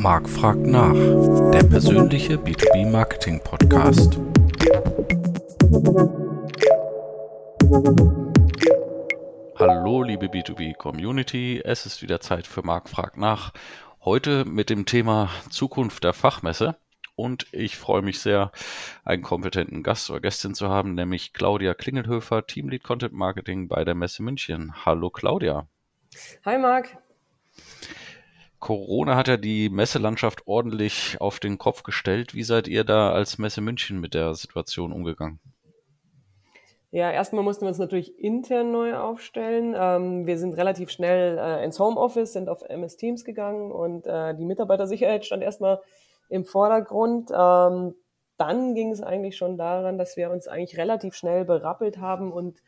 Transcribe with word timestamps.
Marc 0.00 0.30
fragt 0.30 0.66
nach, 0.66 0.94
der 1.50 1.62
persönliche 1.64 2.36
B2B 2.36 2.90
Marketing 2.90 3.38
Podcast. 3.44 4.18
Hallo 9.56 10.02
liebe 10.02 10.28
B2B 10.28 10.74
Community, 10.74 11.60
es 11.62 11.84
ist 11.84 12.00
wieder 12.00 12.18
Zeit 12.20 12.46
für 12.46 12.62
Marc 12.62 12.88
fragt 12.88 13.18
nach. 13.18 13.52
Heute 14.02 14.46
mit 14.46 14.70
dem 14.70 14.86
Thema 14.86 15.28
Zukunft 15.50 16.02
der 16.02 16.14
Fachmesse 16.14 16.76
und 17.14 17.46
ich 17.52 17.76
freue 17.76 18.00
mich 18.00 18.20
sehr, 18.20 18.52
einen 19.04 19.22
kompetenten 19.22 19.82
Gast 19.82 20.08
oder 20.08 20.20
Gästin 20.20 20.54
zu 20.54 20.70
haben, 20.70 20.94
nämlich 20.94 21.34
Claudia 21.34 21.74
Klingelhöfer, 21.74 22.46
Teamlead 22.46 22.84
Content 22.84 23.12
Marketing 23.12 23.68
bei 23.68 23.84
der 23.84 23.94
Messe 23.94 24.22
München. 24.22 24.72
Hallo 24.86 25.10
Claudia. 25.10 25.68
Hi 26.46 26.56
Marc. 26.56 26.96
Corona 28.60 29.16
hat 29.16 29.28
ja 29.28 29.36
die 29.36 29.70
Messelandschaft 29.70 30.46
ordentlich 30.46 31.16
auf 31.20 31.40
den 31.40 31.58
Kopf 31.58 31.82
gestellt. 31.82 32.34
Wie 32.34 32.44
seid 32.44 32.68
ihr 32.68 32.84
da 32.84 33.10
als 33.10 33.38
Messe 33.38 33.60
München 33.60 34.00
mit 34.00 34.14
der 34.14 34.34
Situation 34.34 34.92
umgegangen? 34.92 35.40
Ja, 36.92 37.10
erstmal 37.10 37.44
mussten 37.44 37.62
wir 37.62 37.68
uns 37.68 37.78
natürlich 37.78 38.18
intern 38.18 38.72
neu 38.72 38.96
aufstellen. 38.96 39.74
Ähm, 39.78 40.26
wir 40.26 40.38
sind 40.38 40.54
relativ 40.54 40.90
schnell 40.90 41.38
äh, 41.38 41.64
ins 41.64 41.78
Homeoffice, 41.78 42.32
sind 42.32 42.48
auf 42.48 42.62
MS 42.62 42.96
Teams 42.96 43.24
gegangen 43.24 43.70
und 43.70 44.06
äh, 44.06 44.34
die 44.34 44.44
Mitarbeitersicherheit 44.44 45.24
stand 45.24 45.42
erstmal 45.42 45.80
im 46.28 46.44
Vordergrund. 46.44 47.30
Ähm, 47.30 47.94
dann 48.36 48.74
ging 48.74 48.90
es 48.90 49.02
eigentlich 49.02 49.36
schon 49.36 49.56
daran, 49.56 49.98
dass 49.98 50.16
wir 50.16 50.30
uns 50.30 50.48
eigentlich 50.48 50.78
relativ 50.78 51.14
schnell 51.14 51.44
berappelt 51.44 51.98
haben 51.98 52.32
und 52.32 52.60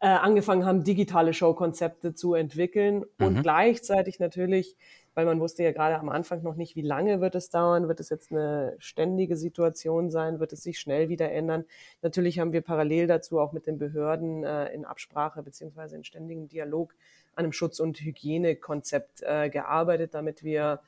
äh, 0.00 0.06
angefangen 0.06 0.64
haben, 0.64 0.82
digitale 0.82 1.34
Showkonzepte 1.34 2.14
zu 2.14 2.34
entwickeln 2.34 3.04
mhm. 3.18 3.26
und 3.26 3.42
gleichzeitig 3.42 4.18
natürlich 4.18 4.76
weil 5.14 5.26
man 5.26 5.40
wusste 5.40 5.62
ja 5.62 5.72
gerade 5.72 5.98
am 5.98 6.08
Anfang 6.08 6.42
noch 6.42 6.56
nicht, 6.56 6.76
wie 6.76 6.82
lange 6.82 7.20
wird 7.20 7.34
es 7.34 7.50
dauern, 7.50 7.88
wird 7.88 8.00
es 8.00 8.08
jetzt 8.08 8.32
eine 8.32 8.74
ständige 8.78 9.36
Situation 9.36 10.10
sein, 10.10 10.40
wird 10.40 10.52
es 10.52 10.62
sich 10.62 10.78
schnell 10.78 11.08
wieder 11.08 11.30
ändern. 11.30 11.64
Natürlich 12.00 12.38
haben 12.38 12.52
wir 12.52 12.62
parallel 12.62 13.06
dazu 13.06 13.38
auch 13.38 13.52
mit 13.52 13.66
den 13.66 13.78
Behörden 13.78 14.44
äh, 14.44 14.72
in 14.72 14.84
Absprache 14.84 15.42
beziehungsweise 15.42 15.96
in 15.96 16.04
ständigem 16.04 16.48
Dialog 16.48 16.94
an 17.34 17.44
einem 17.44 17.52
Schutz- 17.52 17.80
und 17.80 18.00
Hygienekonzept 18.00 19.22
äh, 19.22 19.50
gearbeitet, 19.50 20.14
damit 20.14 20.42
wir, 20.42 20.80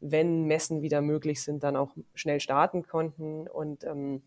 wenn 0.00 0.44
Messen 0.44 0.82
wieder 0.82 1.00
möglich 1.00 1.42
sind, 1.42 1.62
dann 1.62 1.76
auch 1.76 1.94
schnell 2.14 2.40
starten 2.40 2.86
konnten. 2.86 3.48
Und 3.48 3.84
ähm, 3.84 4.22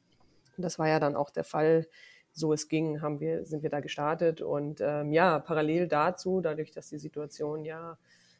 das 0.57 0.79
war 0.79 0.87
ja 0.87 0.99
dann 0.99 1.15
auch 1.15 1.29
der 1.29 1.43
Fall 1.43 1.87
so 2.31 2.53
es 2.53 2.67
ging, 2.67 3.01
haben 3.01 3.19
wir, 3.19 3.45
sind 3.45 3.63
wir 3.63 3.69
da 3.69 3.79
gestartet. 3.79 4.41
Und 4.41 4.81
ähm, 4.81 5.11
ja, 5.11 5.39
parallel 5.39 5.87
dazu, 5.87 6.41
dadurch, 6.41 6.71
dass 6.71 6.89
die 6.89 6.99
Situation 6.99 7.65
ja 7.65 7.97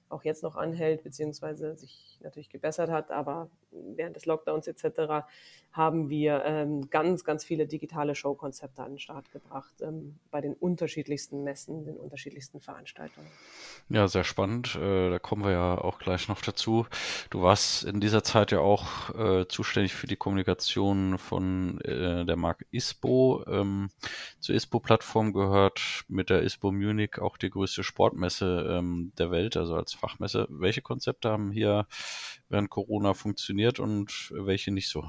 auch 0.10 0.24
jetzt 0.24 0.44
noch 0.44 0.56
anhält, 0.56 1.04
beziehungsweise 1.04 1.76
sich 1.76 2.20
natürlich 2.22 2.50
gebessert 2.50 2.90
hat, 2.90 3.12
aber 3.12 3.50
während 3.72 4.16
des 4.16 4.26
Lockdowns 4.26 4.68
etc. 4.68 5.26
haben 5.72 6.10
wir 6.10 6.44
ähm, 6.46 6.90
ganz, 6.90 7.24
ganz 7.24 7.46
viele 7.46 7.68
digitale 7.68 8.16
Showkonzepte 8.16 8.84
an 8.84 8.94
den 8.94 9.00
Start 9.00 9.32
gebracht, 9.32 9.74
ähm, 9.82 10.20
bei 10.32 10.42
den 10.42 10.54
unterschiedlichsten 10.54 11.44
Messen, 11.44 11.86
den 11.86 11.98
unterschiedlichsten 11.98 12.60
Veranstaltungen. 12.60 13.28
Ja, 13.90 14.08
sehr 14.08 14.24
spannend. 14.24 14.76
Äh, 14.76 15.10
da 15.12 15.20
kommen 15.20 15.44
wir 15.44 15.52
ja 15.52 15.78
auch 15.78 16.00
gleich 16.00 16.28
noch 16.28 16.42
dazu. 16.42 16.88
Du 17.30 17.42
warst 17.42 17.84
in 17.84 18.00
dieser 18.00 18.24
Zeit 18.24 18.52
ja 18.52 18.60
auch 18.60 19.16
äh, 19.16 19.48
zuständig 19.48 19.94
für 19.94 20.08
die 20.08 20.16
Kommunikation 20.16 21.18
von 21.18 21.80
äh, 21.82 22.26
der 22.26 22.36
Marke 22.36 22.66
ISPO. 22.72 23.44
Ähm, 23.48 23.90
zur 24.40 24.56
ISPO-Plattform 24.56 25.34
gehört 25.34 26.06
mit 26.08 26.30
der 26.30 26.44
ISPO 26.44 26.72
Munich 26.72 27.20
auch 27.20 27.38
die 27.38 27.50
größte 27.50 27.84
Sportmesse 27.84 28.78
ähm, 28.78 29.12
der 29.18 29.32
Welt, 29.32 29.58
also 29.58 29.76
als 29.76 29.94
Fachmesse. 30.00 30.48
Welche 30.50 30.82
Konzepte 30.82 31.30
haben 31.30 31.52
hier 31.52 31.86
während 32.50 32.70
Corona 32.70 33.14
funktioniert 33.14 33.80
und 33.80 34.32
welche 34.34 34.72
nicht 34.72 34.90
so? 34.90 35.06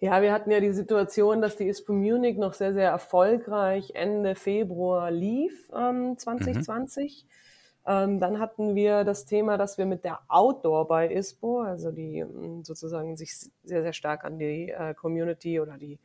Ja, 0.00 0.22
wir 0.22 0.32
hatten 0.32 0.50
ja 0.50 0.60
die 0.60 0.72
Situation, 0.72 1.42
dass 1.42 1.56
die 1.56 1.66
ISPO 1.66 1.92
Munich 1.92 2.38
noch 2.38 2.54
sehr, 2.54 2.72
sehr 2.72 2.88
erfolgreich 2.88 3.90
Ende 3.94 4.36
Februar 4.36 5.10
lief, 5.10 5.68
ähm, 5.76 6.16
2020. 6.16 7.24
Mhm. 7.24 7.30
Ähm, 7.88 8.20
dann 8.20 8.38
hatten 8.38 8.74
wir 8.76 9.02
das 9.02 9.24
Thema, 9.24 9.56
dass 9.56 9.76
wir 9.76 9.86
mit 9.86 10.04
der 10.04 10.20
Outdoor 10.28 10.86
bei 10.86 11.10
ISPO, 11.10 11.62
also 11.62 11.90
die 11.90 12.18
ähm, 12.18 12.62
sozusagen 12.62 13.16
sich 13.16 13.34
sehr, 13.64 13.82
sehr 13.82 13.92
stark 13.92 14.24
an 14.24 14.38
die 14.38 14.68
äh, 14.70 14.94
Community 14.94 15.58
oder 15.58 15.78
die 15.78 15.98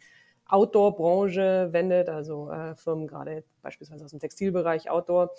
Outdoor-Branche 0.47 1.69
wendet, 1.71 2.09
also 2.09 2.49
äh, 2.51 2.75
Firmen 2.75 3.07
gerade 3.07 3.43
beispielsweise 3.61 4.05
aus 4.05 4.11
dem 4.11 4.19
Textilbereich 4.19 4.89
Outdoor, 4.89 5.31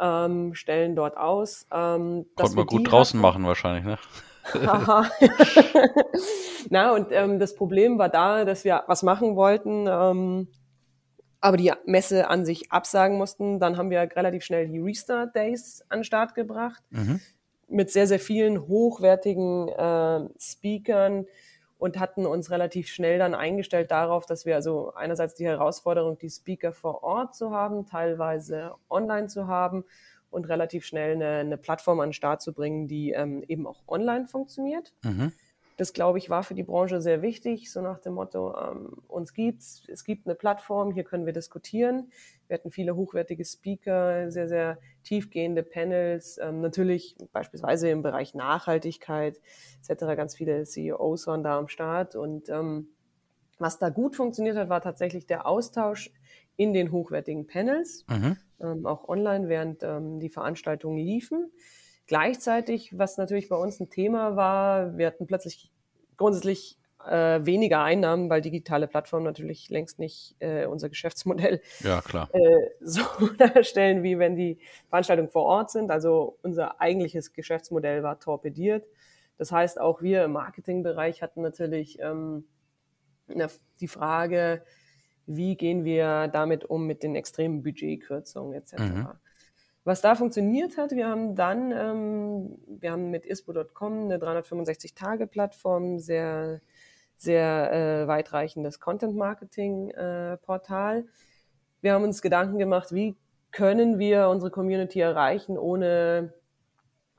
ähm, 0.00 0.54
stellen 0.54 0.96
dort 0.96 1.16
aus. 1.16 1.66
Ähm, 1.72 2.26
Konnte 2.34 2.56
man 2.56 2.66
gut 2.66 2.90
draußen 2.90 3.18
hatten. 3.18 3.22
machen 3.22 3.46
wahrscheinlich, 3.46 3.84
ne? 3.84 3.98
Na, 6.70 6.92
und 6.92 7.08
ähm, 7.10 7.38
das 7.38 7.54
Problem 7.54 7.98
war 7.98 8.08
da, 8.08 8.44
dass 8.44 8.64
wir 8.64 8.82
was 8.86 9.02
machen 9.02 9.36
wollten, 9.36 9.86
ähm, 9.88 10.48
aber 11.40 11.56
die 11.56 11.72
Messe 11.86 12.28
an 12.28 12.44
sich 12.44 12.72
absagen 12.72 13.18
mussten. 13.18 13.60
Dann 13.60 13.76
haben 13.76 13.90
wir 13.90 14.00
relativ 14.00 14.44
schnell 14.44 14.68
die 14.68 14.80
Restart 14.80 15.34
Days 15.34 15.84
an 15.88 16.00
den 16.00 16.04
Start 16.04 16.34
gebracht 16.34 16.82
mhm. 16.90 17.20
mit 17.68 17.90
sehr, 17.90 18.06
sehr 18.06 18.20
vielen 18.20 18.66
hochwertigen 18.66 19.68
äh, 19.68 20.28
Speakern, 20.38 21.26
und 21.82 21.98
hatten 21.98 22.26
uns 22.26 22.52
relativ 22.52 22.86
schnell 22.86 23.18
dann 23.18 23.34
eingestellt 23.34 23.90
darauf, 23.90 24.24
dass 24.24 24.46
wir 24.46 24.54
also 24.54 24.94
einerseits 24.94 25.34
die 25.34 25.46
Herausforderung, 25.46 26.16
die 26.16 26.30
Speaker 26.30 26.72
vor 26.72 27.02
Ort 27.02 27.34
zu 27.34 27.50
haben, 27.50 27.86
teilweise 27.86 28.76
online 28.88 29.26
zu 29.26 29.48
haben 29.48 29.84
und 30.30 30.48
relativ 30.48 30.84
schnell 30.84 31.14
eine, 31.16 31.38
eine 31.38 31.58
Plattform 31.58 31.98
an 31.98 32.10
den 32.10 32.12
Start 32.12 32.40
zu 32.40 32.52
bringen, 32.52 32.86
die 32.86 33.10
ähm, 33.10 33.42
eben 33.48 33.66
auch 33.66 33.82
online 33.88 34.28
funktioniert. 34.28 34.94
Mhm. 35.02 35.32
Das, 35.76 35.92
glaube 35.92 36.18
ich, 36.18 36.28
war 36.30 36.42
für 36.42 36.54
die 36.54 36.62
Branche 36.62 37.00
sehr 37.00 37.22
wichtig, 37.22 37.72
so 37.72 37.80
nach 37.80 37.98
dem 37.98 38.14
Motto, 38.14 38.54
ähm, 38.56 39.02
uns 39.08 39.32
gibt's, 39.32 39.82
es 39.88 40.04
gibt 40.04 40.26
eine 40.26 40.34
Plattform, 40.34 40.92
hier 40.92 41.04
können 41.04 41.26
wir 41.26 41.32
diskutieren. 41.32 42.12
Wir 42.46 42.54
hatten 42.54 42.70
viele 42.70 42.94
hochwertige 42.94 43.44
Speaker, 43.44 44.30
sehr, 44.30 44.48
sehr 44.48 44.78
tiefgehende 45.04 45.62
Panels, 45.62 46.38
ähm, 46.42 46.60
natürlich 46.60 47.16
beispielsweise 47.32 47.88
im 47.88 48.02
Bereich 48.02 48.34
Nachhaltigkeit 48.34 49.40
etc. 49.86 50.00
Ganz 50.16 50.36
viele 50.36 50.64
CEOs 50.64 51.26
waren 51.26 51.42
da 51.42 51.58
am 51.58 51.68
Start 51.68 52.16
und 52.16 52.48
ähm, 52.48 52.88
was 53.58 53.78
da 53.78 53.90
gut 53.90 54.16
funktioniert 54.16 54.56
hat, 54.56 54.68
war 54.68 54.80
tatsächlich 54.80 55.26
der 55.26 55.46
Austausch 55.46 56.10
in 56.56 56.72
den 56.72 56.92
hochwertigen 56.92 57.46
Panels, 57.46 58.04
mhm. 58.08 58.36
ähm, 58.60 58.86
auch 58.86 59.08
online, 59.08 59.48
während 59.48 59.82
ähm, 59.82 60.20
die 60.20 60.28
Veranstaltungen 60.28 60.98
liefen. 60.98 61.50
Gleichzeitig, 62.06 62.98
was 62.98 63.16
natürlich 63.16 63.48
bei 63.48 63.56
uns 63.56 63.80
ein 63.80 63.90
Thema 63.90 64.36
war, 64.36 64.96
wir 64.98 65.06
hatten 65.06 65.26
plötzlich 65.26 65.70
grundsätzlich 66.16 66.78
äh, 67.08 67.44
weniger 67.44 67.82
Einnahmen, 67.82 68.30
weil 68.30 68.40
digitale 68.40 68.86
Plattformen 68.86 69.24
natürlich 69.24 69.68
längst 69.70 69.98
nicht 69.98 70.36
äh, 70.38 70.66
unser 70.66 70.88
Geschäftsmodell 70.88 71.60
ja. 71.80 72.02
Äh, 72.32 72.70
so 72.80 73.02
darstellen, 73.38 74.02
wie 74.02 74.18
wenn 74.18 74.36
die 74.36 74.58
Veranstaltungen 74.88 75.30
vor 75.30 75.44
Ort 75.44 75.70
sind. 75.70 75.90
Also 75.90 76.38
unser 76.42 76.80
eigentliches 76.80 77.32
Geschäftsmodell 77.32 78.02
war 78.02 78.20
torpediert. 78.20 78.86
Das 79.38 79.50
heißt, 79.50 79.80
auch 79.80 80.02
wir 80.02 80.24
im 80.24 80.32
Marketingbereich 80.32 81.22
hatten 81.22 81.42
natürlich 81.42 81.98
ähm, 82.00 82.44
die 83.80 83.88
Frage, 83.88 84.62
wie 85.26 85.56
gehen 85.56 85.84
wir 85.84 86.28
damit 86.28 86.64
um 86.64 86.86
mit 86.86 87.02
den 87.02 87.14
extremen 87.14 87.62
Budgetkürzungen 87.62 88.54
etc. 88.54 88.78
Mhm. 88.78 89.08
Was 89.84 90.00
da 90.00 90.14
funktioniert 90.14 90.76
hat, 90.76 90.92
wir 90.92 91.08
haben 91.08 91.34
dann, 91.34 91.72
ähm, 91.72 92.56
wir 92.66 92.92
haben 92.92 93.10
mit 93.10 93.26
ispo.com 93.26 94.04
eine 94.04 94.18
365-Tage-Plattform, 94.18 95.98
sehr, 95.98 96.60
sehr 97.16 97.72
äh, 97.72 98.06
weitreichendes 98.06 98.78
Content-Marketing-Portal. 98.78 100.98
Äh, 100.98 101.04
wir 101.80 101.94
haben 101.94 102.04
uns 102.04 102.22
Gedanken 102.22 102.58
gemacht, 102.58 102.92
wie 102.92 103.16
können 103.50 103.98
wir 103.98 104.28
unsere 104.28 104.52
Community 104.52 105.00
erreichen, 105.00 105.58
ohne 105.58 106.32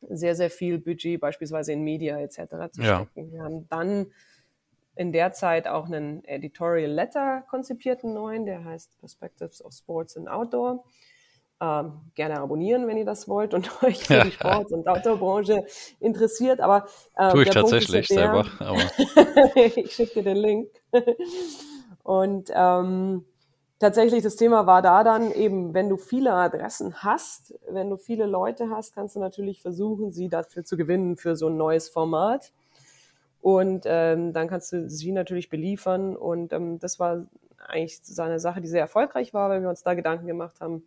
sehr, 0.09 0.35
sehr 0.35 0.49
viel 0.49 0.79
Budget 0.79 1.19
beispielsweise 1.19 1.73
in 1.73 1.83
Media 1.83 2.17
etc. 2.19 2.37
zu 2.71 2.81
ja. 2.81 3.01
stecken. 3.01 3.29
Wir 3.31 3.43
haben 3.43 3.67
dann 3.69 4.07
in 4.95 5.11
der 5.11 5.33
Zeit 5.33 5.67
auch 5.67 5.87
einen 5.87 6.23
Editorial 6.25 6.91
Letter 6.91 7.43
konzipiert, 7.49 8.03
einen 8.03 8.13
neuen, 8.13 8.45
der 8.45 8.63
heißt 8.63 8.99
Perspectives 8.99 9.63
of 9.63 9.73
Sports 9.73 10.15
and 10.17 10.29
Outdoor. 10.29 10.83
Ähm, 11.63 11.93
gerne 12.15 12.41
abonnieren, 12.41 12.87
wenn 12.87 12.97
ihr 12.97 13.05
das 13.05 13.29
wollt 13.29 13.53
und 13.53 13.71
euch 13.83 14.03
für 14.05 14.25
die 14.25 14.31
Sports- 14.31 14.73
und 14.73 14.85
Outdoor-Branche 14.85 15.63
interessiert. 16.01 16.59
Aber 16.59 16.87
äh, 17.15 17.31
tue 17.31 17.43
ich 17.43 17.51
tatsächlich 17.51 18.07
der, 18.09 18.17
selber. 18.17 18.45
ich 19.55 19.93
schicke 19.93 20.15
dir 20.15 20.23
den 20.23 20.37
Link. 20.37 20.69
und 22.03 22.51
ähm, 22.53 23.23
tatsächlich 23.79 24.23
das 24.23 24.35
Thema 24.35 24.67
war 24.67 24.81
da 24.81 25.05
dann 25.05 25.31
eben, 25.31 25.73
wenn 25.73 25.87
du 25.87 25.95
viele 25.95 26.33
Adressen 26.33 27.01
hast, 27.01 27.57
wenn 27.69 27.89
du 27.89 27.95
viele 27.95 28.25
Leute 28.25 28.69
hast, 28.69 28.93
kannst 28.93 29.15
du 29.15 29.21
natürlich 29.21 29.61
versuchen, 29.61 30.11
sie 30.11 30.27
dafür 30.27 30.65
zu 30.65 30.75
gewinnen 30.75 31.15
für 31.15 31.37
so 31.37 31.47
ein 31.47 31.55
neues 31.55 31.87
Format. 31.87 32.51
Und 33.39 33.85
ähm, 33.85 34.33
dann 34.33 34.49
kannst 34.49 34.73
du 34.73 34.89
sie 34.89 35.13
natürlich 35.13 35.49
beliefern. 35.49 36.17
Und 36.17 36.51
ähm, 36.51 36.79
das 36.79 36.99
war 36.99 37.25
eigentlich 37.57 38.01
so 38.03 38.21
eine 38.21 38.41
Sache, 38.41 38.59
die 38.59 38.67
sehr 38.67 38.81
erfolgreich 38.81 39.33
war, 39.33 39.49
weil 39.49 39.61
wir 39.61 39.69
uns 39.69 39.83
da 39.83 39.93
Gedanken 39.93 40.27
gemacht 40.27 40.59
haben, 40.59 40.83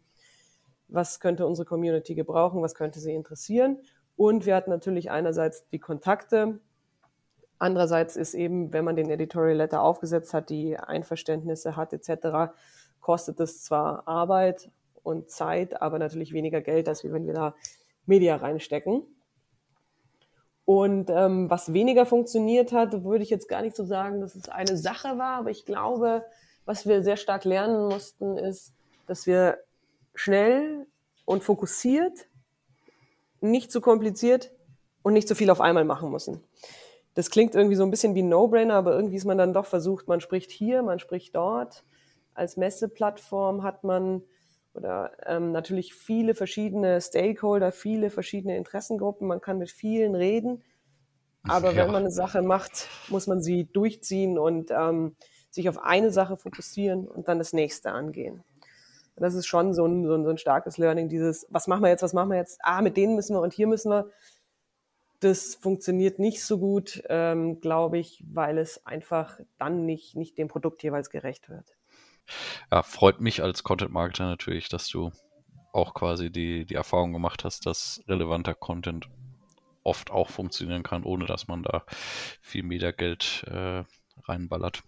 was 0.88 1.20
könnte 1.20 1.46
unsere 1.46 1.66
Community 1.66 2.14
gebrauchen, 2.14 2.62
was 2.62 2.74
könnte 2.74 3.00
sie 3.00 3.14
interessieren. 3.14 3.78
Und 4.16 4.46
wir 4.46 4.54
hatten 4.54 4.70
natürlich 4.70 5.10
einerseits 5.10 5.68
die 5.68 5.78
Kontakte. 5.78 6.60
Andererseits 7.58 8.16
ist 8.16 8.34
eben, 8.34 8.72
wenn 8.72 8.84
man 8.84 8.96
den 8.96 9.10
Editorial 9.10 9.56
Letter 9.56 9.82
aufgesetzt 9.82 10.34
hat, 10.34 10.50
die 10.50 10.78
Einverständnisse 10.78 11.76
hat 11.76 11.92
etc., 11.92 12.52
kostet 13.00 13.40
es 13.40 13.62
zwar 13.62 14.06
Arbeit 14.08 14.70
und 15.02 15.30
Zeit, 15.30 15.80
aber 15.80 15.98
natürlich 15.98 16.32
weniger 16.32 16.60
Geld, 16.60 16.88
als 16.88 17.04
wenn 17.04 17.26
wir 17.26 17.34
da 17.34 17.54
Media 18.04 18.36
reinstecken. 18.36 19.02
Und 20.64 21.10
ähm, 21.10 21.48
was 21.48 21.72
weniger 21.72 22.06
funktioniert 22.06 22.72
hat, 22.72 23.04
würde 23.04 23.22
ich 23.22 23.30
jetzt 23.30 23.48
gar 23.48 23.62
nicht 23.62 23.76
so 23.76 23.84
sagen, 23.84 24.20
dass 24.20 24.34
es 24.34 24.48
eine 24.48 24.76
Sache 24.76 25.16
war, 25.16 25.38
aber 25.38 25.50
ich 25.50 25.64
glaube, 25.64 26.24
was 26.64 26.86
wir 26.86 27.04
sehr 27.04 27.16
stark 27.16 27.44
lernen 27.44 27.86
mussten, 27.86 28.36
ist, 28.36 28.74
dass 29.06 29.28
wir 29.28 29.58
schnell 30.16 30.86
und 31.24 31.44
fokussiert, 31.44 32.28
nicht 33.40 33.70
zu 33.70 33.80
kompliziert 33.80 34.50
und 35.02 35.12
nicht 35.12 35.28
zu 35.28 35.34
viel 35.34 35.50
auf 35.50 35.60
einmal 35.60 35.84
machen 35.84 36.10
müssen. 36.10 36.42
Das 37.14 37.30
klingt 37.30 37.54
irgendwie 37.54 37.76
so 37.76 37.84
ein 37.84 37.90
bisschen 37.90 38.14
wie 38.14 38.22
ein 38.22 38.28
No-Brainer, 38.28 38.74
aber 38.74 38.94
irgendwie 38.94 39.16
ist 39.16 39.24
man 39.24 39.38
dann 39.38 39.54
doch 39.54 39.66
versucht, 39.66 40.08
man 40.08 40.20
spricht 40.20 40.50
hier, 40.50 40.82
man 40.82 40.98
spricht 40.98 41.34
dort. 41.36 41.84
Als 42.34 42.56
Messeplattform 42.56 43.62
hat 43.62 43.84
man 43.84 44.22
oder 44.74 45.12
ähm, 45.24 45.52
natürlich 45.52 45.94
viele 45.94 46.34
verschiedene 46.34 47.00
Stakeholder, 47.00 47.72
viele 47.72 48.10
verschiedene 48.10 48.56
Interessengruppen. 48.58 49.26
Man 49.26 49.40
kann 49.40 49.58
mit 49.58 49.70
vielen 49.70 50.14
reden, 50.14 50.62
aber 51.44 51.70
ja. 51.70 51.76
wenn 51.76 51.86
man 51.86 52.02
eine 52.02 52.10
Sache 52.10 52.42
macht, 52.42 52.88
muss 53.08 53.26
man 53.26 53.40
sie 53.40 53.64
durchziehen 53.64 54.38
und 54.38 54.70
ähm, 54.70 55.16
sich 55.50 55.68
auf 55.70 55.78
eine 55.78 56.10
Sache 56.10 56.36
fokussieren 56.36 57.08
und 57.08 57.28
dann 57.28 57.38
das 57.38 57.54
nächste 57.54 57.92
angehen. 57.92 58.44
Und 59.16 59.22
das 59.22 59.34
ist 59.34 59.46
schon 59.46 59.72
so 59.72 59.86
ein, 59.86 60.04
so, 60.06 60.14
ein, 60.14 60.24
so 60.24 60.30
ein 60.30 60.38
starkes 60.38 60.78
Learning, 60.78 61.08
dieses, 61.08 61.46
was 61.50 61.66
machen 61.66 61.82
wir 61.82 61.88
jetzt, 61.88 62.02
was 62.02 62.12
machen 62.12 62.30
wir 62.30 62.36
jetzt? 62.36 62.58
Ah, 62.62 62.82
mit 62.82 62.96
denen 62.96 63.14
müssen 63.14 63.34
wir 63.34 63.40
und 63.40 63.52
hier 63.52 63.66
müssen 63.66 63.90
wir. 63.90 64.10
Das 65.20 65.54
funktioniert 65.54 66.18
nicht 66.18 66.44
so 66.44 66.58
gut, 66.58 67.02
ähm, 67.08 67.60
glaube 67.60 67.98
ich, 67.98 68.22
weil 68.30 68.58
es 68.58 68.84
einfach 68.84 69.40
dann 69.58 69.86
nicht, 69.86 70.14
nicht 70.14 70.36
dem 70.36 70.48
Produkt 70.48 70.82
jeweils 70.82 71.08
gerecht 71.08 71.48
wird. 71.48 71.74
Ja, 72.70 72.82
freut 72.82 73.20
mich 73.20 73.42
als 73.42 73.62
Content-Marketer 73.62 74.26
natürlich, 74.26 74.68
dass 74.68 74.88
du 74.88 75.10
auch 75.72 75.94
quasi 75.94 76.30
die, 76.30 76.66
die 76.66 76.74
Erfahrung 76.74 77.12
gemacht 77.12 77.44
hast, 77.44 77.64
dass 77.64 78.02
relevanter 78.08 78.54
Content 78.54 79.08
oft 79.84 80.10
auch 80.10 80.28
funktionieren 80.28 80.82
kann, 80.82 81.04
ohne 81.04 81.26
dass 81.26 81.48
man 81.48 81.62
da 81.62 81.84
viel 82.42 82.62
Mediageld 82.62 83.44
äh, 83.46 83.84
reinballert. 84.24 84.82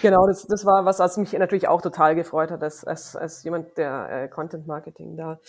Genau, 0.00 0.26
das, 0.26 0.46
das 0.46 0.64
war 0.64 0.84
was, 0.84 0.98
was 0.98 1.16
mich 1.16 1.32
natürlich 1.32 1.68
auch 1.68 1.82
total 1.82 2.14
gefreut 2.14 2.50
hat, 2.50 2.62
als, 2.62 2.84
als, 2.84 3.16
als 3.16 3.44
jemand, 3.44 3.76
der 3.78 4.08
äh, 4.10 4.28
Content 4.28 4.66
Marketing 4.66 5.16
da 5.16 5.40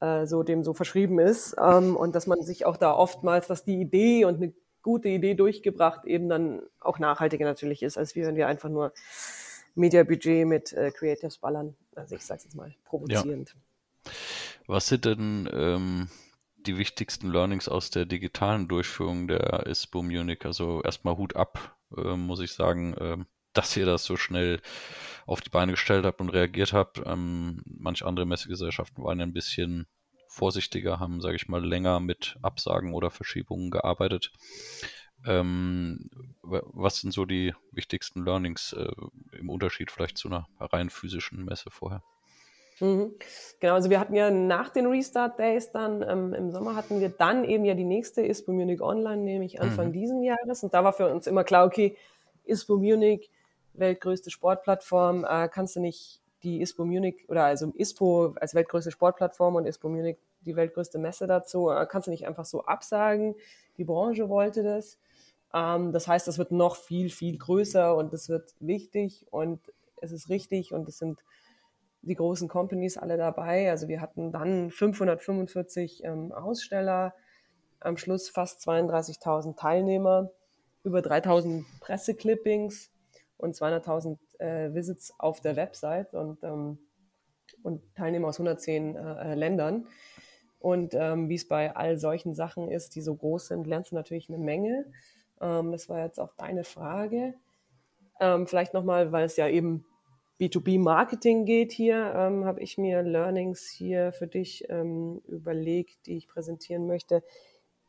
äh, 0.00 0.26
so 0.26 0.42
dem 0.42 0.62
so 0.62 0.74
verschrieben 0.74 1.18
ist 1.18 1.56
ähm, 1.58 1.96
und 1.96 2.14
dass 2.14 2.26
man 2.26 2.42
sich 2.42 2.66
auch 2.66 2.76
da 2.76 2.92
oftmals, 2.92 3.46
dass 3.46 3.64
die 3.64 3.80
Idee 3.80 4.24
und 4.24 4.36
eine 4.36 4.52
gute 4.82 5.08
Idee 5.08 5.34
durchgebracht 5.34 6.04
eben 6.04 6.28
dann 6.28 6.62
auch 6.80 6.98
nachhaltiger 6.98 7.44
natürlich 7.44 7.82
ist, 7.82 7.98
als 7.98 8.14
wenn 8.14 8.36
wir 8.36 8.46
einfach 8.46 8.68
nur 8.68 8.92
Mediabudget 9.74 10.46
mit 10.46 10.72
äh, 10.72 10.90
Creatives 10.90 11.38
ballern. 11.38 11.74
Also 11.94 12.14
ich 12.14 12.24
sage 12.24 12.42
jetzt 12.44 12.54
mal 12.54 12.74
provozierend. 12.84 13.56
Ja. 14.04 14.12
Was 14.66 14.88
sind 14.88 15.04
denn 15.04 15.48
ähm, 15.52 16.08
die 16.56 16.78
wichtigsten 16.78 17.30
Learnings 17.30 17.68
aus 17.68 17.90
der 17.90 18.04
digitalen 18.04 18.68
Durchführung 18.68 19.28
der 19.28 19.66
ISPO 19.66 20.02
Munich? 20.02 20.44
Also 20.44 20.82
erstmal 20.82 21.16
Hut 21.16 21.36
ab, 21.36 21.76
äh, 21.96 22.16
muss 22.16 22.40
ich 22.40 22.52
sagen, 22.52 22.94
äh, 22.94 23.16
dass 23.56 23.76
ihr 23.76 23.86
das 23.86 24.04
so 24.04 24.16
schnell 24.16 24.60
auf 25.26 25.40
die 25.40 25.50
Beine 25.50 25.72
gestellt 25.72 26.04
habt 26.04 26.20
und 26.20 26.30
reagiert 26.30 26.72
habt. 26.72 27.02
Ähm, 27.04 27.62
manche 27.66 28.06
andere 28.06 28.26
Messegesellschaften 28.26 29.02
waren 29.04 29.18
ja 29.18 29.26
ein 29.26 29.32
bisschen 29.32 29.86
vorsichtiger, 30.28 31.00
haben, 31.00 31.20
sage 31.20 31.36
ich 31.36 31.48
mal, 31.48 31.64
länger 31.64 31.98
mit 32.00 32.36
Absagen 32.42 32.94
oder 32.94 33.10
Verschiebungen 33.10 33.70
gearbeitet. 33.70 34.32
Ähm, 35.26 36.10
was 36.42 37.00
sind 37.00 37.12
so 37.12 37.24
die 37.24 37.54
wichtigsten 37.72 38.24
Learnings 38.24 38.72
äh, 38.74 38.92
im 39.32 39.48
Unterschied 39.48 39.90
vielleicht 39.90 40.18
zu 40.18 40.28
einer 40.28 40.46
rein 40.60 40.90
physischen 40.90 41.44
Messe 41.44 41.70
vorher? 41.70 42.02
Mhm. 42.80 43.14
Genau, 43.58 43.74
also 43.74 43.88
wir 43.88 43.98
hatten 43.98 44.14
ja 44.14 44.30
nach 44.30 44.68
den 44.68 44.86
Restart 44.86 45.38
Days 45.38 45.72
dann 45.72 46.02
ähm, 46.02 46.34
im 46.34 46.52
Sommer 46.52 46.76
hatten 46.76 47.00
wir 47.00 47.08
dann 47.08 47.44
eben 47.44 47.64
ja 47.64 47.74
die 47.74 47.84
nächste 47.84 48.20
ISPO 48.22 48.52
Munich 48.52 48.82
Online, 48.82 49.22
nämlich 49.22 49.60
Anfang 49.60 49.88
mhm. 49.88 49.92
diesen 49.92 50.22
Jahres. 50.22 50.62
Und 50.62 50.74
da 50.74 50.84
war 50.84 50.92
für 50.92 51.08
uns 51.08 51.26
immer 51.26 51.44
klar, 51.44 51.66
okay, 51.66 51.96
ISPO 52.44 52.76
Munich, 52.76 53.30
weltgrößte 53.78 54.30
Sportplattform, 54.30 55.24
äh, 55.24 55.48
kannst 55.48 55.76
du 55.76 55.80
nicht 55.80 56.20
die 56.42 56.60
ISPO 56.60 56.84
Munich 56.84 57.24
oder 57.28 57.44
also 57.44 57.72
ISPO 57.74 58.34
als 58.40 58.54
weltgrößte 58.54 58.90
Sportplattform 58.90 59.56
und 59.56 59.66
ISPO 59.66 59.88
Munich 59.88 60.18
die 60.40 60.56
weltgrößte 60.56 60.98
Messe 60.98 61.26
dazu, 61.26 61.70
äh, 61.70 61.86
kannst 61.86 62.06
du 62.06 62.10
nicht 62.10 62.26
einfach 62.26 62.44
so 62.44 62.64
absagen. 62.64 63.34
Die 63.78 63.84
Branche 63.84 64.28
wollte 64.28 64.62
das. 64.62 64.98
Ähm, 65.52 65.92
das 65.92 66.08
heißt, 66.08 66.28
es 66.28 66.38
wird 66.38 66.52
noch 66.52 66.76
viel, 66.76 67.10
viel 67.10 67.36
größer 67.36 67.96
und 67.96 68.12
es 68.12 68.28
wird 68.28 68.54
wichtig 68.60 69.26
und 69.30 69.60
es 70.00 70.12
ist 70.12 70.28
richtig 70.28 70.72
und 70.72 70.88
es 70.88 70.98
sind 70.98 71.24
die 72.02 72.14
großen 72.14 72.48
Companies 72.48 72.96
alle 72.96 73.16
dabei. 73.16 73.70
Also 73.70 73.88
wir 73.88 74.00
hatten 74.00 74.30
dann 74.30 74.70
545 74.70 76.04
ähm, 76.04 76.32
Aussteller, 76.32 77.14
am 77.80 77.96
Schluss 77.96 78.28
fast 78.28 78.66
32.000 78.66 79.56
Teilnehmer, 79.56 80.30
über 80.84 81.00
3.000 81.00 81.64
Presseclippings 81.80 82.90
und 83.38 83.54
200.000 83.54 84.18
äh, 84.38 84.74
Visits 84.74 85.12
auf 85.18 85.40
der 85.40 85.56
Website 85.56 86.14
und, 86.14 86.42
ähm, 86.42 86.78
und 87.62 87.82
Teilnehmer 87.94 88.28
aus 88.28 88.38
110 88.38 88.96
äh, 88.96 89.34
Ländern. 89.34 89.86
Und 90.58 90.94
ähm, 90.94 91.28
wie 91.28 91.34
es 91.34 91.46
bei 91.46 91.76
all 91.76 91.98
solchen 91.98 92.34
Sachen 92.34 92.70
ist, 92.70 92.94
die 92.94 93.02
so 93.02 93.14
groß 93.14 93.48
sind, 93.48 93.66
lernst 93.66 93.92
du 93.92 93.94
natürlich 93.94 94.28
eine 94.28 94.38
Menge. 94.38 94.86
Ähm, 95.40 95.70
das 95.72 95.88
war 95.88 96.04
jetzt 96.04 96.18
auch 96.18 96.32
deine 96.36 96.64
Frage. 96.64 97.34
Ähm, 98.20 98.46
vielleicht 98.46 98.74
nochmal, 98.74 99.12
weil 99.12 99.26
es 99.26 99.36
ja 99.36 99.48
eben 99.48 99.84
B2B-Marketing 100.40 101.44
geht 101.46 101.72
hier, 101.72 102.12
ähm, 102.14 102.44
habe 102.44 102.60
ich 102.60 102.76
mir 102.76 103.02
Learnings 103.02 103.68
hier 103.68 104.12
für 104.12 104.26
dich 104.26 104.68
ähm, 104.68 105.22
überlegt, 105.26 106.06
die 106.06 106.16
ich 106.16 106.28
präsentieren 106.28 106.86
möchte, 106.86 107.22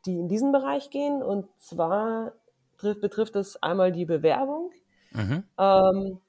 die 0.06 0.18
in 0.18 0.28
diesen 0.28 0.52
Bereich 0.52 0.90
gehen. 0.90 1.22
Und 1.22 1.46
zwar 1.58 2.32
betrifft, 2.78 3.36
es 3.36 3.62
einmal 3.62 3.92
die 3.92 4.06
Bewerbung. 4.06 4.70
Mhm. 5.12 5.44
Ähm, 5.58 6.20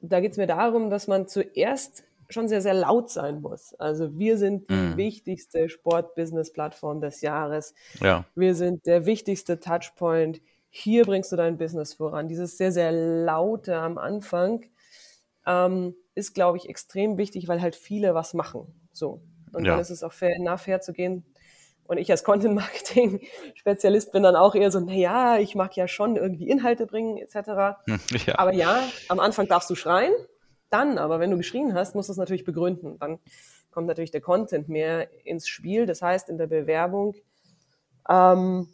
da 0.00 0.20
geht 0.20 0.32
es 0.32 0.38
mir 0.38 0.46
darum, 0.46 0.90
dass 0.90 1.06
man 1.06 1.28
zuerst 1.28 2.04
schon 2.28 2.48
sehr, 2.48 2.60
sehr 2.60 2.74
laut 2.74 3.10
sein 3.10 3.40
muss. 3.40 3.74
Also 3.74 4.18
wir 4.18 4.38
sind 4.38 4.70
die 4.70 4.74
mm. 4.74 4.96
wichtigste 4.96 5.68
Sport-Business-Plattform 5.68 7.00
des 7.00 7.20
Jahres. 7.20 7.74
Ja. 8.00 8.24
Wir 8.34 8.54
sind 8.54 8.86
der 8.86 9.06
wichtigste 9.06 9.60
Touchpoint. 9.60 10.40
Hier 10.70 11.04
bringst 11.04 11.32
du 11.32 11.36
dein 11.36 11.58
Business 11.58 11.94
voran. 11.94 12.28
Dieses 12.28 12.56
sehr, 12.56 12.72
sehr 12.72 12.92
laute 12.92 13.76
am 13.76 13.98
Anfang 13.98 14.64
ähm, 15.46 15.94
ist, 16.14 16.34
glaube 16.34 16.58
ich, 16.58 16.68
extrem 16.68 17.18
wichtig, 17.18 17.46
weil 17.48 17.60
halt 17.60 17.76
viele 17.76 18.14
was 18.14 18.34
machen. 18.34 18.66
So. 18.92 19.22
Und 19.52 19.64
ja. 19.64 19.72
dann 19.72 19.80
ist 19.80 19.90
es 19.90 20.02
auch 20.02 20.12
fair, 20.12 20.34
enough 20.34 20.66
herzugehen. 20.66 21.24
Und 21.86 21.98
ich 21.98 22.10
als 22.10 22.24
Content-Marketing-Spezialist 22.24 24.12
bin 24.12 24.22
dann 24.22 24.36
auch 24.36 24.54
eher 24.54 24.70
so, 24.70 24.80
na 24.80 24.94
ja, 24.94 25.38
ich 25.38 25.54
mag 25.54 25.76
ja 25.76 25.86
schon 25.86 26.16
irgendwie 26.16 26.48
Inhalte 26.48 26.86
bringen, 26.86 27.18
etc. 27.18 27.36
Ja. 28.26 28.38
Aber 28.38 28.54
ja, 28.54 28.82
am 29.08 29.20
Anfang 29.20 29.46
darfst 29.48 29.68
du 29.68 29.74
schreien, 29.74 30.12
dann 30.70 30.98
aber, 30.98 31.20
wenn 31.20 31.30
du 31.30 31.36
geschrien 31.36 31.74
hast, 31.74 31.94
musst 31.94 32.08
du 32.08 32.12
es 32.12 32.18
natürlich 32.18 32.44
begründen. 32.44 32.98
Dann 32.98 33.18
kommt 33.70 33.86
natürlich 33.86 34.12
der 34.12 34.22
Content 34.22 34.68
mehr 34.68 35.08
ins 35.24 35.46
Spiel. 35.46 35.84
Das 35.86 36.00
heißt, 36.00 36.28
in 36.30 36.38
der 36.38 36.46
Bewerbung 36.46 37.14
ähm, 38.08 38.68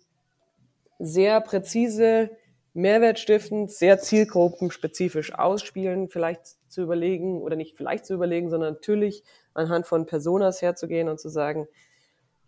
sehr 0.99 1.40
präzise, 1.40 2.31
mehrwertstiftend, 2.75 3.73
sehr 3.73 3.99
zielgruppenspezifisch 3.99 5.35
ausspielen, 5.35 6.09
vielleicht 6.09 6.43
zu 6.71 6.83
überlegen 6.83 7.43
oder 7.43 7.57
nicht 7.57 7.76
vielleicht 7.76 8.07
zu 8.07 8.14
überlegen, 8.14 8.50
sondern 8.50 8.75
natürlich 8.75 9.25
anhand 9.55 9.87
von 9.87 10.07
Personas 10.07 10.62
herzugehen 10.62 11.09
und 11.09 11.19
zu 11.19 11.29
sagen, 11.29 11.67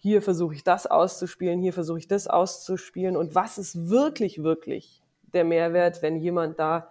hier 0.03 0.21
versuche 0.21 0.57
ich 0.57 0.65
das 0.65 0.89
auszuspielen, 0.89 1.61
hier 1.61 1.73
versuche 1.73 1.99
ich 2.01 2.09
das 2.09 2.27
auszuspielen 2.27 3.17
und 3.17 3.37
was 3.37 3.57
ist 3.57 3.89
wirklich, 3.89 4.43
wirklich 4.43 5.01
der 5.33 5.45
Mehrwert, 5.45 6.03
wenn 6.03 6.17
jemand 6.17 6.59
da 6.59 6.91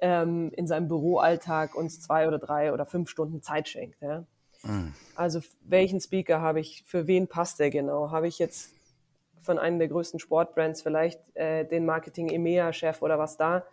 ähm, 0.00 0.50
in 0.56 0.66
seinem 0.66 0.88
Büroalltag 0.88 1.76
uns 1.76 2.00
zwei 2.00 2.26
oder 2.26 2.40
drei 2.40 2.72
oder 2.72 2.84
fünf 2.84 3.08
Stunden 3.08 3.42
Zeit 3.42 3.68
schenkt. 3.68 4.02
Ja? 4.02 4.24
Mhm. 4.64 4.92
Also 5.14 5.40
welchen 5.60 6.00
Speaker 6.00 6.40
habe 6.40 6.58
ich, 6.58 6.82
für 6.84 7.06
wen 7.06 7.28
passt 7.28 7.60
der 7.60 7.70
genau? 7.70 8.10
Habe 8.10 8.26
ich 8.26 8.40
jetzt 8.40 8.74
von 9.40 9.60
einem 9.60 9.78
der 9.78 9.86
größten 9.86 10.18
Sportbrands 10.18 10.82
vielleicht 10.82 11.20
äh, 11.36 11.64
den 11.64 11.86
Marketing-EMEA-Chef 11.86 13.02
oder 13.02 13.20
was 13.20 13.36
da, 13.36 13.64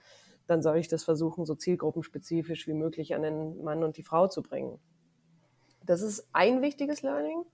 dann 0.46 0.62
soll 0.62 0.78
ich 0.78 0.88
das 0.88 1.04
versuchen, 1.04 1.44
so 1.44 1.56
zielgruppenspezifisch 1.56 2.68
wie 2.68 2.74
möglich 2.74 3.16
an 3.16 3.24
den 3.24 3.64
Mann 3.64 3.84
und 3.84 3.98
die 3.98 4.04
Frau 4.04 4.28
zu 4.28 4.44
bringen. 4.44 4.80
Das 5.84 6.04
ist 6.04 6.28
ein 6.34 6.62
wichtiges 6.62 7.02
Learning 7.02 7.46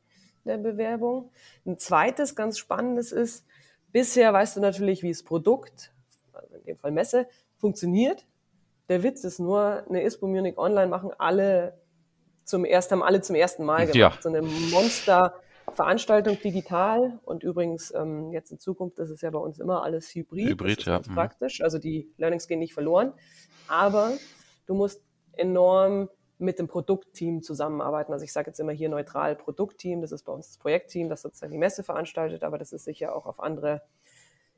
der 0.46 0.58
Bewerbung. 0.58 1.32
Ein 1.66 1.78
zweites 1.78 2.36
ganz 2.36 2.58
spannendes 2.58 3.12
ist, 3.12 3.46
bisher 3.92 4.32
weißt 4.32 4.58
du 4.58 4.62
natürlich, 4.62 5.04
wie 5.04 5.12
das 5.12 5.24
Produkt, 5.24 5.92
also 6.34 6.56
in 6.56 6.64
dem 6.64 6.78
Fall 6.78 6.92
Messe, 6.92 7.28
funktioniert. 7.58 8.26
Der 8.90 9.04
Witz 9.04 9.24
ist 9.24 9.40
nur, 9.40 9.84
eine 9.90 10.04
ISPO 10.04 10.28
Munich 10.28 10.58
Online 10.58 10.88
machen 10.88 11.12
alle 11.18 11.80
zum 12.44 12.64
ersten, 12.64 12.94
haben 12.94 13.04
alle 13.04 13.22
zum 13.22 13.36
ersten 13.36 13.66
Mal 13.66 13.88
gemacht. 13.88 13.96
Ja. 13.96 14.14
So 14.22 14.30
eine 14.30 14.44
Monster 14.44 15.34
Veranstaltung 15.74 16.40
digital 16.40 17.20
und 17.26 17.44
übrigens 17.44 17.94
ähm, 17.96 18.32
jetzt 18.32 18.52
in 18.52 18.60
Zukunft 18.60 19.00
ist 19.00 19.10
es 19.10 19.22
ja 19.22 19.32
bei 19.32 19.40
uns 19.40 19.60
immer 19.60 19.84
alles 19.84 20.14
hybrid. 20.14 20.50
Hybrid, 20.50 20.80
das 20.80 20.86
ja. 20.86 21.00
Mhm. 21.00 21.16
praktisch. 21.16 21.62
Also 21.62 21.80
die 21.80 22.10
Learnings 22.18 22.48
gehen 22.48 22.60
nicht 22.60 22.74
verloren, 22.74 23.14
aber 23.68 24.14
du 24.68 24.76
musst 24.76 25.02
enorm 25.34 26.10
mit 26.38 26.60
dem 26.60 26.68
Produktteam 26.68 27.42
zusammenarbeiten. 27.42 28.12
Also 28.12 28.26
ich 28.26 28.34
sage 28.34 28.50
jetzt 28.50 28.60
immer 28.60 28.72
hier 28.72 28.90
neutral 28.90 29.36
Produktteam, 29.36 30.02
das 30.02 30.12
ist 30.12 30.24
bei 30.24 30.34
uns 30.34 30.48
das 30.48 30.58
Projektteam, 30.58 31.10
das 31.10 31.22
sozusagen 31.22 31.52
die 31.52 31.58
Messe 31.58 31.84
veranstaltet, 31.84 32.44
aber 32.44 32.58
das 32.58 32.74
ist 32.74 32.84
sicher 32.84 33.16
auch 33.16 33.26
auf 33.26 33.40
andere 33.40 33.82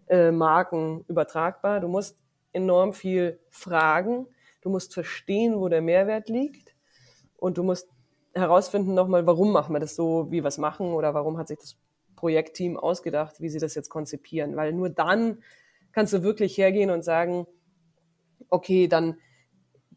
äh, 0.08 0.32
Marken 0.32 1.06
übertragbar. 1.08 1.80
Du 1.80 1.88
musst 1.88 2.18
enorm 2.54 2.94
viel 2.94 3.40
fragen, 3.50 4.28
du 4.62 4.70
musst 4.70 4.94
verstehen, 4.94 5.60
wo 5.60 5.70
der 5.70 5.82
Mehrwert 5.82 6.30
liegt 6.30 6.76
und 7.38 7.58
du 7.58 7.64
musst 7.64 7.90
herausfinden 8.34 8.94
nochmal, 8.94 9.26
warum 9.28 9.52
machen 9.52 9.74
wir 9.74 9.80
das 9.80 9.96
so, 9.96 10.32
wie 10.32 10.44
wir 10.44 10.48
es 10.48 10.58
machen 10.58 10.94
oder 10.94 11.14
warum 11.14 11.38
hat 11.38 11.48
sich 11.48 11.60
das 11.60 11.78
Projektteam 12.16 12.78
ausgedacht, 12.78 13.40
wie 13.42 13.50
sie 13.50 13.60
das 13.60 13.76
jetzt 13.76 13.90
konzipieren. 13.90 14.56
Weil 14.56 14.74
nur 14.74 14.90
dann 14.90 15.44
kannst 15.92 16.14
du 16.14 16.24
wirklich 16.24 16.58
hergehen 16.58 16.90
und 16.90 17.04
sagen, 17.04 17.48
okay, 18.50 18.88
dann 18.88 19.18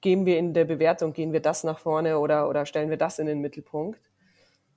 gehen 0.01 0.27
wir 0.27 0.39
in 0.39 0.55
der 0.55 0.65
Bewertung, 0.65 1.13
gehen 1.13 1.33
wir 1.33 1.41
das 1.41 1.65
nach 1.65 1.79
vorne 1.79 2.19
oder, 2.19 2.49
oder 2.49 2.67
stellen 2.67 2.91
wir 2.91 2.97
das 2.97 3.19
in 3.19 3.27
den 3.27 3.41
Mittelpunkt. 3.41 4.01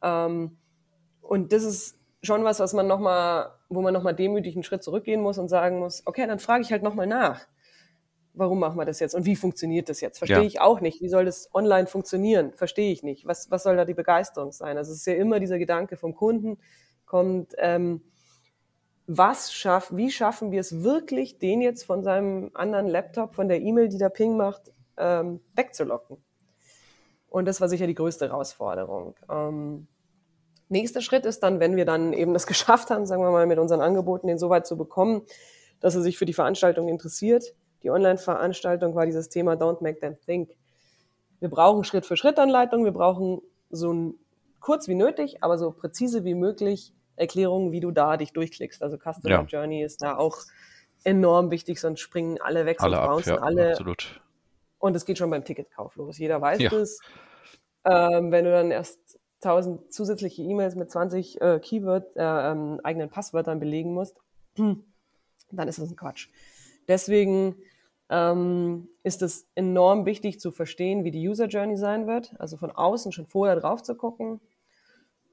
Ähm, 0.02 0.58
und 1.22 1.54
das 1.54 1.64
ist 1.64 1.98
schon 2.22 2.44
was, 2.44 2.60
was 2.60 2.74
man 2.74 2.88
noch 2.88 3.00
mal, 3.00 3.54
wo 3.70 3.82
man 3.82 3.94
nochmal 3.94 4.16
demütig 4.16 4.56
einen 4.56 4.64
Schritt 4.64 4.84
zurückgehen 4.84 5.22
muss 5.22 5.38
und 5.38 5.50
sagen 5.50 5.80
muss, 5.80 6.04
okay, 6.06 6.26
dann 6.28 6.40
frage 6.40 6.64
ich 6.64 6.72
halt 6.72 6.84
nochmal 6.84 7.08
nach. 7.08 7.42
Warum 8.36 8.60
machen 8.60 8.78
wir 8.78 8.86
das 8.86 9.00
jetzt 9.00 9.14
und 9.14 9.26
wie 9.26 9.36
funktioniert 9.36 9.90
das 9.90 10.02
jetzt? 10.02 10.18
Verstehe 10.18 10.40
ja. 10.40 10.44
ich 10.44 10.60
auch 10.60 10.82
nicht. 10.82 11.02
Wie 11.02 11.10
soll 11.10 11.26
das 11.26 11.50
online 11.54 11.86
funktionieren? 11.86 12.52
Verstehe 12.56 12.92
ich 12.92 13.04
nicht. 13.04 13.28
Was, 13.28 13.52
was 13.52 13.62
soll 13.62 13.76
da 13.76 13.86
die 13.86 13.94
Begeisterung 13.94 14.52
sein? 14.52 14.78
Also 14.78 14.92
es 14.92 15.00
ist 15.00 15.06
ja 15.06 15.14
immer 15.14 15.40
dieser 15.40 15.60
Gedanke 15.60 15.98
vom 15.98 16.16
Kunden 16.16 16.58
kommt, 17.06 17.54
ähm, 17.60 18.02
was 19.06 19.54
schaff, 19.54 19.92
wie 19.94 20.10
schaffen 20.10 20.52
wir 20.52 20.62
es 20.62 20.84
wirklich, 20.84 21.38
den 21.38 21.62
jetzt 21.62 21.84
von 21.84 22.04
seinem 22.04 22.52
anderen 22.54 22.88
Laptop, 22.88 23.36
von 23.36 23.50
der 23.50 23.62
E-Mail, 23.62 23.90
die 23.90 23.98
da 23.98 24.10
Ping 24.10 24.38
macht, 24.38 24.72
ähm, 24.98 25.42
wegzulocken. 25.56 26.18
Und 27.30 27.46
das 27.46 27.62
war 27.62 27.68
sicher 27.68 27.88
die 27.88 27.96
größte 27.96 28.28
Herausforderung. 28.28 29.16
Ähm, 29.30 29.88
nächster 30.70 31.02
Schritt 31.02 31.26
ist 31.26 31.42
dann, 31.42 31.60
wenn 31.60 31.76
wir 31.76 31.86
dann 31.86 32.14
eben 32.14 32.34
das 32.34 32.48
geschafft 32.48 32.90
haben, 32.90 33.06
sagen 33.06 33.24
wir 33.24 33.32
mal, 33.32 33.48
mit 33.48 33.60
unseren 33.60 33.82
Angeboten 33.82 34.28
den 34.28 34.38
so 34.38 34.50
weit 34.50 34.68
zu 34.68 34.78
bekommen, 34.78 35.24
dass 35.80 35.96
er 35.96 36.02
sich 36.02 36.18
für 36.18 36.26
die 36.26 36.34
Veranstaltung 36.34 36.88
interessiert. 36.88 37.56
Die 37.82 37.90
Online-Veranstaltung 37.90 38.96
war 38.96 39.06
dieses 39.06 39.30
Thema 39.30 39.54
Don't 39.54 39.82
Make 39.82 40.00
Them 40.00 40.18
Think. 40.26 40.52
Wir 41.40 41.50
brauchen 41.50 41.84
Schritt-für-Schritt-Anleitung, 41.84 42.86
wir 42.86 42.94
brauchen 42.94 43.42
so 43.70 43.92
ein 43.92 44.16
kurz 44.60 44.88
wie 44.88 44.96
nötig, 44.96 45.44
aber 45.44 45.58
so 45.58 45.72
präzise 45.72 46.24
wie 46.24 46.36
möglich 46.36 46.94
Erklärungen, 47.16 47.72
wie 47.72 47.82
du 47.82 47.92
da 47.92 48.18
dich 48.18 48.32
durchklickst. 48.32 48.82
Also 48.82 48.98
Customer 48.98 49.30
ja. 49.30 49.44
Journey 49.44 49.84
ist 49.84 50.02
da 50.02 50.16
auch 50.16 50.38
enorm 51.04 51.52
wichtig, 51.52 51.80
sonst 51.80 52.00
springen 52.00 52.40
alle 52.42 52.66
weg, 52.66 52.82
alle 52.82 52.96
sonst 52.96 53.08
bouncen 53.08 53.34
ja, 53.34 53.42
alle 53.42 53.72
absolut. 53.72 54.22
Und 54.84 54.98
es 54.98 55.06
geht 55.06 55.18
schon 55.18 55.30
beim 55.30 55.46
Ticketkauf 55.46 55.96
los. 55.96 56.18
Jeder 56.18 56.42
weiß 56.42 56.60
ja. 56.60 56.70
das. 56.70 57.00
Ähm, 57.86 58.34
wenn 58.34 58.44
du 58.44 58.52
dann 58.52 58.70
erst 58.70 59.18
1000 59.42 59.94
zusätzliche 59.94 60.42
E-Mails 60.42 60.76
mit 60.76 60.92
20 60.92 61.40
äh, 61.40 61.60
Keyword, 61.62 62.18
äh, 62.18 62.52
ähm, 62.52 62.82
eigenen 62.84 63.10
Passwörtern 63.10 63.62
belegen 63.62 63.94
musst, 63.94 64.20
dann 64.58 65.68
ist 65.70 65.80
das 65.80 65.90
ein 65.90 65.96
Quatsch. 65.96 66.28
Deswegen 66.90 67.56
ähm, 68.10 68.90
ist 69.04 69.22
es 69.22 69.48
enorm 69.56 70.06
wichtig 70.06 70.42
zu 70.42 70.52
verstehen, 70.52 71.06
wie 71.06 71.12
die 71.12 71.30
User 71.30 71.46
Journey 71.46 71.78
sein 71.78 72.06
wird, 72.06 72.36
also 72.38 72.58
von 72.58 72.70
außen 72.70 73.14
schon 73.14 73.26
vorher 73.26 73.56
drauf 73.56 73.84
zu 73.84 73.96
gucken 73.96 74.42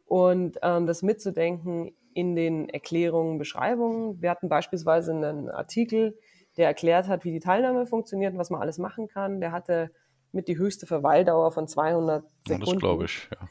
und 0.06 0.58
ähm, 0.62 0.86
das 0.86 1.02
mitzudenken 1.02 1.92
in 2.14 2.36
den 2.36 2.68
Erklärungen, 2.68 3.38
Beschreibungen. 3.38 4.22
Wir 4.22 4.30
hatten 4.30 4.48
beispielsweise 4.48 5.10
einen 5.10 5.50
Artikel, 5.50 6.16
der 6.60 6.68
erklärt 6.68 7.08
hat, 7.08 7.24
wie 7.24 7.32
die 7.32 7.40
Teilnahme 7.40 7.86
funktioniert 7.86 8.34
und 8.34 8.38
was 8.38 8.50
man 8.50 8.60
alles 8.60 8.76
machen 8.76 9.08
kann. 9.08 9.40
Der 9.40 9.50
hatte 9.50 9.90
mit 10.30 10.46
die 10.46 10.58
höchste 10.58 10.86
Verweildauer 10.86 11.52
von 11.52 11.66
200 11.66 12.22
Sekunden. 12.46 12.50
Ja, 12.50 12.58
das 12.58 12.78
glaube 12.78 13.04
ich, 13.06 13.28
ja. 13.32 13.48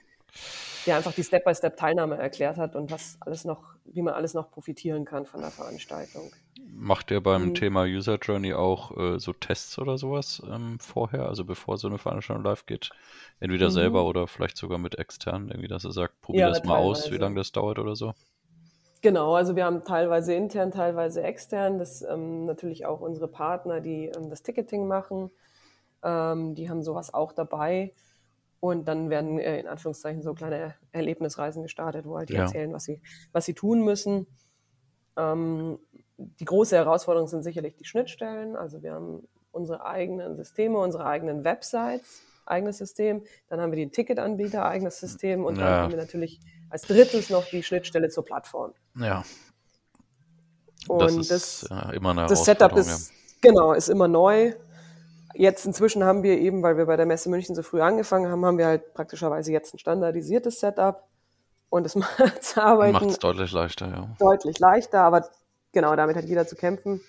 Der 0.85 0.97
einfach 0.97 1.13
die 1.13 1.23
Step-by-Step-Teilnahme 1.23 2.17
erklärt 2.17 2.57
hat 2.57 2.75
und 2.75 2.91
was 2.91 3.17
alles 3.21 3.45
noch, 3.45 3.63
wie 3.83 4.03
man 4.03 4.13
alles 4.13 4.35
noch 4.35 4.51
profitieren 4.51 5.05
kann 5.05 5.25
von 5.25 5.41
der 5.41 5.49
Veranstaltung. 5.49 6.31
Macht 6.71 7.09
ihr 7.09 7.21
beim 7.21 7.47
mhm. 7.47 7.53
Thema 7.55 7.83
User 7.83 8.17
Journey 8.21 8.53
auch 8.53 8.95
äh, 8.95 9.19
so 9.19 9.33
Tests 9.33 9.79
oder 9.79 9.97
sowas 9.97 10.41
ähm, 10.47 10.77
vorher, 10.79 11.27
also 11.27 11.45
bevor 11.45 11.79
so 11.79 11.87
eine 11.87 11.97
Veranstaltung 11.97 12.45
live 12.45 12.67
geht? 12.67 12.91
Entweder 13.39 13.69
mhm. 13.69 13.73
selber 13.73 14.05
oder 14.05 14.27
vielleicht 14.27 14.55
sogar 14.55 14.77
mit 14.77 14.99
externen, 14.99 15.49
irgendwie, 15.49 15.67
dass 15.67 15.83
ihr 15.83 15.91
sagt, 15.91 16.21
probier 16.21 16.41
ja, 16.41 16.49
das 16.49 16.63
mal 16.63 16.75
teilweise. 16.75 17.05
aus, 17.05 17.11
wie 17.11 17.17
lange 17.17 17.35
das 17.35 17.51
dauert 17.51 17.79
oder 17.79 17.95
so? 17.95 18.13
Genau, 19.01 19.33
also 19.33 19.55
wir 19.55 19.65
haben 19.65 19.83
teilweise 19.85 20.33
intern, 20.33 20.71
teilweise 20.71 21.23
extern. 21.23 21.79
Das 21.79 22.01
ähm, 22.01 22.45
natürlich 22.45 22.85
auch 22.85 22.99
unsere 22.99 23.27
Partner, 23.27 23.79
die 23.79 24.07
ähm, 24.07 24.29
das 24.29 24.43
Ticketing 24.43 24.87
machen. 24.87 25.31
Ähm, 26.03 26.55
die 26.55 26.69
haben 26.69 26.83
sowas 26.83 27.13
auch 27.13 27.31
dabei. 27.31 27.93
Und 28.59 28.89
dann 28.89 29.09
werden 29.09 29.39
äh, 29.39 29.59
in 29.59 29.67
Anführungszeichen 29.67 30.21
so 30.21 30.33
kleine 30.33 30.75
Erlebnisreisen 30.91 31.63
gestartet, 31.63 32.05
wo 32.05 32.17
halt 32.17 32.29
die 32.29 32.33
ja. 32.33 32.41
erzählen, 32.41 32.73
was 32.73 32.83
sie, 32.83 33.01
was 33.31 33.45
sie 33.45 33.53
tun 33.53 33.83
müssen. 33.85 34.27
Ähm, 35.15 35.79
die 36.17 36.45
große 36.45 36.75
Herausforderung 36.75 37.29
sind 37.29 37.43
sicherlich 37.43 37.77
die 37.77 37.85
Schnittstellen. 37.85 38.57
Also 38.57 38.83
wir 38.83 38.93
haben 38.93 39.27
unsere 39.51 39.85
eigenen 39.85 40.35
Systeme, 40.35 40.77
unsere 40.77 41.05
eigenen 41.05 41.45
Websites, 41.45 42.21
eigenes 42.45 42.77
System. 42.77 43.23
Dann 43.47 43.61
haben 43.61 43.71
wir 43.71 43.77
den 43.77 43.93
Ticketanbieter, 43.93 44.65
eigenes 44.65 44.99
System. 44.99 45.45
Und 45.45 45.57
ja. 45.57 45.63
dann 45.63 45.73
haben 45.83 45.91
wir 45.91 45.97
natürlich 45.97 46.41
als 46.69 46.83
drittes 46.83 47.29
noch 47.29 47.45
die 47.45 47.63
Schnittstelle 47.63 48.09
zur 48.09 48.25
Plattform. 48.25 48.73
Ja. 48.95 49.23
Und 50.87 51.01
das 51.01 51.15
ist 51.15 51.31
das, 51.31 51.67
ja, 51.69 51.89
immer 51.91 52.11
eine 52.11 52.27
das 52.27 52.45
Setup 52.45 52.75
ist, 52.77 53.09
ja. 53.09 53.15
genau, 53.41 53.73
ist 53.73 53.89
immer 53.89 54.07
neu. 54.07 54.53
Jetzt 55.35 55.65
inzwischen 55.65 56.03
haben 56.03 56.23
wir 56.23 56.37
eben, 56.39 56.63
weil 56.63 56.77
wir 56.77 56.85
bei 56.85 56.95
der 56.95 57.05
Messe 57.05 57.29
München 57.29 57.55
so 57.55 57.61
früh 57.61 57.81
angefangen 57.81 58.31
haben, 58.31 58.45
haben 58.45 58.57
wir 58.57 58.65
halt 58.65 58.93
praktischerweise 58.93 59.51
jetzt 59.51 59.73
ein 59.73 59.79
standardisiertes 59.79 60.59
Setup. 60.59 61.03
Und 61.69 61.85
es 61.85 61.95
macht 61.95 62.57
Arbeiten. 62.57 62.93
Macht 62.93 63.05
es 63.05 63.19
deutlich 63.19 63.51
leichter, 63.51 63.87
ja. 63.87 64.15
Deutlich 64.19 64.57
leichter, 64.59 65.01
aber 65.01 65.29
genau, 65.71 65.95
damit 65.95 66.15
hat 66.15 66.25
jeder 66.25 66.47
zu 66.47 66.55
kämpfen. 66.55 67.01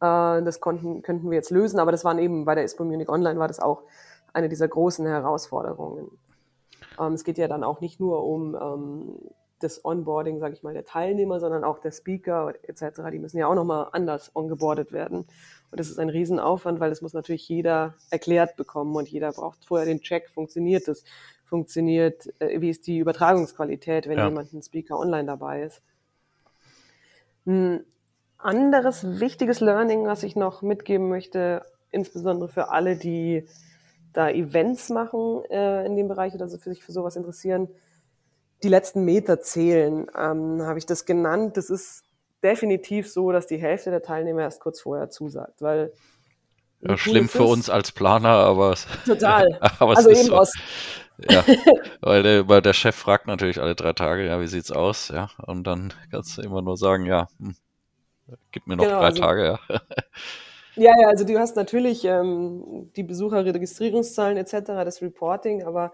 Äh, 0.00 0.42
das 0.42 0.60
konnten, 0.60 1.02
könnten 1.02 1.30
wir 1.30 1.36
jetzt 1.36 1.50
lösen, 1.50 1.78
aber 1.78 1.92
das 1.92 2.04
waren 2.04 2.18
eben 2.18 2.44
bei 2.44 2.56
der 2.56 2.64
ISPO 2.64 2.84
Munich 2.84 3.08
Online 3.08 3.38
war 3.38 3.48
das 3.48 3.60
auch 3.60 3.82
eine 4.32 4.48
dieser 4.48 4.66
großen 4.66 5.06
Herausforderungen. 5.06 6.10
Ähm, 7.00 7.12
es 7.14 7.24
geht 7.24 7.38
ja 7.38 7.48
dann 7.48 7.64
auch 7.64 7.80
nicht 7.80 8.00
nur 8.00 8.24
um 8.24 8.54
ähm, 8.54 9.18
das 9.62 9.84
Onboarding, 9.84 10.38
sage 10.40 10.54
ich 10.54 10.62
mal, 10.62 10.74
der 10.74 10.84
Teilnehmer, 10.84 11.40
sondern 11.40 11.64
auch 11.64 11.78
der 11.78 11.92
Speaker 11.92 12.54
etc. 12.62 13.02
Die 13.12 13.18
müssen 13.18 13.38
ja 13.38 13.46
auch 13.46 13.54
nochmal 13.54 13.88
anders 13.92 14.34
ongeboardet 14.34 14.92
werden. 14.92 15.18
Und 15.70 15.80
das 15.80 15.88
ist 15.88 15.98
ein 15.98 16.10
Riesenaufwand, 16.10 16.80
weil 16.80 16.90
das 16.90 17.02
muss 17.02 17.12
natürlich 17.12 17.48
jeder 17.48 17.94
erklärt 18.10 18.56
bekommen 18.56 18.94
und 18.96 19.08
jeder 19.08 19.32
braucht 19.32 19.64
vorher 19.64 19.86
den 19.86 20.00
Check, 20.00 20.28
funktioniert 20.30 20.88
das, 20.88 21.04
funktioniert, 21.44 22.28
äh, 22.40 22.60
wie 22.60 22.70
ist 22.70 22.86
die 22.86 22.98
Übertragungsqualität, 22.98 24.08
wenn 24.08 24.18
ja. 24.18 24.28
jemand 24.28 24.52
ein 24.52 24.62
Speaker 24.62 24.98
online 24.98 25.26
dabei 25.26 25.62
ist. 25.62 25.82
Ein 27.46 27.84
anderes 28.38 29.20
wichtiges 29.20 29.60
Learning, 29.60 30.06
was 30.06 30.22
ich 30.22 30.36
noch 30.36 30.62
mitgeben 30.62 31.08
möchte, 31.08 31.62
insbesondere 31.90 32.48
für 32.48 32.70
alle, 32.70 32.96
die 32.96 33.46
da 34.12 34.28
Events 34.28 34.90
machen 34.90 35.44
äh, 35.50 35.86
in 35.86 35.96
dem 35.96 36.08
Bereich 36.08 36.34
oder 36.34 36.48
so 36.48 36.58
für 36.58 36.70
sich 36.70 36.84
für 36.84 36.92
sowas 36.92 37.16
interessieren. 37.16 37.68
Die 38.62 38.68
letzten 38.68 39.04
Meter 39.04 39.40
zählen, 39.40 40.06
ähm, 40.16 40.62
habe 40.62 40.78
ich 40.78 40.86
das 40.86 41.04
genannt. 41.04 41.56
Das 41.56 41.70
ist 41.70 42.04
definitiv 42.42 43.10
so, 43.10 43.32
dass 43.32 43.46
die 43.46 43.58
Hälfte 43.58 43.90
der 43.90 44.02
Teilnehmer 44.02 44.42
erst 44.42 44.60
kurz 44.60 44.80
vorher 44.80 45.10
zusagt, 45.10 45.62
weil 45.62 45.92
ja, 46.80 46.96
schlimm 46.96 47.28
für 47.28 47.44
uns 47.44 47.70
als 47.70 47.92
Planer, 47.92 48.28
aber 48.28 48.74
total. 49.06 49.46
aber 49.78 49.96
also 49.96 50.10
eben 50.10 50.24
so. 50.24 50.36
aus 50.36 50.52
ja, 51.30 51.44
weil 52.00 52.22
der, 52.22 52.48
weil 52.48 52.62
der 52.62 52.72
Chef 52.72 52.96
fragt 52.96 53.26
natürlich 53.26 53.60
alle 53.60 53.74
drei 53.74 53.92
Tage, 53.92 54.26
ja, 54.26 54.40
wie 54.40 54.46
sieht's 54.46 54.72
aus, 54.72 55.08
ja, 55.08 55.30
und 55.46 55.64
dann 55.64 55.92
kannst 56.10 56.36
du 56.36 56.42
immer 56.42 56.62
nur 56.62 56.76
sagen, 56.76 57.06
ja, 57.06 57.28
hm, 57.38 57.54
gib 58.50 58.66
mir 58.66 58.76
noch 58.76 58.84
genau, 58.84 58.98
drei 58.98 59.06
also, 59.06 59.22
Tage, 59.22 59.44
ja. 59.44 59.80
Ja, 60.76 60.92
ja, 61.00 61.08
also 61.08 61.24
du 61.24 61.38
hast 61.38 61.56
natürlich 61.56 62.04
ähm, 62.04 62.90
die 62.96 63.02
Besucherregistrierungszahlen 63.02 64.36
etc., 64.38 64.60
das 64.66 65.02
Reporting, 65.02 65.64
aber 65.64 65.92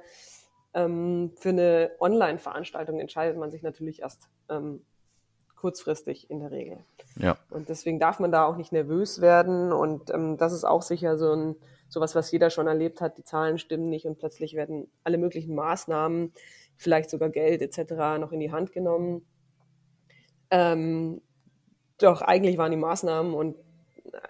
ähm, 0.74 1.32
für 1.36 1.48
eine 1.50 1.90
Online-Veranstaltung 2.00 3.00
entscheidet 3.00 3.36
man 3.36 3.50
sich 3.50 3.62
natürlich 3.62 4.02
erst 4.02 4.28
ähm, 4.48 4.84
kurzfristig 5.56 6.30
in 6.30 6.40
der 6.40 6.52
Regel. 6.52 6.78
Ja. 7.16 7.36
Und 7.50 7.68
deswegen 7.68 7.98
darf 7.98 8.20
man 8.20 8.30
da 8.30 8.44
auch 8.44 8.56
nicht 8.56 8.72
nervös 8.72 9.20
werden 9.20 9.72
und 9.72 10.10
ähm, 10.10 10.36
das 10.36 10.52
ist 10.52 10.64
auch 10.64 10.82
sicher 10.82 11.18
so 11.18 11.32
ein 11.32 11.56
sowas, 11.88 12.14
was 12.14 12.30
jeder 12.30 12.50
schon 12.50 12.66
erlebt 12.66 13.00
hat. 13.00 13.18
Die 13.18 13.24
Zahlen 13.24 13.58
stimmen 13.58 13.88
nicht 13.88 14.06
und 14.06 14.18
plötzlich 14.18 14.54
werden 14.54 14.88
alle 15.04 15.18
möglichen 15.18 15.54
Maßnahmen, 15.54 16.32
vielleicht 16.76 17.10
sogar 17.10 17.30
Geld 17.30 17.62
etc. 17.62 18.20
noch 18.20 18.30
in 18.30 18.40
die 18.40 18.52
Hand 18.52 18.72
genommen. 18.72 19.26
Ähm, 20.50 21.22
doch 21.98 22.22
eigentlich 22.22 22.58
waren 22.58 22.70
die 22.70 22.76
Maßnahmen 22.76 23.34
und 23.34 23.56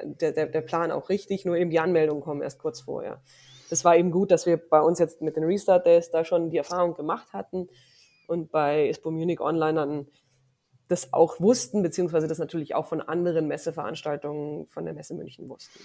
der, 0.03 0.33
der, 0.33 0.47
der 0.47 0.61
Plan 0.61 0.91
auch 0.91 1.09
richtig, 1.09 1.45
nur 1.45 1.57
eben 1.57 1.71
die 1.71 1.81
Anmeldungen 1.81 2.23
kommen 2.23 2.43
erst 2.43 2.59
kurz 2.59 2.81
vorher. 2.81 3.23
Das 3.71 3.85
war 3.85 3.97
eben 3.97 4.11
gut, 4.11 4.31
dass 4.31 4.47
wir 4.47 4.57
bei 4.57 4.81
uns 4.81 4.99
jetzt 4.99 5.21
mit 5.21 5.37
den 5.37 5.45
Restart 5.45 5.87
Days 5.87 6.11
da 6.11 6.25
schon 6.25 6.51
die 6.51 6.57
Erfahrung 6.57 6.95
gemacht 6.95 7.33
hatten 7.33 7.69
und 8.27 8.51
bei 8.51 8.89
ISPO 8.89 9.11
Munich 9.11 9.41
Online 9.41 9.75
dann 9.75 10.07
das 10.89 11.13
auch 11.13 11.39
wussten, 11.39 11.83
beziehungsweise 11.83 12.29
das 12.29 12.39
natürlich 12.39 12.75
auch 12.75 12.87
von 12.87 13.03
anderen 13.03 13.47
Messeveranstaltungen 13.47 14.67
von 14.69 14.85
der 14.87 14.95
Messe 14.95 15.15
München 15.15 15.49
wussten. 15.49 15.79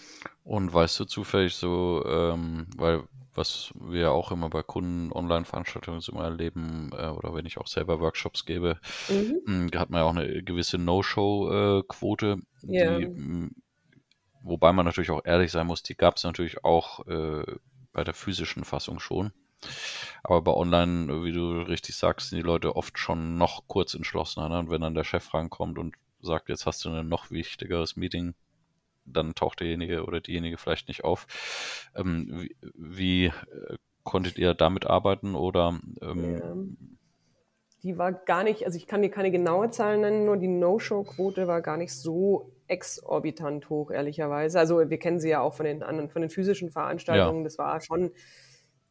Und 0.46 0.74
weißt 0.74 0.98
du 1.02 1.06
zufällig 1.06 1.56
so, 1.56 2.04
ähm, 2.06 2.68
weil 2.78 3.04
was 3.36 3.74
wir 3.80 4.12
auch 4.12 4.32
immer 4.32 4.50
bei 4.50 4.62
Kunden 4.62 5.12
Online-Veranstaltungen 5.12 6.02
immer 6.08 6.24
erleben, 6.24 6.92
äh, 6.94 7.08
oder 7.08 7.34
wenn 7.34 7.46
ich 7.46 7.58
auch 7.58 7.68
selber 7.68 8.00
Workshops 8.00 8.46
gebe, 8.46 8.78
mhm. 9.10 9.42
Hm, 9.46 9.72
hat 9.76 9.90
man 9.90 10.02
ja 10.02 10.06
auch 10.06 10.16
eine 10.16 10.44
gewisse 10.44 10.78
No-Show-Quote, 10.78 12.38
ja. 12.62 12.98
Hm, 12.98 13.52
wobei 14.44 14.72
man 14.74 14.86
natürlich 14.86 15.12
auch 15.12 15.26
ehrlich 15.26 15.52
sein 15.52 15.68
muss, 15.68 15.84
die 15.84 15.96
gab 15.96 16.18
es 16.18 16.24
natürlich 16.24 16.64
auch 16.64 17.06
äh, 17.08 17.44
bei 17.92 18.04
der 18.04 18.14
physischen 18.14 18.64
Fassung 18.64 19.00
schon. 19.00 19.32
Aber 20.24 20.42
bei 20.42 20.52
Online, 20.52 21.24
wie 21.24 21.32
du 21.32 21.62
richtig 21.62 21.96
sagst, 21.96 22.30
sind 22.30 22.38
die 22.38 22.44
Leute 22.44 22.76
oft 22.76 22.98
schon 23.00 23.38
noch 23.38 23.68
kurz 23.68 23.94
entschlossener. 23.94 24.50
Ne? 24.50 24.60
Und 24.60 24.70
wenn 24.70 24.82
dann 24.82 24.96
der 24.96 25.04
Chef 25.04 25.34
rankommt 25.34 25.78
und 25.78 25.96
sagt, 26.22 26.50
jetzt 26.50 26.66
hast 26.66 26.84
du 26.86 26.90
ein 26.90 27.08
noch 27.08 27.32
wichtigeres 27.32 27.96
Meeting, 27.96 28.34
dann 29.06 29.36
taucht 29.36 29.60
derjenige 29.60 30.06
oder 30.06 30.22
diejenige 30.22 30.58
vielleicht 30.58 30.88
nicht 30.88 31.04
auf. 31.04 31.90
Ähm, 31.96 32.28
wie, 32.32 32.56
wie 32.74 33.26
äh, 33.26 33.78
konntet 34.04 34.38
ihr 34.38 34.54
damit 34.54 34.86
arbeiten 34.86 35.36
oder? 35.36 35.80
Ähm, 36.02 36.38
ja. 36.38 36.56
Die 37.84 37.98
war 37.98 38.14
gar 38.14 38.46
nicht, 38.46 38.66
also 38.66 38.78
ich 38.78 38.88
kann 38.88 39.02
dir 39.02 39.10
keine 39.10 39.32
genaue 39.32 39.70
Zahl 39.70 39.98
nennen, 39.98 40.26
nur 40.26 40.38
die 40.38 40.48
No-Show-Quote 40.48 41.48
war 41.48 41.62
gar 41.62 41.76
nicht 41.76 41.94
so 41.94 42.53
exorbitant 42.68 43.70
hoch, 43.70 43.92
ehrlicherweise. 43.92 44.60
Also 44.60 44.90
wir 44.90 44.98
kennen 44.98 45.20
sie 45.20 45.30
ja 45.30 45.42
auch 45.42 45.54
von 45.54 45.66
den 45.66 45.84
anderen, 45.84 46.10
von 46.10 46.22
den 46.22 46.30
physischen 46.30 46.72
Veranstaltungen. 46.72 47.40
Ja. 47.40 47.44
Das 47.44 47.58
war 47.58 47.82
schon 47.82 48.12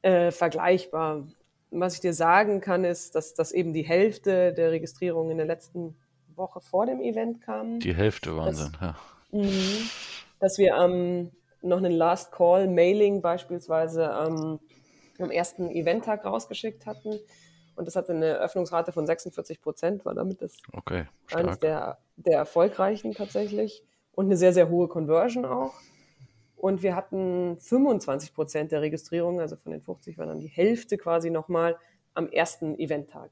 äh, 0.03 0.31
vergleichbar. 0.31 1.27
Was 1.71 1.95
ich 1.95 2.01
dir 2.01 2.13
sagen 2.13 2.61
kann, 2.61 2.85
ist, 2.85 3.15
dass, 3.15 3.35
dass 3.35 3.53
eben 3.53 3.73
die 3.73 3.83
Hälfte 3.83 4.53
der 4.53 4.73
Registrierungen 4.73 5.33
in 5.33 5.39
der 5.39 5.47
letzten 5.47 5.97
Woche 6.37 6.61
vor 6.61 6.87
dem 6.87 7.01
Event 7.01 7.41
kam. 7.41 7.81
Die 7.81 7.95
Hälfte 7.95 8.37
Wahnsinn, 8.37 8.73
dass, 8.73 8.81
ja. 8.81 8.97
Mh, 9.31 9.91
dass 10.39 10.59
wir 10.59 10.75
ähm, 10.75 11.31
noch 11.63 11.79
einen 11.79 11.93
Last 11.93 12.33
Call 12.33 12.69
Mailing 12.69 13.23
beispielsweise 13.23 14.05
ähm, 14.27 14.59
am 15.19 15.31
ersten 15.31 15.71
Eventtag 15.71 16.25
rausgeschickt 16.25 16.85
hatten. 16.87 17.19
Und 17.75 17.87
das 17.87 17.97
hatte 17.97 18.13
eine 18.13 18.35
Öffnungsrate 18.35 18.93
von 18.93 19.07
46 19.07 19.61
Prozent, 19.61 20.05
war 20.05 20.15
damit 20.15 20.43
das 20.43 20.57
okay, 20.73 21.07
eines 21.33 21.59
der, 21.59 21.99
der 22.17 22.39
erfolgreichen 22.39 23.13
tatsächlich. 23.13 23.83
Und 24.13 24.27
eine 24.27 24.37
sehr, 24.37 24.53
sehr 24.53 24.69
hohe 24.69 24.89
Conversion 24.89 25.47
auch. 25.47 25.73
Und 26.57 26.83
wir 26.83 26.95
hatten 26.95 27.59
25 27.59 28.35
Prozent 28.35 28.73
der 28.73 28.83
Registrierungen, 28.83 29.41
also 29.41 29.57
von 29.57 29.73
den 29.73 29.81
50 29.81 30.19
war 30.19 30.27
dann 30.27 30.39
die 30.39 30.49
Hälfte 30.49 30.99
quasi 30.99 31.31
nochmal 31.31 31.77
am 32.15 32.29
ersten 32.29 32.79
Eventtag. 32.79 33.31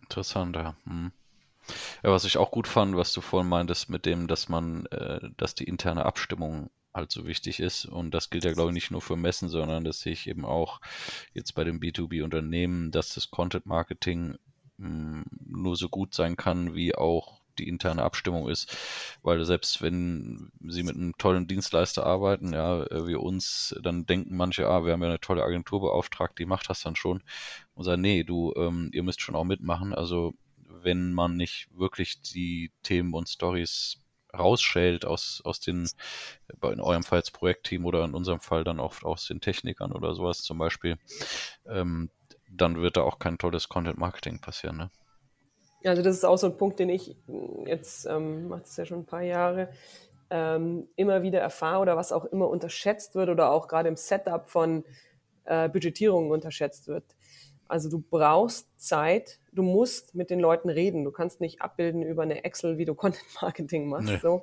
Interessant, 0.00 0.54
ja. 0.54 0.76
Hm. 0.84 1.12
Ja, 2.02 2.10
was 2.10 2.24
ich 2.24 2.36
auch 2.36 2.50
gut 2.50 2.68
fand, 2.68 2.96
was 2.96 3.12
du 3.12 3.20
vorhin 3.20 3.48
meintest, 3.48 3.90
mit 3.90 4.06
dem, 4.06 4.28
dass 4.28 4.48
man, 4.48 4.86
äh, 4.86 5.30
dass 5.36 5.54
die 5.54 5.64
interne 5.64 6.04
Abstimmung 6.04 6.70
halt 6.94 7.10
so 7.10 7.26
wichtig 7.26 7.60
ist. 7.60 7.84
Und 7.86 8.12
das 8.12 8.30
gilt 8.30 8.44
ja, 8.44 8.52
glaube 8.52 8.70
ich, 8.70 8.74
nicht 8.74 8.90
nur 8.90 9.00
für 9.00 9.16
Messen, 9.16 9.48
sondern 9.48 9.84
das 9.84 10.00
sehe 10.00 10.12
ich 10.12 10.26
eben 10.28 10.44
auch 10.44 10.80
jetzt 11.34 11.54
bei 11.54 11.64
den 11.64 11.80
B2B-Unternehmen, 11.80 12.90
dass 12.90 13.14
das 13.14 13.30
Content-Marketing 13.30 14.36
hm, 14.78 15.24
nur 15.46 15.76
so 15.76 15.88
gut 15.88 16.14
sein 16.14 16.36
kann, 16.36 16.74
wie 16.74 16.94
auch 16.94 17.40
die 17.58 17.68
interne 17.68 18.02
Abstimmung 18.02 18.48
ist, 18.48 18.76
weil 19.22 19.44
selbst 19.44 19.82
wenn 19.82 20.50
sie 20.66 20.82
mit 20.82 20.96
einem 20.96 21.16
tollen 21.18 21.46
Dienstleister 21.46 22.06
arbeiten, 22.06 22.52
ja, 22.52 22.84
äh, 22.84 23.06
wie 23.06 23.14
uns, 23.14 23.76
dann 23.82 24.06
denken 24.06 24.36
manche, 24.36 24.66
ah, 24.66 24.84
wir 24.84 24.92
haben 24.92 25.02
ja 25.02 25.08
eine 25.08 25.20
tolle 25.20 25.44
Agentur 25.44 25.80
beauftragt, 25.80 26.38
die 26.38 26.46
macht 26.46 26.70
das 26.70 26.82
dann 26.82 26.96
schon 26.96 27.22
und 27.74 27.84
sagen, 27.84 28.02
nee, 28.02 28.24
du, 28.24 28.54
ähm, 28.56 28.90
ihr 28.92 29.02
müsst 29.02 29.20
schon 29.20 29.36
auch 29.36 29.44
mitmachen. 29.44 29.94
Also 29.94 30.34
wenn 30.82 31.12
man 31.12 31.36
nicht 31.36 31.68
wirklich 31.72 32.22
die 32.22 32.72
Themen 32.82 33.12
und 33.12 33.28
Stories 33.28 33.98
rausschält 34.36 35.04
aus, 35.04 35.42
aus 35.44 35.60
den, 35.60 35.88
in 36.62 36.80
eurem 36.80 37.02
Fall 37.02 37.18
als 37.18 37.30
Projektteam 37.30 37.84
oder 37.84 38.04
in 38.04 38.14
unserem 38.14 38.40
Fall 38.40 38.64
dann 38.64 38.80
oft 38.80 39.04
aus 39.04 39.26
den 39.26 39.40
Technikern 39.40 39.92
oder 39.92 40.14
sowas 40.14 40.42
zum 40.42 40.58
Beispiel, 40.58 40.98
ähm, 41.66 42.10
dann 42.50 42.80
wird 42.80 42.96
da 42.96 43.02
auch 43.02 43.18
kein 43.18 43.38
tolles 43.38 43.68
Content 43.68 43.98
Marketing 43.98 44.40
passieren. 44.40 44.76
Ne? 44.76 44.90
Also 45.84 46.02
das 46.02 46.16
ist 46.16 46.24
auch 46.24 46.36
so 46.36 46.48
ein 46.48 46.56
Punkt, 46.56 46.78
den 46.78 46.88
ich 46.88 47.16
jetzt, 47.66 48.06
ähm, 48.06 48.48
mache 48.48 48.62
das 48.62 48.76
ja 48.76 48.84
schon 48.84 49.00
ein 49.00 49.06
paar 49.06 49.22
Jahre, 49.22 49.70
ähm, 50.30 50.88
immer 50.96 51.22
wieder 51.22 51.40
erfahre 51.40 51.80
oder 51.80 51.96
was 51.96 52.12
auch 52.12 52.24
immer 52.26 52.48
unterschätzt 52.48 53.14
wird 53.14 53.28
oder 53.28 53.50
auch 53.50 53.66
gerade 53.66 53.88
im 53.88 53.96
Setup 53.96 54.48
von 54.48 54.84
äh, 55.44 55.68
Budgetierungen 55.68 56.30
unterschätzt 56.30 56.86
wird. 56.86 57.04
Also 57.70 57.88
du 57.88 58.00
brauchst 58.00 58.68
Zeit, 58.80 59.38
du 59.52 59.62
musst 59.62 60.14
mit 60.14 60.30
den 60.30 60.40
Leuten 60.40 60.68
reden. 60.68 61.04
Du 61.04 61.12
kannst 61.12 61.40
nicht 61.40 61.62
abbilden 61.62 62.02
über 62.02 62.22
eine 62.22 62.44
Excel, 62.44 62.78
wie 62.78 62.84
du 62.84 62.94
Content 62.96 63.26
Marketing 63.40 63.88
machst. 63.88 64.08
Nee. 64.08 64.18
So. 64.18 64.42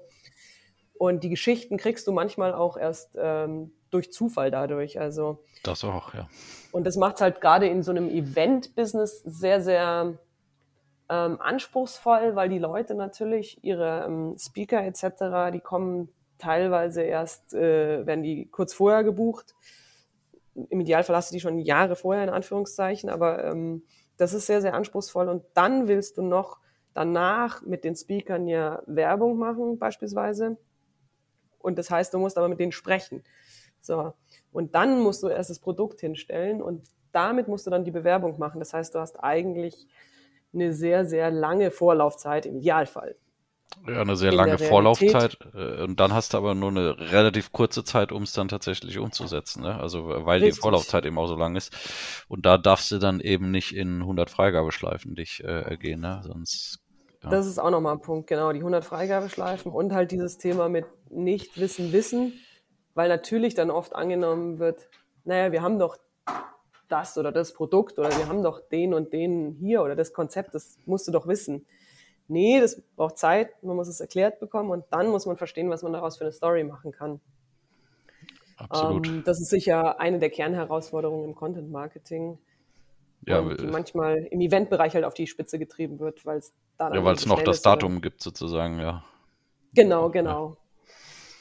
Und 0.94 1.24
die 1.24 1.30
Geschichten 1.30 1.78
kriegst 1.78 2.08
du 2.08 2.12
manchmal 2.12 2.54
auch 2.54 2.78
erst 2.78 3.18
ähm, 3.20 3.72
durch 3.90 4.12
Zufall 4.12 4.52
dadurch. 4.52 5.00
Also 5.00 5.44
das 5.64 5.84
auch, 5.84 6.14
ja. 6.14 6.28
Und 6.72 6.86
das 6.86 6.98
macht 6.98 7.16
es 7.16 7.22
halt 7.22 7.42
gerade 7.42 7.68
in 7.68 7.84
so 7.84 7.92
einem 7.92 8.10
Event-Business 8.10 9.22
sehr, 9.24 9.62
sehr 9.62 10.18
ähm, 11.10 11.40
anspruchsvoll, 11.40 12.36
weil 12.36 12.50
die 12.50 12.60
Leute 12.60 12.96
natürlich 12.96 13.64
ihre 13.64 14.06
ähm, 14.06 14.36
Speaker 14.38 14.84
etc., 14.84 15.54
die 15.54 15.60
kommen 15.60 16.10
teilweise 16.38 17.02
erst, 17.02 17.54
äh, 17.54 18.06
werden 18.06 18.24
die 18.24 18.48
kurz 18.50 18.74
vorher 18.74 19.04
gebucht. 19.04 19.56
Im 20.70 20.80
Idealfall 20.80 21.16
hast 21.16 21.32
du 21.32 21.36
die 21.36 21.40
schon 21.40 21.60
Jahre 21.60 21.96
vorher 21.96 22.24
in 22.24 22.30
Anführungszeichen, 22.30 23.10
aber 23.10 23.44
ähm, 23.44 23.84
das 24.18 24.34
ist 24.34 24.48
sehr, 24.48 24.62
sehr 24.62 24.74
anspruchsvoll. 24.74 25.30
Und 25.30 25.44
dann 25.54 25.88
willst 25.88 26.18
du 26.18 26.22
noch 26.22 26.60
danach 26.94 27.62
mit 27.62 27.84
den 27.84 27.96
Speakern 27.96 28.48
ja 28.48 28.82
Werbung 28.88 29.38
machen, 29.38 29.78
beispielsweise. 29.78 30.58
Und 31.60 31.78
das 31.78 31.92
heißt, 31.92 32.14
du 32.14 32.20
musst 32.20 32.38
aber 32.38 32.50
mit 32.50 32.60
denen 32.60 32.72
sprechen. 32.72 33.24
So. 33.82 34.14
Und 34.52 34.74
dann 34.74 35.00
musst 35.02 35.22
du 35.22 35.28
erst 35.28 35.50
das 35.50 35.60
Produkt 35.60 36.00
hinstellen 36.00 36.62
und 36.62 36.88
damit 37.12 37.48
musst 37.48 37.66
du 37.68 37.72
dann 37.72 37.86
die 37.86 37.92
Bewerbung 37.92 38.38
machen. 38.40 38.60
Das 38.60 38.74
heißt, 38.74 38.96
du 38.96 39.00
hast 39.00 39.24
eigentlich 39.24 39.88
eine 40.54 40.74
sehr, 40.74 41.06
sehr 41.06 41.30
lange 41.32 41.72
Vorlaufzeit 41.72 42.46
im 42.46 42.58
Idealfall. 42.58 43.16
Ja, 43.88 44.02
eine 44.02 44.16
sehr 44.16 44.32
lange 44.32 44.58
Vorlaufzeit. 44.58 45.38
Äh, 45.54 45.84
und 45.84 46.00
dann 46.00 46.14
hast 46.14 46.34
du 46.34 46.38
aber 46.38 46.56
nur 46.56 46.72
eine 46.72 47.00
relativ 47.12 47.52
kurze 47.52 47.84
Zeit, 47.84 48.12
um 48.12 48.24
es 48.24 48.34
dann 48.34 48.48
tatsächlich 48.48 48.98
umzusetzen. 48.98 49.64
Ne? 49.64 49.80
Also, 49.80 50.08
weil 50.08 50.40
Richtig. 50.40 50.56
die 50.56 50.62
Vorlaufzeit 50.62 51.06
eben 51.06 51.18
auch 51.18 51.28
so 51.28 51.36
lang 51.36 51.56
ist. 51.56 51.74
Und 52.28 52.46
da 52.46 52.58
darfst 52.58 52.92
du 52.92 52.98
dann 52.98 53.20
eben 53.20 53.52
nicht 53.52 53.76
in 53.76 54.02
100 54.02 54.30
Freigabeschleifen 54.30 55.16
dich 55.16 55.44
äh, 55.44 55.62
ergehen. 55.62 56.02
Ne? 56.02 56.22
Sonst. 56.24 56.80
Ja. 57.24 57.30
Das 57.30 57.48
ist 57.48 57.60
auch 57.60 57.72
nochmal 57.72 57.94
ein 57.94 58.02
Punkt, 58.02 58.28
genau. 58.28 58.52
Die 58.52 58.60
100 58.60 58.84
Freigabeschleifen 58.84 59.72
und 59.72 59.94
halt 59.94 60.12
dieses 60.12 60.38
Thema 60.38 60.70
mit 60.70 60.86
nicht 61.10 61.58
wissen, 61.60 61.92
wissen. 61.94 62.34
Weil 62.94 63.10
natürlich 63.10 63.54
dann 63.54 63.70
oft 63.70 63.96
angenommen 63.96 64.60
wird, 64.60 64.88
naja, 65.24 65.52
wir 65.52 65.62
haben 65.62 65.78
doch 65.78 65.98
das 66.88 67.18
oder 67.18 67.32
das 67.32 67.54
Produkt 67.54 68.00
oder 68.00 68.10
wir 68.10 68.28
haben 68.28 68.44
doch 68.44 68.62
den 68.70 68.94
und 68.94 69.14
den 69.14 69.56
hier 69.60 69.82
oder 69.82 69.96
das 69.96 70.14
Konzept, 70.14 70.56
das 70.56 70.80
musst 70.86 71.08
du 71.08 71.12
doch 71.12 71.28
wissen. 71.28 71.66
Nee, 72.28 72.60
das 72.60 72.82
braucht 72.96 73.18
Zeit, 73.18 73.64
man 73.64 73.76
muss 73.76 73.88
es 73.88 74.00
erklärt 74.00 74.40
bekommen 74.40 74.70
und 74.70 74.86
dann 74.92 75.08
muss 75.08 75.26
man 75.26 75.38
verstehen, 75.38 75.70
was 75.70 75.82
man 75.82 75.94
daraus 75.94 76.18
für 76.18 76.26
eine 76.26 76.34
Story 76.34 76.64
machen 76.64 76.92
kann. 76.92 77.22
Absolut. 78.58 79.08
Ähm, 79.08 79.24
das 79.26 79.40
ist 79.40 79.50
sicher 79.50 80.00
eine 80.00 80.20
der 80.20 80.30
Kernherausforderungen 80.30 81.26
im 81.26 81.36
Content 81.36 81.72
Marketing. 81.72 82.38
Ja, 83.26 83.42
die 83.42 83.68
manchmal 83.68 84.28
im 84.32 84.42
Eventbereich 84.42 84.94
halt 84.94 85.04
auf 85.04 85.14
die 85.14 85.28
Spitze 85.28 85.60
getrieben 85.60 86.00
wird, 86.00 86.26
weil 86.26 86.38
es 86.38 86.54
da 86.78 86.94
Ja, 86.94 87.04
weil 87.04 87.16
es 87.16 87.26
noch 87.26 87.42
das 87.42 87.62
Datum 87.62 87.94
oder? 87.94 88.02
gibt 88.02 88.22
sozusagen, 88.22 88.80
ja. 88.80 89.04
Genau, 89.74 90.10
genau. 90.10 90.50
Ja. 90.50 90.58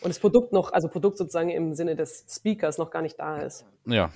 Und 0.03 0.09
das 0.09 0.18
Produkt 0.18 0.53
noch, 0.53 0.72
also 0.72 0.88
Produkt 0.88 1.18
sozusagen 1.18 1.51
im 1.51 1.75
Sinne 1.75 1.96
des 1.96 2.25
Speakers 2.29 2.79
noch 2.79 2.90
gar 2.90 3.03
nicht 3.03 3.18
da 3.18 3.38
ist. 3.38 3.66
Ja, 3.87 4.11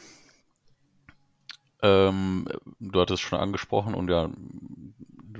ähm, 1.83 2.47
du 2.79 3.01
hattest 3.01 3.23
schon 3.23 3.39
angesprochen 3.39 3.95
und 3.95 4.11
ja, 4.11 4.31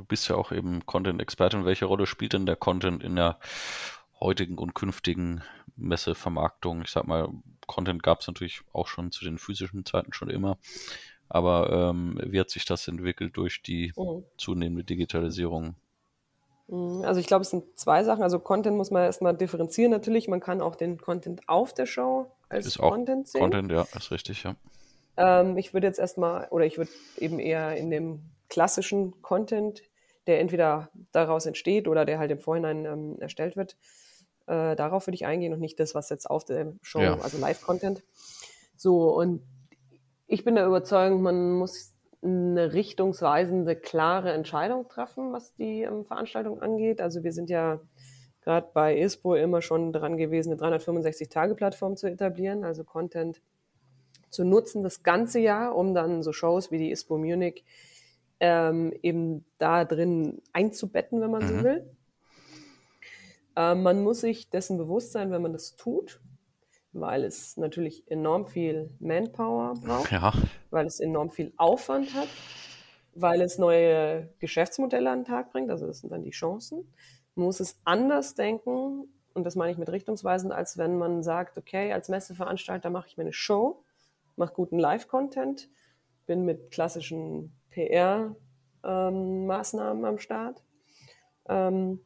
du 0.01 0.05
bist 0.07 0.29
ja 0.29 0.37
auch 0.37 0.51
eben 0.51 0.87
Content-Expertin. 0.87 1.67
Welche 1.67 1.85
Rolle 1.85 2.07
spielt 2.07 2.33
denn 2.33 2.47
der 2.47 2.57
Content 2.57 3.05
in 3.05 3.17
der 3.17 3.39
heutigen 4.19 4.57
und 4.57 4.75
künftigen 4.75 5.43
Messevermarktung? 5.77 6.83
Ich 6.83 6.91
sag 6.91 7.07
mal, 7.07 7.29
Content 7.67 8.03
gab 8.03 8.21
es 8.21 8.27
natürlich 8.27 8.63
auch 8.73 8.87
schon 8.87 9.13
zu 9.13 9.25
den 9.25 9.39
physischen 9.39 9.85
Zeiten 9.85 10.13
schon 10.13 10.31
immer. 10.31 10.59
Aber 11.29 11.91
ähm, 11.91 12.19
wie 12.25 12.41
hat 12.41 12.51
sich 12.51 12.65
das 12.65 12.89
entwickelt 12.89 13.37
durch 13.37 13.63
die 13.63 13.93
mhm. 13.97 14.25
zunehmende 14.39 14.85
Digitalisierung? 14.85 15.77
Mhm, 16.67 17.05
also 17.05 17.21
ich 17.21 17.27
glaube, 17.27 17.43
es 17.43 17.51
sind 17.51 17.79
zwei 17.79 18.03
Sachen. 18.03 18.23
Also 18.23 18.39
Content 18.39 18.77
muss 18.77 18.91
man 18.91 19.05
erstmal 19.05 19.37
differenzieren 19.37 19.91
natürlich. 19.91 20.29
Man 20.29 20.41
kann 20.41 20.63
auch 20.63 20.77
den 20.77 20.99
Content 20.99 21.43
auf 21.47 21.75
der 21.75 21.87
Show 21.87 22.33
als 22.49 22.67
ist 22.67 22.79
Content 22.79 23.29
sehen. 23.29 23.43
Content, 23.43 23.71
ja, 23.71 23.87
ist 23.95 24.11
richtig, 24.11 24.45
ja. 24.45 24.57
Ähm, 25.19 25.59
ich 25.59 25.75
würde 25.75 25.87
jetzt 25.87 26.01
erstmal, 26.01 26.49
oder 26.49 26.65
ich 26.65 26.79
würde 26.79 26.91
eben 27.19 27.39
eher 27.39 27.77
in 27.77 27.91
dem 27.91 28.23
klassischen 28.51 29.23
Content, 29.23 29.83
der 30.27 30.41
entweder 30.41 30.91
daraus 31.13 31.47
entsteht 31.47 31.89
oder 31.89 32.05
der 32.05 32.19
halt 32.19 32.31
im 32.31 32.41
Vorhinein 32.41 32.85
ähm, 32.85 33.17
erstellt 33.21 33.57
wird, 33.57 33.77
äh, 34.47 34.77
darauf 34.77 35.07
würde 35.07 35.15
ich 35.15 35.27
eingehen 35.27 35.53
und 35.53 35.61
nicht 35.61 35.81
das, 35.81 35.95
was 35.95 36.09
jetzt 36.11 36.29
auf 36.29 36.45
der 36.45 36.73
Show, 36.83 37.01
ja. 37.01 37.19
also 37.21 37.39
Live-Content. 37.39 38.03
So, 38.77 39.15
und 39.15 39.43
ich 40.27 40.45
bin 40.45 40.55
der 40.55 40.67
Überzeugung, 40.67 41.23
man 41.23 41.53
muss 41.53 41.93
eine 42.23 42.73
richtungsweisende, 42.73 43.77
klare 43.77 44.33
Entscheidung 44.33 44.89
treffen, 44.89 45.33
was 45.33 45.55
die 45.55 45.83
ähm, 45.83 46.05
Veranstaltung 46.05 46.61
angeht. 46.61 47.01
Also 47.01 47.25
wir 47.25 47.33
sind 47.33 47.49
ja 47.49 47.81
gerade 48.43 48.69
bei 48.73 48.99
ISPO 48.99 49.35
immer 49.35 49.63
schon 49.63 49.93
dran 49.93 50.17
gewesen, 50.17 50.53
eine 50.53 50.79
365-Tage-Plattform 50.79 51.97
zu 51.97 52.09
etablieren, 52.09 52.65
also 52.65 52.85
Content 52.85 53.41
zu 54.31 54.45
nutzen 54.45 54.83
das 54.83 55.03
ganze 55.03 55.41
Jahr, 55.41 55.75
um 55.75 55.95
dann 55.95 56.23
so 56.23 56.33
Shows 56.33 56.71
wie 56.71 56.79
die 56.79 56.91
ISPO 56.91 57.19
Munich 57.19 57.65
ähm, 58.41 58.93
eben 59.03 59.45
da 59.59 59.85
drin 59.85 60.43
einzubetten, 60.53 61.21
wenn 61.21 61.31
man 61.31 61.43
mhm. 61.43 61.49
so 61.49 61.65
will. 61.65 61.97
Ähm, 63.57 63.83
man 63.83 64.03
muss 64.03 64.21
sich 64.21 64.49
dessen 64.51 64.79
bewusst 64.79 65.13
sein, 65.13 65.31
wenn 65.31 65.43
man 65.43 65.53
das 65.53 65.77
tut, 65.77 66.21
weil 66.93 67.25
es 67.25 67.57
natürlich 67.57 68.11
enorm 68.11 68.47
viel 68.47 68.91
Manpower 68.99 69.75
braucht, 69.75 70.11
ja. 70.11 70.33
weil 70.71 70.87
es 70.87 71.01
enorm 71.01 71.31
viel 71.31 71.53
Aufwand 71.57 72.15
hat, 72.15 72.29
weil 73.15 73.43
es 73.43 73.59
neue 73.59 74.33
Geschäftsmodelle 74.39 75.11
an 75.11 75.21
den 75.21 75.25
Tag 75.27 75.53
bringt, 75.53 75.71
also 75.71 75.87
das 75.87 76.01
sind 76.01 76.11
dann 76.11 76.23
die 76.23 76.31
Chancen. 76.31 76.93
Man 77.35 77.47
muss 77.47 77.61
es 77.61 77.79
anders 77.85 78.35
denken, 78.35 79.09
und 79.35 79.45
das 79.45 79.55
meine 79.55 79.73
ich 79.73 79.79
mit 79.79 79.91
richtungsweisend, 79.91 80.53
als 80.53 80.79
wenn 80.79 80.99
man 80.99 81.23
sagt, 81.23 81.59
okay, 81.59 81.93
als 81.93 82.09
Messeveranstalter 82.09 82.91
mache 82.91 83.09
ich 83.09 83.17
mir 83.17 83.23
eine 83.23 83.33
Show, 83.33 83.85
mache 84.37 84.55
guten 84.55 84.79
Live-Content, 84.79 85.69
bin 86.27 86.45
mit 86.45 86.71
klassischen 86.71 87.53
PR-Maßnahmen 87.73 90.03
ähm, 90.03 90.05
am 90.05 90.19
Start. 90.19 90.63
Ähm, 91.49 92.01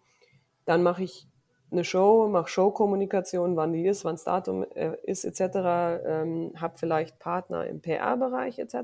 dann 0.65 0.83
mache 0.83 1.05
ich 1.05 1.29
eine 1.71 1.85
Show, 1.85 2.29
mache 2.29 2.49
Showkommunikation, 2.49 3.57
wann 3.57 3.73
die 3.73 3.87
ist, 3.87 4.05
wann 4.05 4.15
das 4.15 4.25
Datum 4.25 4.65
äh, 4.75 4.97
ist, 5.03 5.25
etc. 5.25 6.03
Ähm, 6.07 6.53
habe 6.57 6.79
vielleicht 6.79 7.19
Partner 7.19 7.67
im 7.67 7.81
PR-Bereich, 7.81 8.59
etc. 8.59 8.77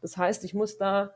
Das 0.00 0.16
heißt, 0.16 0.44
ich 0.44 0.54
muss 0.54 0.78
da 0.78 1.14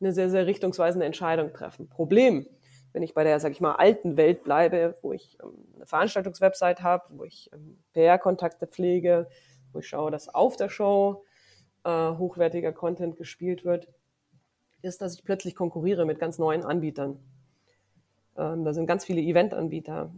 eine 0.00 0.12
sehr, 0.12 0.30
sehr 0.30 0.46
richtungsweisende 0.46 1.04
Entscheidung 1.04 1.52
treffen. 1.52 1.88
Problem, 1.88 2.46
wenn 2.92 3.02
ich 3.02 3.14
bei 3.14 3.24
der, 3.24 3.38
sag 3.40 3.52
ich 3.52 3.60
mal, 3.60 3.74
alten 3.74 4.16
Welt 4.16 4.44
bleibe, 4.44 4.96
wo 5.02 5.12
ich 5.12 5.38
ähm, 5.42 5.66
eine 5.76 5.86
Veranstaltungswebsite 5.86 6.82
habe, 6.82 7.04
wo 7.10 7.24
ich 7.24 7.50
ähm, 7.52 7.78
PR-Kontakte 7.92 8.66
pflege, 8.66 9.28
wo 9.72 9.80
ich 9.80 9.88
schaue, 9.88 10.10
dass 10.10 10.28
auf 10.28 10.56
der 10.56 10.68
Show 10.68 11.24
äh, 11.84 11.90
hochwertiger 11.90 12.72
Content 12.72 13.16
gespielt 13.16 13.64
wird, 13.64 13.88
ist, 14.82 15.00
dass 15.00 15.14
ich 15.14 15.24
plötzlich 15.24 15.54
konkurriere 15.54 16.04
mit 16.06 16.18
ganz 16.18 16.38
neuen 16.38 16.62
Anbietern. 16.62 17.18
Ähm, 18.36 18.64
da 18.64 18.72
sind 18.72 18.86
ganz 18.86 19.04
viele 19.04 19.20
Event-Anbieter, 19.20 20.12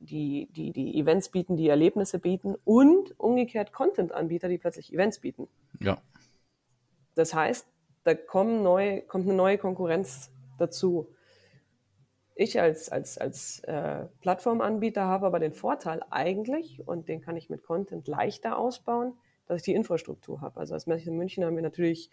die, 0.00 0.48
die, 0.52 0.72
die 0.72 0.98
Events 0.98 1.28
bieten, 1.28 1.56
die 1.56 1.68
Erlebnisse 1.68 2.18
bieten 2.18 2.56
und 2.64 3.18
umgekehrt 3.18 3.72
Content-Anbieter, 3.72 4.48
die 4.48 4.58
plötzlich 4.58 4.92
Events 4.92 5.20
bieten. 5.20 5.48
Ja. 5.80 6.00
Das 7.14 7.34
heißt, 7.34 7.66
da 8.04 8.14
kommen 8.14 8.62
neu, 8.62 9.02
kommt 9.02 9.26
eine 9.26 9.34
neue 9.34 9.58
Konkurrenz 9.58 10.30
dazu. 10.58 11.08
Ich 12.34 12.60
als, 12.60 12.88
als, 12.88 13.18
als 13.18 13.60
äh, 13.60 14.06
Plattformanbieter 14.20 15.02
habe 15.02 15.26
aber 15.26 15.38
den 15.38 15.52
Vorteil 15.52 16.02
eigentlich, 16.10 16.86
und 16.86 17.08
den 17.08 17.20
kann 17.20 17.36
ich 17.36 17.50
mit 17.50 17.62
Content 17.62 18.08
leichter 18.08 18.58
ausbauen, 18.58 19.14
dass 19.46 19.58
ich 19.58 19.62
die 19.62 19.74
Infrastruktur 19.74 20.40
habe. 20.40 20.58
Also 20.58 20.74
als 20.74 20.86
Messe 20.86 21.10
in 21.10 21.16
München 21.16 21.44
haben 21.44 21.56
wir 21.56 21.62
natürlich 21.62 22.10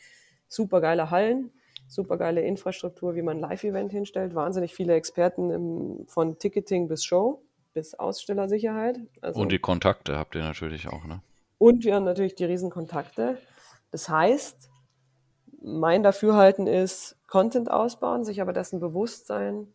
super 0.48 0.82
geile 0.82 1.10
Hallen, 1.10 1.52
super 1.90 2.18
geile 2.18 2.42
Infrastruktur, 2.42 3.16
wie 3.16 3.22
man 3.24 3.38
ein 3.38 3.42
Live-Event 3.42 3.92
hinstellt, 3.92 4.36
wahnsinnig 4.36 4.74
viele 4.74 4.94
Experten 4.94 5.50
im, 5.50 6.06
von 6.08 6.38
Ticketing 6.38 6.88
bis 6.88 7.04
Show, 7.04 7.42
bis 7.74 7.96
Ausstellersicherheit. 7.96 9.00
Also, 9.22 9.42
und 9.42 9.52
die 9.52 9.60
Kontakte 9.60 10.18
habt 10.18 10.36
ihr 10.36 10.44
natürlich 10.44 10.88
auch, 10.88 11.04
ne? 11.06 11.22
Und 11.58 11.84
wir 11.84 11.96
haben 11.96 12.06
natürlich 12.06 12.36
die 12.36 12.46
Riesenkontakte. 12.46 13.38
Das 13.92 14.08
heißt, 14.08 14.70
mein 15.62 16.04
Dafürhalten 16.04 16.68
ist, 16.68 17.18
Content 17.28 17.70
ausbauen, 17.70 18.24
sich 18.24 18.42
aber 18.42 18.54
dessen 18.54 18.80
bewusst 18.80 19.28
sein, 19.28 19.68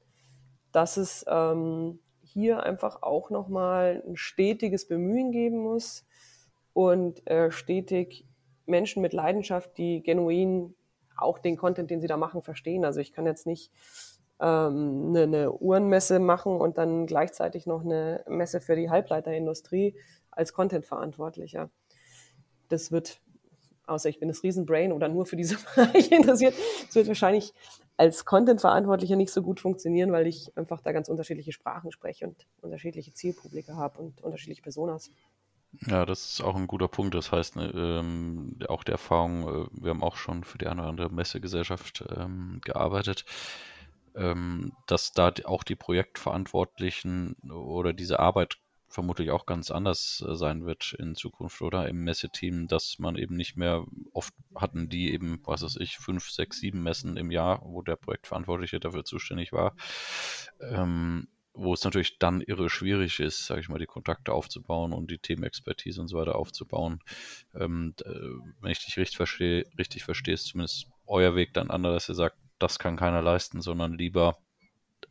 dass 0.72 0.96
es 0.96 1.24
ähm, 1.28 1.98
hier 2.22 2.62
einfach 2.62 3.02
auch 3.02 3.30
nochmal 3.30 4.02
ein 4.06 4.16
stetiges 4.16 4.88
Bemühen 4.88 5.30
geben 5.30 5.58
muss 5.58 6.06
und 6.72 7.26
äh, 7.28 7.50
stetig 7.50 8.24
Menschen 8.66 9.02
mit 9.02 9.12
Leidenschaft, 9.12 9.76
die 9.76 10.02
genuin 10.02 10.74
auch 11.16 11.38
den 11.38 11.56
Content, 11.56 11.90
den 11.90 12.00
sie 12.00 12.06
da 12.06 12.16
machen, 12.16 12.42
verstehen. 12.42 12.84
Also 12.84 13.00
ich 13.00 13.12
kann 13.12 13.26
jetzt 13.26 13.46
nicht 13.46 13.70
ähm, 14.40 15.06
eine, 15.08 15.22
eine 15.22 15.52
Uhrenmesse 15.52 16.18
machen 16.18 16.60
und 16.60 16.78
dann 16.78 17.06
gleichzeitig 17.06 17.66
noch 17.66 17.82
eine 17.82 18.24
Messe 18.28 18.60
für 18.60 18.76
die 18.76 18.90
Halbleiterindustrie 18.90 19.96
als 20.30 20.52
Content-Verantwortlicher. 20.52 21.70
Das 22.68 22.90
wird, 22.90 23.20
außer 23.86 24.08
ich 24.08 24.18
bin 24.18 24.28
das 24.28 24.42
Riesenbrain 24.42 24.92
oder 24.92 25.08
nur 25.08 25.26
für 25.26 25.36
diese 25.36 25.56
Bereiche 25.76 26.14
interessiert, 26.14 26.54
das 26.86 26.94
wird 26.94 27.08
wahrscheinlich 27.08 27.52
als 27.96 28.24
Content-Verantwortlicher 28.24 29.14
nicht 29.14 29.32
so 29.32 29.40
gut 29.40 29.60
funktionieren, 29.60 30.10
weil 30.10 30.26
ich 30.26 30.56
einfach 30.56 30.80
da 30.80 30.90
ganz 30.90 31.08
unterschiedliche 31.08 31.52
Sprachen 31.52 31.92
spreche 31.92 32.26
und 32.26 32.46
unterschiedliche 32.60 33.12
Zielpublika 33.12 33.76
habe 33.76 34.00
und 34.00 34.20
unterschiedliche 34.20 34.62
Personas. 34.62 35.10
Ja, 35.80 36.06
das 36.06 36.24
ist 36.30 36.40
auch 36.40 36.56
ein 36.56 36.66
guter 36.66 36.88
Punkt. 36.88 37.14
Das 37.14 37.32
heißt, 37.32 37.56
ne, 37.56 37.70
ähm, 37.74 38.58
auch 38.68 38.84
die 38.84 38.92
Erfahrung, 38.92 39.66
äh, 39.66 39.68
wir 39.72 39.90
haben 39.90 40.02
auch 40.02 40.16
schon 40.16 40.44
für 40.44 40.58
die 40.58 40.66
eine 40.66 40.80
oder 40.82 40.90
andere 40.90 41.10
Messegesellschaft 41.10 42.04
ähm, 42.16 42.60
gearbeitet, 42.64 43.24
ähm, 44.14 44.72
dass 44.86 45.12
da 45.12 45.32
auch 45.44 45.64
die 45.64 45.76
Projektverantwortlichen 45.76 47.34
oder 47.50 47.92
diese 47.92 48.20
Arbeit 48.20 48.58
vermutlich 48.88 49.32
auch 49.32 49.44
ganz 49.46 49.72
anders 49.72 50.24
äh, 50.26 50.36
sein 50.36 50.64
wird 50.66 50.94
in 50.98 51.16
Zukunft 51.16 51.60
oder 51.62 51.88
im 51.88 52.04
Messeteam, 52.04 52.68
dass 52.68 52.98
man 53.00 53.16
eben 53.16 53.34
nicht 53.36 53.56
mehr 53.56 53.84
oft 54.12 54.32
hatten 54.54 54.88
die 54.88 55.12
eben, 55.12 55.40
was 55.44 55.62
weiß 55.62 55.76
ich, 55.80 55.98
fünf, 55.98 56.30
sechs, 56.30 56.60
sieben 56.60 56.82
Messen 56.82 57.16
im 57.16 57.32
Jahr, 57.32 57.60
wo 57.64 57.82
der 57.82 57.96
Projektverantwortliche 57.96 58.78
dafür 58.78 59.04
zuständig 59.04 59.52
war. 59.52 59.74
Ähm, 60.60 61.26
wo 61.54 61.72
es 61.72 61.84
natürlich 61.84 62.18
dann 62.18 62.40
irre 62.40 62.68
schwierig 62.68 63.20
ist, 63.20 63.46
sage 63.46 63.60
ich 63.60 63.68
mal, 63.68 63.78
die 63.78 63.86
Kontakte 63.86 64.32
aufzubauen 64.32 64.92
und 64.92 65.10
die 65.10 65.18
Themenexpertise 65.18 66.00
und 66.00 66.08
so 66.08 66.18
weiter 66.18 66.36
aufzubauen. 66.36 67.00
Ähm, 67.54 67.94
äh, 68.04 68.10
wenn 68.60 68.72
ich 68.72 68.84
dich 68.84 68.96
richtig 68.98 69.16
verstehe, 69.16 69.64
richtig 69.78 70.04
verstehe, 70.04 70.34
ist 70.34 70.46
zumindest 70.46 70.88
euer 71.06 71.36
Weg 71.36 71.54
dann 71.54 71.70
anders, 71.70 72.06
dass 72.06 72.08
ihr 72.10 72.16
sagt, 72.16 72.36
das 72.58 72.78
kann 72.78 72.96
keiner 72.96 73.22
leisten, 73.22 73.62
sondern 73.62 73.96
lieber 73.96 74.38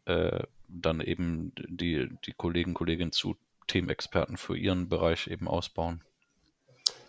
äh, 0.06 0.44
dann 0.68 1.02
eben 1.02 1.54
die, 1.56 2.10
die 2.26 2.34
Kollegen, 2.34 2.74
Kolleginnen 2.74 3.12
zu 3.12 3.38
Themenexperten 3.68 4.38
für 4.38 4.58
ihren 4.58 4.90
Bereich 4.90 5.28
eben 5.28 5.48
ausbauen. 5.48 6.04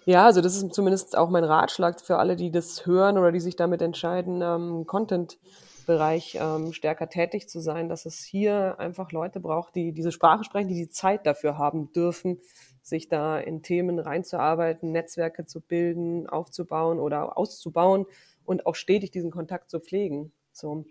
Ja, 0.07 0.27
also 0.27 0.43
das 0.43 0.55
ist 0.55 0.75
zumindest 0.75 1.17
auch 1.17 1.31
mein 1.31 1.45
Ratschlag 1.45 2.01
für 2.01 2.19
alle, 2.19 2.37
die 2.37 2.51
das 2.51 2.87
hören 2.87 3.19
oder 3.19 3.33
die 3.33 3.41
sich 3.41 3.57
damit 3.57 3.81
entscheiden, 3.81 4.43
ähm, 4.43 4.87
Content 4.87 5.39
Bereich 5.85 6.39
ähm, 6.41 6.73
stärker 6.73 7.09
tätig 7.09 7.49
zu 7.49 7.61
sein, 7.61 7.89
dass 7.89 8.07
es 8.07 8.25
hier 8.25 8.79
einfach 8.79 9.13
Leute 9.13 9.41
braucht, 9.41 9.75
die 9.75 9.93
diese 9.93 10.13
Sprache 10.13 10.45
sprechen, 10.45 10.69
die 10.69 10.75
die 10.75 10.91
Zeit 10.91 11.27
dafür 11.27 11.59
haben 11.59 11.93
dürfen, 11.93 12.41
sich 12.83 13.09
da 13.09 13.39
in 13.39 13.63
Themen 13.63 13.99
reinzuarbeiten, 13.99 14.93
Netzwerke 14.93 15.45
zu 15.45 15.61
bilden, 15.61 16.29
aufzubauen 16.29 16.99
oder 16.99 17.39
auszubauen 17.39 18.07
und 18.45 18.67
auch 18.67 18.75
stetig 18.75 19.11
diesen 19.11 19.31
Kontakt 19.31 19.71
zu 19.71 19.81
pflegen. 19.81 20.33
So, 20.53 20.85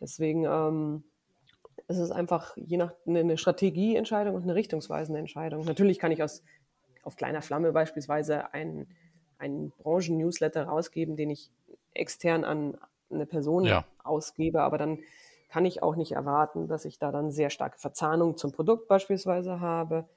deswegen 0.00 0.44
ähm, 0.44 1.04
es 1.88 1.98
ist 1.98 2.10
einfach 2.10 2.56
je 2.56 2.76
nach 2.76 2.94
eine 3.06 3.36
Strategieentscheidung 3.36 4.34
und 4.34 4.42
eine 4.42 4.54
richtungsweisende 4.54 5.18
Entscheidung. 5.18 5.64
Natürlich 5.64 5.98
kann 5.98 6.12
ich 6.12 6.22
aus 6.22 6.42
auf 7.02 7.16
kleiner 7.16 7.42
Flamme 7.42 7.72
beispielsweise 7.72 8.52
einen, 8.54 8.88
einen 9.38 9.72
Branchen-Newsletter 9.72 10.64
rausgeben, 10.64 11.16
den 11.16 11.30
ich 11.30 11.50
extern 11.94 12.44
an 12.44 12.78
eine 13.14 13.26
Person 13.26 13.64
ja. 13.64 13.84
ausgebe, 14.02 14.62
aber 14.62 14.78
dann 14.78 14.98
kann 15.48 15.64
ich 15.64 15.82
auch 15.82 15.96
nicht 15.96 16.12
erwarten, 16.12 16.66
dass 16.66 16.84
ich 16.84 16.98
da 16.98 17.12
dann 17.12 17.30
sehr 17.30 17.50
starke 17.50 17.78
Verzahnung 17.78 18.36
zum 18.36 18.52
Produkt 18.52 18.88
beispielsweise 18.88 19.60
habe. 19.60 20.08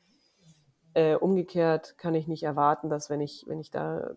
Äh, 0.93 1.15
umgekehrt 1.15 1.97
kann 1.97 2.15
ich 2.15 2.27
nicht 2.27 2.43
erwarten, 2.43 2.89
dass 2.89 3.09
wenn 3.09 3.19
ich, 3.19 3.43
wenn 3.47 3.59
ich 3.59 3.69
da 3.69 4.11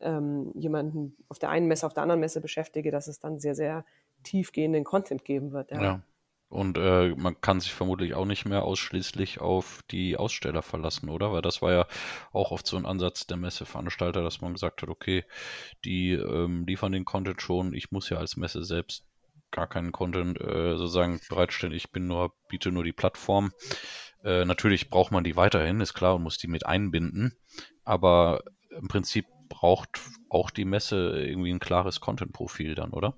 ähm, 0.00 0.50
jemanden 0.54 1.16
auf 1.28 1.38
der 1.38 1.50
einen 1.50 1.66
Messe, 1.66 1.86
auf 1.86 1.92
der 1.92 2.02
anderen 2.02 2.20
Messe 2.20 2.40
beschäftige, 2.40 2.90
dass 2.90 3.08
es 3.08 3.18
dann 3.18 3.38
sehr, 3.38 3.54
sehr 3.54 3.84
tiefgehenden 4.22 4.84
Content 4.84 5.24
geben 5.24 5.52
wird. 5.52 5.70
Ja. 5.70 5.82
ja. 5.82 6.02
Und 6.54 6.78
äh, 6.78 7.08
man 7.16 7.40
kann 7.40 7.58
sich 7.58 7.72
vermutlich 7.72 8.14
auch 8.14 8.26
nicht 8.26 8.44
mehr 8.44 8.62
ausschließlich 8.62 9.40
auf 9.40 9.80
die 9.90 10.16
Aussteller 10.16 10.62
verlassen, 10.62 11.08
oder? 11.08 11.32
Weil 11.32 11.42
das 11.42 11.62
war 11.62 11.72
ja 11.72 11.86
auch 12.32 12.52
oft 12.52 12.64
so 12.64 12.76
ein 12.76 12.86
Ansatz 12.86 13.26
der 13.26 13.36
Messeveranstalter, 13.36 14.22
dass 14.22 14.40
man 14.40 14.52
gesagt 14.52 14.80
hat, 14.80 14.88
okay, 14.88 15.24
die 15.84 16.12
ähm, 16.12 16.64
liefern 16.64 16.92
den 16.92 17.04
Content 17.04 17.42
schon, 17.42 17.74
ich 17.74 17.90
muss 17.90 18.08
ja 18.08 18.18
als 18.18 18.36
Messe 18.36 18.62
selbst 18.62 19.04
gar 19.50 19.66
keinen 19.66 19.90
Content 19.90 20.40
äh, 20.40 20.76
sozusagen 20.76 21.20
bereitstellen, 21.28 21.74
ich 21.74 21.90
bin 21.90 22.06
nur, 22.06 22.32
biete 22.48 22.70
nur 22.70 22.84
die 22.84 22.92
Plattform. 22.92 23.50
Äh, 24.22 24.44
natürlich 24.44 24.90
braucht 24.90 25.10
man 25.10 25.24
die 25.24 25.34
weiterhin, 25.34 25.80
ist 25.80 25.94
klar, 25.94 26.14
und 26.14 26.22
muss 26.22 26.38
die 26.38 26.48
mit 26.48 26.66
einbinden, 26.66 27.36
aber 27.84 28.44
im 28.70 28.86
Prinzip 28.86 29.26
braucht 29.48 30.00
auch 30.28 30.50
die 30.50 30.64
Messe 30.64 31.20
irgendwie 31.20 31.52
ein 31.52 31.60
klares 31.60 32.00
Content-Profil 32.00 32.76
dann, 32.76 32.90
oder? 32.90 33.16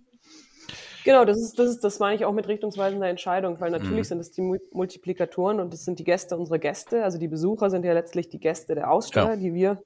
Genau, 1.07 1.25
das 1.25 1.39
ist, 1.39 1.57
das 1.57 1.71
ist, 1.71 1.85
das 1.85 2.01
meine 2.01 2.17
ich 2.17 2.25
auch 2.25 2.33
mit 2.33 2.49
richtungsweisender 2.49 3.09
Entscheidung, 3.09 3.61
weil 3.61 3.71
natürlich 3.71 3.99
mhm. 3.99 4.05
sind 4.09 4.19
es 4.19 4.33
die 4.33 4.43
Multiplikatoren 4.73 5.61
und 5.61 5.73
das 5.73 5.85
sind 5.85 6.01
die 6.01 6.05
Gäste 6.05 6.37
unserer 6.37 6.59
Gäste. 6.59 7.05
Also 7.05 7.17
die 7.17 7.29
Besucher 7.29 7.71
sind 7.71 7.85
ja 7.85 7.93
letztlich 7.93 8.29
die 8.29 8.41
Gäste 8.41 8.75
der 8.75 8.91
Aussteller, 8.91 9.35
ja. 9.35 9.37
die 9.37 9.55
wir 9.55 9.81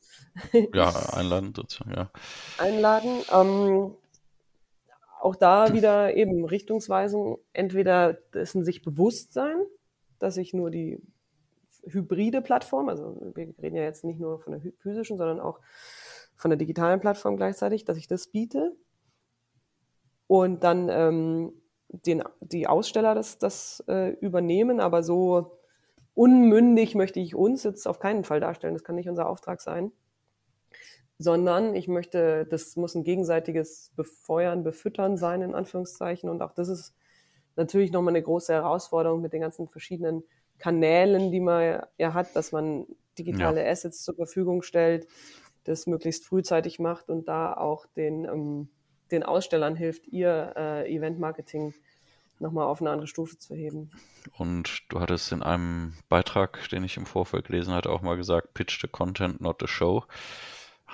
ja, 0.75 0.89
einladen 1.13 1.53
sozusagen, 1.55 1.93
ja. 1.93 2.11
einladen. 2.57 3.11
Ähm, 3.31 3.95
auch 5.21 5.37
da 5.37 5.75
wieder 5.75 6.17
eben 6.17 6.47
Richtungsweisung, 6.47 7.37
entweder 7.53 8.15
dessen 8.33 8.65
sich 8.65 8.81
bewusst 8.81 9.35
sein, 9.35 9.57
dass 10.21 10.39
ich 10.39 10.55
nur 10.55 10.71
die 10.71 11.03
hybride 11.85 12.41
Plattform, 12.41 12.89
also 12.89 13.15
wir 13.35 13.53
reden 13.63 13.77
ja 13.77 13.83
jetzt 13.83 14.05
nicht 14.05 14.21
nur 14.21 14.41
von 14.41 14.55
der 14.55 14.73
physischen, 14.79 15.19
sondern 15.19 15.39
auch 15.39 15.61
von 16.35 16.51
der 16.51 16.57
digitalen 16.57 16.99
Plattform 16.99 17.37
gleichzeitig, 17.37 17.85
dass 17.85 17.99
ich 17.99 18.09
das 18.09 18.29
biete. 18.29 18.75
Und 20.31 20.63
dann 20.63 20.89
ähm, 20.89 21.53
den, 21.89 22.23
die 22.39 22.69
Aussteller 22.69 23.17
das, 23.17 23.39
das 23.39 23.83
äh, 23.89 24.11
übernehmen, 24.21 24.79
aber 24.79 25.03
so 25.03 25.59
unmündig 26.15 26.95
möchte 26.95 27.19
ich 27.19 27.35
uns 27.35 27.65
jetzt 27.65 27.89
auf 27.89 27.99
keinen 27.99 28.23
Fall 28.23 28.39
darstellen. 28.39 28.75
Das 28.75 28.85
kann 28.85 28.95
nicht 28.95 29.09
unser 29.09 29.29
Auftrag 29.29 29.61
sein. 29.61 29.91
Sondern 31.19 31.75
ich 31.75 31.89
möchte, 31.89 32.47
das 32.47 32.77
muss 32.77 32.95
ein 32.95 33.03
gegenseitiges 33.03 33.91
Befeuern, 33.97 34.63
Befüttern 34.63 35.17
sein, 35.17 35.43
in 35.43 35.53
Anführungszeichen. 35.53 36.31
Und 36.31 36.43
auch 36.43 36.53
das 36.53 36.69
ist 36.69 36.95
natürlich 37.57 37.91
nochmal 37.91 38.13
eine 38.13 38.23
große 38.23 38.53
Herausforderung 38.53 39.23
mit 39.23 39.33
den 39.33 39.41
ganzen 39.41 39.67
verschiedenen 39.67 40.23
Kanälen, 40.59 41.33
die 41.33 41.41
man 41.41 41.83
ja 41.99 42.15
hat, 42.15 42.37
dass 42.37 42.53
man 42.53 42.87
digitale 43.19 43.65
ja. 43.65 43.69
Assets 43.69 44.05
zur 44.05 44.15
Verfügung 44.15 44.63
stellt, 44.63 45.09
das 45.65 45.89
möglichst 45.89 46.25
frühzeitig 46.25 46.79
macht 46.79 47.11
und 47.11 47.27
da 47.27 47.53
auch 47.53 47.87
den, 47.97 48.27
ähm, 48.27 48.69
den 49.13 49.23
Ausstellern 49.23 49.77
hilft, 49.77 50.07
ihr 50.09 50.55
äh, 50.57 50.95
Event-Marketing 50.95 51.75
nochmal 52.41 52.67
auf 52.67 52.81
eine 52.81 52.91
andere 52.91 53.07
Stufe 53.07 53.39
zu 53.39 53.55
heben. 53.55 53.91
Und 54.37 54.83
du 54.89 55.01
hattest 55.01 55.33
in 55.33 55.43
einem 55.43 55.95
Beitrag, 56.09 56.69
den 56.71 56.85
ich 56.85 56.97
im 56.97 57.07
Vorfeld 57.07 57.47
gelesen 57.47 57.75
hatte, 57.75 57.91
auch 57.91 58.03
mal 58.03 58.17
gesagt, 58.17 58.55
pitch 58.55 58.81
the 58.81 58.89
content, 58.89 59.41
not 59.41 59.57
the 59.61 59.67
show. 59.67 60.05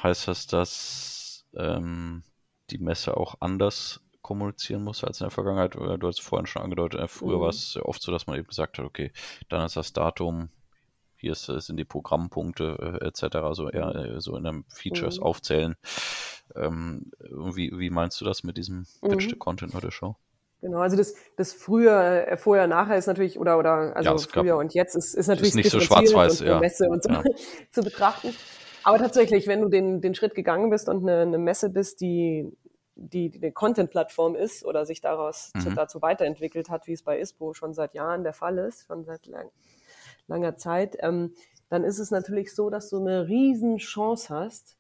Heißt 0.02 0.28
das, 0.28 0.46
dass 0.46 1.46
ähm, 1.56 2.22
die 2.70 2.78
Messe 2.78 3.16
auch 3.16 3.36
anders 3.40 4.00
kommunizieren 4.22 4.82
muss 4.82 5.04
als 5.04 5.20
in 5.20 5.24
der 5.24 5.30
Vergangenheit? 5.30 5.74
Du 5.74 6.06
hast 6.06 6.20
vorhin 6.20 6.46
schon 6.46 6.62
angedeutet, 6.62 7.00
äh, 7.00 7.08
früher 7.08 7.38
mhm. 7.38 7.42
war 7.42 7.48
es 7.48 7.78
oft 7.80 8.02
so, 8.02 8.12
dass 8.12 8.26
man 8.26 8.36
eben 8.36 8.48
gesagt 8.48 8.78
hat, 8.78 8.84
okay, 8.84 9.12
dann 9.48 9.64
ist 9.64 9.76
das 9.76 9.92
Datum, 9.92 10.50
hier 11.16 11.32
ist, 11.32 11.48
äh, 11.48 11.60
sind 11.60 11.76
die 11.76 11.84
Programmpunkte 11.84 12.98
äh, 13.00 13.06
etc., 13.06 13.38
so 13.52 13.70
eher 13.70 13.94
äh, 13.94 14.20
so 14.20 14.36
in 14.36 14.46
einem 14.46 14.64
Features 14.68 15.18
mhm. 15.18 15.22
aufzählen. 15.22 15.76
Ähm, 16.54 17.10
wie, 17.18 17.72
wie 17.78 17.90
meinst 17.90 18.20
du 18.20 18.24
das 18.24 18.44
mit 18.44 18.56
diesem 18.56 18.86
Pitch 19.02 19.32
mhm. 19.32 19.38
Content 19.38 19.74
oder 19.74 19.90
Show? 19.90 20.16
Genau, 20.62 20.78
also 20.78 20.96
das, 20.96 21.14
das 21.36 21.52
früher, 21.52 22.26
äh, 22.28 22.36
vorher, 22.36 22.66
nachher 22.66 22.96
ist 22.96 23.06
natürlich, 23.06 23.38
oder, 23.38 23.58
oder 23.58 23.94
also 23.94 24.10
ja, 24.10 24.18
früher 24.18 24.44
gab, 24.44 24.58
und 24.60 24.74
jetzt 24.74 24.96
ist, 24.96 25.14
ist 25.14 25.26
natürlich 25.26 25.50
ist 25.50 25.56
nicht 25.56 25.70
so 25.70 25.80
schwarz-weiß, 25.80 26.40
ja. 26.40 26.58
Messe 26.58 26.88
und 26.88 27.02
so 27.02 27.10
ja. 27.10 27.22
zu 27.70 27.82
betrachten. 27.82 28.34
Aber 28.82 28.98
tatsächlich, 28.98 29.46
wenn 29.46 29.60
du 29.60 29.68
den, 29.68 30.00
den 30.00 30.14
Schritt 30.14 30.34
gegangen 30.34 30.70
bist 30.70 30.88
und 30.88 31.02
eine, 31.02 31.22
eine 31.22 31.38
Messe 31.38 31.70
bist, 31.70 32.00
die, 32.00 32.50
die, 32.94 33.30
die 33.30 33.42
eine 33.42 33.52
Content-Plattform 33.52 34.34
ist 34.34 34.64
oder 34.64 34.86
sich 34.86 35.00
daraus 35.00 35.50
mhm. 35.54 35.60
zu, 35.60 35.70
dazu 35.70 36.02
weiterentwickelt 36.02 36.70
hat, 36.70 36.86
wie 36.86 36.92
es 36.92 37.02
bei 37.02 37.20
ISPO 37.20 37.52
schon 37.52 37.74
seit 37.74 37.94
Jahren 37.94 38.24
der 38.24 38.32
Fall 38.32 38.58
ist, 38.58 38.86
schon 38.86 39.04
seit 39.04 39.26
lang, 39.26 39.50
langer 40.26 40.56
Zeit, 40.56 40.96
ähm, 41.00 41.34
dann 41.68 41.84
ist 41.84 41.98
es 41.98 42.10
natürlich 42.10 42.54
so, 42.54 42.70
dass 42.70 42.88
du 42.88 42.98
eine 42.98 43.28
riesen 43.28 43.76
Chance 43.78 44.34
hast, 44.34 44.76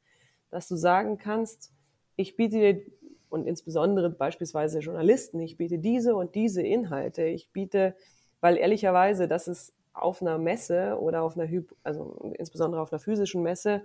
dass 0.50 0.68
du 0.68 0.76
sagen 0.76 1.18
kannst, 1.18 1.72
ich 2.16 2.36
biete 2.36 2.58
dir 2.58 2.82
und 3.28 3.46
insbesondere 3.46 4.10
beispielsweise 4.10 4.78
Journalisten, 4.78 5.40
ich 5.40 5.56
biete 5.56 5.78
diese 5.78 6.14
und 6.14 6.34
diese 6.34 6.62
Inhalte, 6.62 7.24
ich 7.24 7.50
biete, 7.50 7.94
weil 8.40 8.56
ehrlicherweise, 8.56 9.28
dass 9.28 9.46
es 9.46 9.74
auf 9.92 10.22
einer 10.22 10.38
Messe 10.38 10.98
oder 11.00 11.22
auf 11.22 11.36
einer, 11.36 11.48
also 11.82 12.32
insbesondere 12.38 12.80
auf 12.80 12.92
einer 12.92 13.00
physischen 13.00 13.42
Messe, 13.42 13.82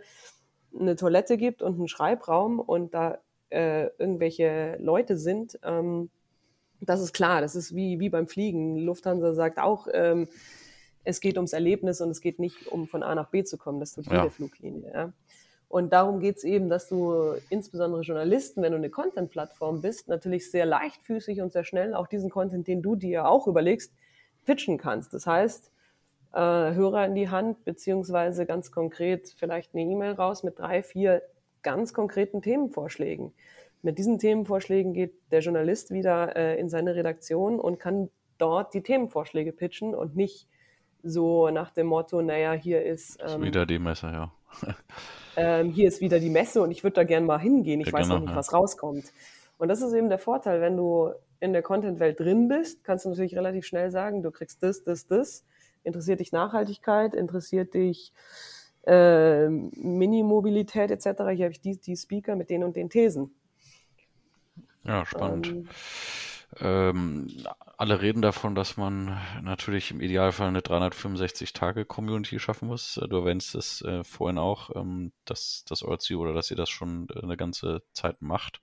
eine 0.78 0.95
Toilette 0.95 1.38
gibt 1.38 1.62
und 1.62 1.76
einen 1.76 1.88
Schreibraum 1.88 2.60
und 2.60 2.93
da 2.93 3.17
äh, 3.50 3.88
irgendwelche 3.97 4.78
Leute 4.80 5.17
sind, 5.17 5.60
ähm, 5.63 6.10
das 6.80 7.02
ist 7.02 7.13
klar, 7.13 7.41
das 7.41 7.56
ist 7.56 7.76
wie, 7.76 8.00
wie 8.00 8.10
beim 8.10 8.28
Fliegen. 8.28 8.78
Lufthansa 8.78 9.34
sagt 9.34 9.60
auch, 9.60 9.88
ähm, 9.93 10.28
es 11.04 11.19
geht 11.19 11.38
ums 11.38 11.54
Erlebnis 11.54 12.02
und 12.02 12.10
es 12.10 12.21
geht 12.21 12.39
nicht 12.39 12.67
um 12.67 12.88
von 12.88 13.04
A 13.04 13.15
nach 13.15 13.30
B 13.30 13.43
zu 13.43 13.58
kommen, 13.58 13.80
das 13.80 13.93
tut 13.93 14.06
jede 14.06 14.17
ja. 14.17 14.30
Fluglinie. 14.30 14.91
Ja. 14.93 15.13
Und 15.71 15.93
darum 15.93 16.19
geht 16.19 16.36
es 16.36 16.43
eben, 16.43 16.67
dass 16.67 16.89
du 16.89 17.36
insbesondere 17.49 18.01
Journalisten, 18.01 18.62
wenn 18.62 18.73
du 18.73 18.77
eine 18.77 18.89
Content-Plattform 18.89 19.79
bist, 19.79 20.10
natürlich 20.10 20.51
sehr 20.51 20.65
leichtfüßig 20.65 21.39
und 21.39 21.53
sehr 21.53 21.63
schnell 21.63 21.93
auch 21.93 22.07
diesen 22.07 22.29
Content, 22.29 22.67
den 22.67 22.81
du 22.81 22.97
dir 22.97 23.25
auch 23.25 23.47
überlegst, 23.47 23.93
pitchen 24.43 24.77
kannst. 24.77 25.13
Das 25.13 25.25
heißt, 25.25 25.71
äh, 26.34 26.39
Hörer 26.39 27.05
in 27.05 27.15
die 27.15 27.29
Hand, 27.29 27.63
beziehungsweise 27.63 28.45
ganz 28.45 28.73
konkret 28.73 29.34
vielleicht 29.38 29.73
eine 29.73 29.84
E-Mail 29.84 30.12
raus 30.12 30.43
mit 30.43 30.60
drei, 30.60 30.84
vier 30.84 31.21
ganz 31.62 31.93
konkreten 31.93 32.41
Themenvorschlägen. 32.41 33.31
Mit 33.81 33.97
diesen 33.97 34.19
Themenvorschlägen 34.19 34.93
geht 34.93 35.13
der 35.31 35.39
Journalist 35.39 35.91
wieder 35.91 36.36
äh, 36.36 36.60
in 36.60 36.67
seine 36.67 36.95
Redaktion 36.95 37.62
und 37.62 37.79
kann 37.79 38.10
dort 38.38 38.73
die 38.73 38.84
Themenvorschläge 38.84 39.53
pitchen 39.53 39.95
und 39.95 40.17
nicht 40.17 40.49
so 41.01 41.49
nach 41.49 41.71
dem 41.71 41.88
Motto, 41.88 42.21
naja, 42.21 42.51
hier 42.51 42.84
ist. 42.84 43.21
Ähm, 43.21 43.27
ist 43.27 43.41
wieder 43.41 43.65
die 43.65 43.79
Messer, 43.79 44.12
ja. 44.12 44.31
Ähm, 45.36 45.70
hier 45.72 45.88
ist 45.88 46.02
wieder 46.02 46.20
die 46.20 46.30
Messe 46.30 46.62
und 46.62 46.72
ich 46.72 46.84
würde 46.84 46.96
da 46.96 47.04
gerne 47.04 47.26
mal 47.26 47.40
hingehen. 47.40 47.82
Ich 47.82 47.88
ja, 47.88 47.94
weiß 47.94 48.04
genau, 48.04 48.16
noch 48.16 48.22
nicht, 48.22 48.32
ja. 48.32 48.36
was 48.38 48.54
rauskommt. 48.54 49.12
Und 49.58 49.68
das 49.68 49.82
ist 49.82 49.94
eben 49.94 50.10
der 50.10 50.20
Vorteil, 50.20 50.62
wenn 50.62 50.76
du 50.76 51.12
in 51.40 51.54
der 51.54 51.62
Content-Welt 51.62 52.20
drin 52.20 52.48
bist, 52.48 52.84
kannst 52.84 53.06
du 53.06 53.10
natürlich 53.10 53.36
relativ 53.36 53.66
schnell 53.66 53.92
sagen, 53.92 54.24
du 54.24 54.32
kriegst 54.32 54.64
das, 54.64 54.84
das, 54.84 55.08
das. 55.08 55.44
Interessiert 55.84 56.20
dich 56.20 56.32
Nachhaltigkeit, 56.32 57.16
interessiert 57.16 57.74
dich 57.74 58.14
äh, 58.86 59.50
Mini-Mobilität 59.50 60.92
etc. 60.92 61.04
Hier 61.34 61.46
habe 61.46 61.52
ich 61.52 61.62
die, 61.62 61.78
die 61.78 61.96
Speaker 61.96 62.36
mit 62.36 62.50
den 62.50 62.64
und 62.64 62.76
den 62.76 62.90
Thesen. 62.90 63.34
Ja, 64.84 65.06
spannend. 65.06 65.48
Ähm, 65.48 65.68
ähm, 66.60 67.28
alle 67.82 68.00
reden 68.00 68.22
davon, 68.22 68.54
dass 68.54 68.78
man 68.78 69.20
natürlich 69.41 69.89
im 69.89 70.02
Idealfall 70.02 70.48
eine 70.48 70.60
365-Tage-Community 70.60 72.38
schaffen 72.38 72.67
muss. 72.67 73.02
Du 73.10 73.17
erwähnst 73.17 73.56
es 73.56 73.82
äh, 73.82 74.04
vorhin 74.04 74.38
auch, 74.38 74.70
ähm, 74.76 75.13
dass 75.26 75.65
das 75.67 75.84
Ziel 75.98 76.17
oder 76.17 76.36
dass 76.36 76.52
ihr 76.52 76.58
das 76.58 76.70
schon 76.70 77.08
äh, 77.10 77.24
eine 77.24 77.38
ganze 77.38 77.82
Zeit 77.91 78.22
macht. 78.22 78.62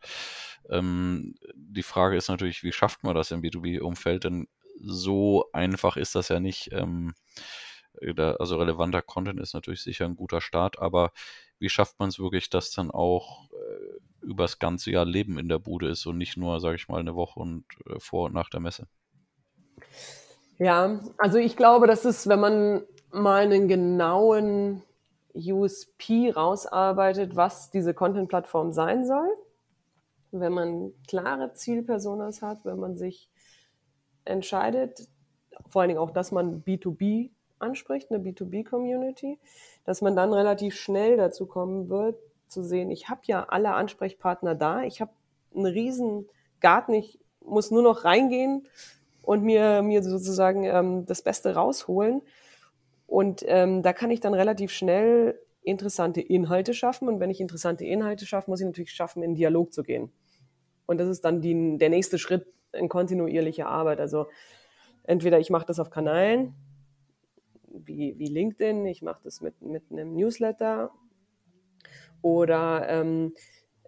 Ähm, 0.70 1.34
die 1.56 1.82
Frage 1.82 2.16
ist 2.16 2.28
natürlich, 2.28 2.62
wie 2.62 2.70
schafft 2.70 3.02
man 3.02 3.16
das 3.16 3.32
im 3.32 3.42
B2B-Umfeld? 3.42 4.22
Denn 4.22 4.46
so 4.80 5.46
einfach 5.52 5.96
ist 5.96 6.14
das 6.14 6.28
ja 6.28 6.38
nicht. 6.38 6.70
Ähm, 6.70 7.12
da, 8.14 8.34
also 8.34 8.56
relevanter 8.56 9.02
Content 9.02 9.40
ist 9.40 9.52
natürlich 9.52 9.82
sicher 9.82 10.04
ein 10.04 10.14
guter 10.14 10.40
Start, 10.40 10.78
aber 10.78 11.10
wie 11.58 11.68
schafft 11.68 11.98
man 11.98 12.10
es 12.10 12.20
wirklich, 12.20 12.50
dass 12.50 12.70
dann 12.70 12.92
auch 12.92 13.50
äh, 13.50 14.24
übers 14.24 14.60
ganze 14.60 14.92
Jahr 14.92 15.04
Leben 15.04 15.40
in 15.40 15.48
der 15.48 15.58
Bude 15.58 15.88
ist 15.88 16.06
und 16.06 16.18
nicht 16.18 16.36
nur, 16.36 16.60
sage 16.60 16.76
ich 16.76 16.86
mal, 16.86 17.00
eine 17.00 17.16
Woche 17.16 17.40
und 17.40 17.64
äh, 17.86 17.98
vor 17.98 18.26
und 18.26 18.34
nach 18.34 18.48
der 18.48 18.60
Messe? 18.60 18.86
Ja, 20.58 21.00
also 21.18 21.38
ich 21.38 21.56
glaube, 21.56 21.86
das 21.86 22.04
ist, 22.04 22.28
wenn 22.28 22.40
man 22.40 22.82
mal 23.12 23.44
einen 23.44 23.68
genauen 23.68 24.82
USP 25.34 26.32
rausarbeitet, 26.32 27.36
was 27.36 27.70
diese 27.70 27.94
Content-Plattform 27.94 28.72
sein 28.72 29.06
soll, 29.06 29.28
wenn 30.32 30.52
man 30.52 30.92
klare 31.06 31.52
Zielpersonas 31.52 32.42
hat, 32.42 32.64
wenn 32.64 32.78
man 32.78 32.96
sich 32.96 33.30
entscheidet, 34.24 35.08
vor 35.68 35.82
allen 35.82 35.88
Dingen 35.88 36.00
auch, 36.00 36.10
dass 36.10 36.32
man 36.32 36.62
B2B 36.64 37.30
anspricht, 37.58 38.10
eine 38.10 38.22
B2B-Community, 38.22 39.38
dass 39.84 40.02
man 40.02 40.16
dann 40.16 40.32
relativ 40.32 40.76
schnell 40.76 41.16
dazu 41.16 41.46
kommen 41.46 41.88
wird, 41.88 42.18
zu 42.48 42.62
sehen, 42.62 42.90
ich 42.90 43.08
habe 43.08 43.20
ja 43.24 43.44
alle 43.44 43.74
Ansprechpartner 43.74 44.54
da, 44.54 44.82
ich 44.82 45.00
habe 45.00 45.12
einen 45.54 45.66
riesen 45.66 46.28
Garten, 46.60 46.94
ich 46.94 47.18
muss 47.40 47.70
nur 47.70 47.82
noch 47.82 48.04
reingehen 48.04 48.66
und 49.28 49.44
mir, 49.44 49.82
mir 49.82 50.02
sozusagen 50.02 50.64
ähm, 50.64 51.04
das 51.04 51.20
Beste 51.20 51.54
rausholen. 51.54 52.22
Und 53.06 53.44
ähm, 53.46 53.82
da 53.82 53.92
kann 53.92 54.10
ich 54.10 54.20
dann 54.20 54.32
relativ 54.32 54.72
schnell 54.72 55.38
interessante 55.60 56.22
Inhalte 56.22 56.72
schaffen. 56.72 57.08
Und 57.08 57.20
wenn 57.20 57.28
ich 57.28 57.38
interessante 57.38 57.84
Inhalte 57.84 58.24
schaffe, 58.24 58.50
muss 58.50 58.60
ich 58.60 58.66
natürlich 58.66 58.92
schaffen, 58.92 59.22
in 59.22 59.34
Dialog 59.34 59.74
zu 59.74 59.82
gehen. 59.82 60.10
Und 60.86 60.98
das 60.98 61.08
ist 61.08 61.26
dann 61.26 61.42
die, 61.42 61.76
der 61.76 61.90
nächste 61.90 62.18
Schritt 62.18 62.46
in 62.72 62.88
kontinuierliche 62.88 63.66
Arbeit. 63.66 64.00
Also 64.00 64.28
entweder 65.02 65.38
ich 65.38 65.50
mache 65.50 65.66
das 65.66 65.78
auf 65.78 65.90
Kanälen 65.90 66.54
wie, 67.66 68.18
wie 68.18 68.28
LinkedIn, 68.28 68.86
ich 68.86 69.02
mache 69.02 69.20
das 69.24 69.42
mit, 69.42 69.60
mit 69.60 69.82
einem 69.90 70.14
Newsletter 70.14 70.90
oder 72.22 72.88
ähm, 72.88 73.34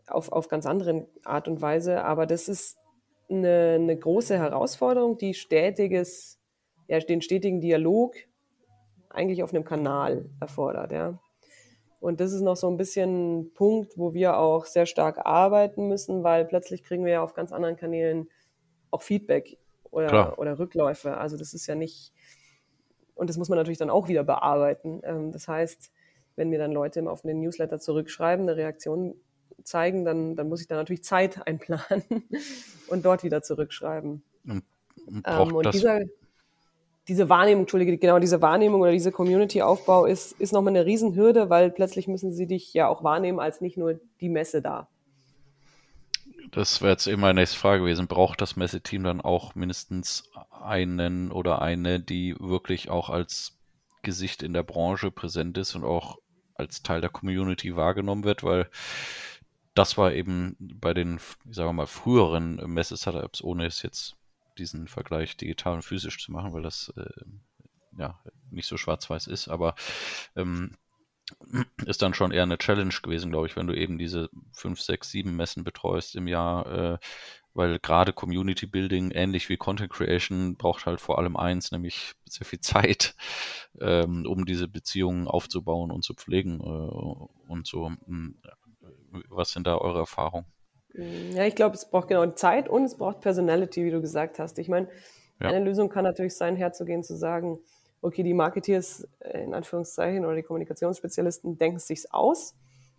auf, 0.06 0.32
auf 0.32 0.48
ganz 0.48 0.66
andere 0.66 1.08
Art 1.24 1.48
und 1.48 1.62
Weise. 1.62 2.04
Aber 2.04 2.26
das 2.26 2.46
ist 2.46 2.76
eine, 3.30 3.76
eine 3.80 3.96
große 3.96 4.36
Herausforderung, 4.36 5.18
die 5.18 5.34
stetiges, 5.34 6.40
ja, 6.88 6.98
den 6.98 7.22
stetigen 7.22 7.60
Dialog 7.60 8.16
eigentlich 9.08 9.42
auf 9.42 9.52
einem 9.52 9.64
Kanal 9.64 10.30
erfordert, 10.40 10.92
ja. 10.92 11.18
Und 12.00 12.20
das 12.20 12.32
ist 12.32 12.40
noch 12.40 12.56
so 12.56 12.68
ein 12.68 12.78
bisschen 12.78 13.40
ein 13.40 13.52
Punkt, 13.52 13.98
wo 13.98 14.14
wir 14.14 14.38
auch 14.38 14.64
sehr 14.64 14.86
stark 14.86 15.18
arbeiten 15.26 15.86
müssen, 15.86 16.22
weil 16.24 16.46
plötzlich 16.46 16.82
kriegen 16.82 17.04
wir 17.04 17.12
ja 17.12 17.22
auf 17.22 17.34
ganz 17.34 17.52
anderen 17.52 17.76
Kanälen 17.76 18.30
auch 18.90 19.02
Feedback 19.02 19.58
oder, 19.90 20.38
oder 20.38 20.58
Rückläufe. 20.58 21.18
Also 21.18 21.36
das 21.36 21.52
ist 21.52 21.66
ja 21.66 21.74
nicht, 21.74 22.12
und 23.14 23.28
das 23.28 23.36
muss 23.36 23.50
man 23.50 23.58
natürlich 23.58 23.78
dann 23.78 23.90
auch 23.90 24.08
wieder 24.08 24.24
bearbeiten. 24.24 25.02
Ähm, 25.04 25.30
das 25.30 25.46
heißt, 25.46 25.92
wenn 26.36 26.48
mir 26.48 26.58
dann 26.58 26.72
Leute 26.72 27.08
auf 27.10 27.20
den 27.22 27.40
Newsletter 27.40 27.78
zurückschreiben, 27.78 28.48
eine 28.48 28.56
Reaktion 28.56 29.14
zeigen, 29.64 30.04
dann, 30.04 30.36
dann 30.36 30.48
muss 30.48 30.60
ich 30.60 30.68
da 30.68 30.76
natürlich 30.76 31.04
Zeit 31.04 31.46
einplanen 31.46 32.04
und 32.88 33.04
dort 33.04 33.24
wieder 33.24 33.42
zurückschreiben. 33.42 34.22
Und, 34.46 34.64
und, 35.06 35.24
ähm, 35.26 35.54
und 35.54 35.74
dieser, 35.74 36.00
diese 37.08 37.28
Wahrnehmung, 37.28 37.62
Entschuldige, 37.62 37.96
genau 37.98 38.18
diese 38.18 38.40
Wahrnehmung 38.40 38.80
oder 38.82 38.92
diese 38.92 39.12
Community-Aufbau 39.12 40.06
ist, 40.06 40.32
ist 40.40 40.52
nochmal 40.52 40.76
eine 40.76 40.86
Riesenhürde, 40.86 41.50
weil 41.50 41.70
plötzlich 41.70 42.06
müssen 42.06 42.32
sie 42.32 42.46
dich 42.46 42.72
ja 42.72 42.88
auch 42.88 43.02
wahrnehmen 43.02 43.40
als 43.40 43.60
nicht 43.60 43.76
nur 43.76 43.98
die 44.20 44.28
Messe 44.28 44.62
da. 44.62 44.88
Das 46.52 46.80
wäre 46.80 46.92
jetzt 46.92 47.06
eben 47.06 47.20
meine 47.20 47.40
nächste 47.40 47.58
Frage 47.58 47.82
gewesen. 47.82 48.08
Braucht 48.08 48.40
das 48.40 48.56
Messeteam 48.56 49.04
dann 49.04 49.20
auch 49.20 49.54
mindestens 49.54 50.30
einen 50.50 51.30
oder 51.30 51.62
eine, 51.62 52.00
die 52.00 52.34
wirklich 52.38 52.90
auch 52.90 53.08
als 53.08 53.58
Gesicht 54.02 54.42
in 54.42 54.52
der 54.52 54.62
Branche 54.62 55.10
präsent 55.10 55.58
ist 55.58 55.74
und 55.74 55.84
auch 55.84 56.18
als 56.54 56.82
Teil 56.82 57.00
der 57.00 57.10
Community 57.10 57.76
wahrgenommen 57.76 58.24
wird, 58.24 58.42
weil 58.42 58.68
das 59.80 59.96
war 59.96 60.12
eben 60.12 60.56
bei 60.58 60.92
den, 60.92 61.18
sagen 61.48 61.70
wir 61.70 61.72
mal, 61.72 61.86
früheren 61.86 62.56
Messe-Setups, 62.70 63.42
ohne 63.42 63.64
es 63.64 63.80
jetzt 63.80 64.14
diesen 64.58 64.88
Vergleich 64.88 65.38
digital 65.38 65.76
und 65.76 65.82
physisch 65.82 66.22
zu 66.22 66.32
machen, 66.32 66.52
weil 66.52 66.60
das 66.60 66.92
äh, 66.98 67.24
ja 67.98 68.20
nicht 68.50 68.66
so 68.66 68.76
schwarz-weiß 68.76 69.26
ist, 69.26 69.48
aber 69.48 69.74
ähm, 70.36 70.76
ist 71.86 72.02
dann 72.02 72.12
schon 72.12 72.30
eher 72.30 72.42
eine 72.42 72.58
Challenge 72.58 72.92
gewesen, 73.02 73.30
glaube 73.30 73.46
ich, 73.46 73.56
wenn 73.56 73.68
du 73.68 73.72
eben 73.74 73.96
diese 73.96 74.28
fünf, 74.52 74.82
sechs, 74.82 75.10
sieben 75.10 75.34
Messen 75.34 75.64
betreust 75.64 76.14
im 76.14 76.28
Jahr, 76.28 76.66
äh, 76.66 76.98
weil 77.54 77.78
gerade 77.78 78.12
Community 78.12 78.66
Building, 78.66 79.12
ähnlich 79.12 79.48
wie 79.48 79.56
Content 79.56 79.90
Creation, 79.90 80.56
braucht 80.56 80.84
halt 80.84 81.00
vor 81.00 81.18
allem 81.18 81.38
eins, 81.38 81.72
nämlich 81.72 82.12
sehr 82.28 82.44
viel 82.44 82.60
Zeit, 82.60 83.14
ähm, 83.80 84.26
um 84.26 84.44
diese 84.44 84.68
Beziehungen 84.68 85.26
aufzubauen 85.26 85.90
und 85.90 86.04
zu 86.04 86.12
pflegen 86.12 86.60
äh, 86.60 87.50
und 87.50 87.66
so. 87.66 87.90
Was 89.28 89.52
sind 89.52 89.66
da 89.66 89.78
eure 89.78 90.00
Erfahrungen? 90.00 90.46
Ja, 90.94 91.44
ich 91.44 91.54
glaube, 91.54 91.76
es 91.76 91.88
braucht 91.88 92.08
genau 92.08 92.26
Zeit 92.32 92.68
und 92.68 92.84
es 92.84 92.96
braucht 92.96 93.20
Personality, 93.20 93.84
wie 93.84 93.90
du 93.90 94.00
gesagt 94.00 94.38
hast. 94.38 94.58
Ich 94.58 94.68
meine, 94.68 94.88
ja. 95.40 95.48
eine 95.48 95.64
Lösung 95.64 95.88
kann 95.88 96.04
natürlich 96.04 96.36
sein, 96.36 96.56
herzugehen, 96.56 97.02
zu 97.02 97.16
sagen, 97.16 97.60
okay, 98.02 98.22
die 98.22 98.34
Marketeers 98.34 99.06
äh, 99.20 99.44
in 99.44 99.54
Anführungszeichen 99.54 100.24
oder 100.24 100.36
die 100.36 100.42
Kommunikationsspezialisten 100.42 101.58
denken 101.58 101.76
es 101.76 101.86
sich 101.86 102.12
aus. 102.12 102.54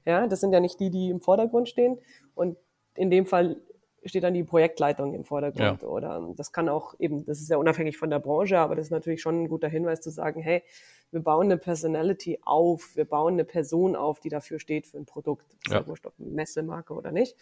Ja, 0.06 0.28
das 0.28 0.40
sind 0.40 0.54
ja 0.54 0.60
nicht 0.60 0.80
die, 0.80 0.90
die 0.90 1.10
im 1.10 1.22
Vordergrund 1.22 1.70
stehen. 1.70 2.00
Und 2.34 2.58
in 2.96 3.10
dem 3.10 3.26
Fall 3.26 3.58
steht 4.06 4.24
dann 4.24 4.34
die 4.34 4.44
Projektleitung 4.44 5.14
im 5.14 5.24
Vordergrund. 5.24 5.82
Ja. 5.82 5.88
Oder 5.88 6.34
das 6.36 6.52
kann 6.52 6.70
auch 6.70 6.96
eben, 7.00 7.24
das 7.26 7.40
ist 7.40 7.50
ja 7.50 7.58
unabhängig 7.58 7.98
von 7.98 8.10
der 8.10 8.20
Branche, 8.20 8.58
aber 8.60 8.76
das 8.76 8.88
ist 8.88 8.92
natürlich 8.92 9.22
schon 9.22 9.44
ein 9.44 9.48
guter 9.48 9.68
Hinweis 9.68 10.02
zu 10.02 10.10
sagen, 10.10 10.42
hey, 10.42 10.64
wir 11.12 11.22
bauen 11.22 11.46
eine 11.46 11.58
Personality 11.58 12.40
auf, 12.44 12.96
wir 12.96 13.06
bauen 13.06 13.34
eine 13.34 13.46
Person 13.46 13.96
auf, 13.96 14.20
die 14.20 14.30
dafür 14.30 14.60
steht 14.60 14.88
für 14.88 14.98
ein 14.98 15.06
Produkt. 15.06 15.46
Das 15.66 15.74
ja. 15.74 15.80
ist 15.80 15.84
ja 15.84 15.88
wurscht, 15.88 16.06
ob 16.06 16.14
Messemarke 16.18 16.94
oder 16.94 17.12
nicht. 17.12 17.36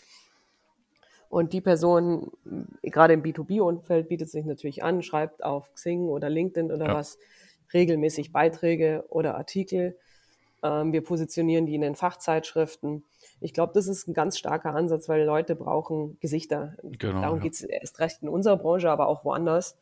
Und 1.30 1.54
die 1.54 1.62
Person, 1.62 2.32
gerade 2.82 3.14
im 3.14 3.22
B2B-Umfeld, 3.22 4.10
bietet 4.10 4.32
sich 4.32 4.46
natürlich 4.46 4.84
an, 4.84 5.04
schreibt 5.04 5.44
auf 5.44 5.72
Xing 5.76 6.08
oder 6.08 6.28
LinkedIn 6.30 6.72
oder 6.72 6.88
ja. 6.88 6.96
was 6.96 7.20
regelmäßig 7.72 8.32
Beiträge 8.32 9.06
oder 9.10 9.36
Artikel. 9.36 9.96
Ähm, 10.64 10.92
wir 10.92 11.04
positionieren 11.04 11.68
die 11.68 11.76
in 11.76 11.82
den 11.82 11.96
Fachzeitschriften. 11.96 13.04
Ich 13.42 13.54
glaube, 13.54 13.74
das 13.74 13.88
ist 13.88 14.08
ein 14.08 14.14
ganz 14.14 14.38
starker 14.38 14.76
Ansatz, 14.76 15.08
weil 15.08 15.24
Leute 15.24 15.56
brauchen 15.56 16.18
Gesichter. 16.20 16.76
Genau, 16.84 17.22
Darum 17.22 17.38
ja. 17.38 17.44
geht 17.44 17.54
es 17.54 17.62
erst 17.62 18.00
recht 18.00 18.22
in 18.22 18.30
unserer 18.30 18.58
Branche, 18.58 18.90
aber 18.90 19.08
auch 19.08 19.24
woanders. 19.24 19.78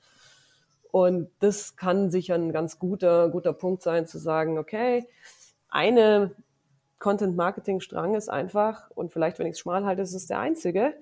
Und 0.92 1.30
das 1.40 1.76
kann 1.76 2.12
sicher 2.12 2.36
ein 2.36 2.52
ganz 2.52 2.80
guter, 2.80 3.30
guter 3.30 3.54
Punkt 3.54 3.82
sein, 3.82 4.08
zu 4.08 4.20
sagen, 4.20 4.58
okay, 4.58 5.08
eine 5.70 6.36
Content-Marketing-Strang 7.00 8.16
ist 8.16 8.30
einfach, 8.30 8.90
und 8.92 9.12
vielleicht, 9.12 9.40
wenn 9.40 9.48
ich 9.48 9.54
es 9.54 9.60
schmal 9.60 9.86
halte, 9.86 10.02
ist 10.02 10.14
es 10.14 10.28
der 10.28 10.40
einzige. 10.40 10.94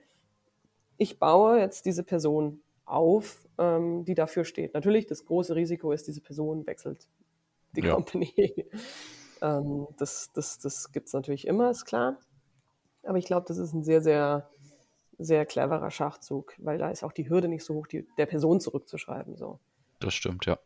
Ich 0.98 1.20
baue 1.20 1.60
jetzt 1.60 1.86
diese 1.86 2.04
Person 2.04 2.62
auf, 2.86 3.46
ähm, 3.58 4.06
die 4.06 4.16
dafür 4.16 4.46
steht. 4.46 4.74
Natürlich, 4.74 5.08
das 5.08 5.26
große 5.26 5.56
Risiko 5.56 5.92
ist, 5.92 6.08
diese 6.08 6.22
Person 6.22 6.66
wechselt 6.68 7.08
die 7.76 7.82
ja. 7.82 7.94
Company. 7.94 8.34
ähm, 9.42 9.88
das 9.98 10.32
das, 10.34 10.60
das 10.60 10.92
gibt 10.92 11.08
es 11.08 11.14
natürlich 11.14 11.48
immer, 11.48 11.70
ist 11.70 11.86
klar. 11.86 12.18
Aber 13.06 13.18
ich 13.18 13.26
glaube, 13.26 13.46
das 13.48 13.58
ist 13.58 13.74
ein 13.74 13.84
sehr, 13.84 14.02
sehr, 14.02 14.50
sehr 15.18 15.46
cleverer 15.46 15.92
Schachzug, 15.92 16.54
weil 16.58 16.78
da 16.78 16.90
ist 16.90 17.04
auch 17.04 17.12
die 17.12 17.30
Hürde 17.30 17.48
nicht 17.48 17.64
so 17.64 17.76
hoch, 17.76 17.88
die, 17.88 18.08
der 18.18 18.26
Person 18.26 18.60
zurückzuschreiben. 18.60 19.38
So. 19.38 19.60
Das 20.00 20.14
stimmt, 20.14 20.46
ja. 20.46 20.58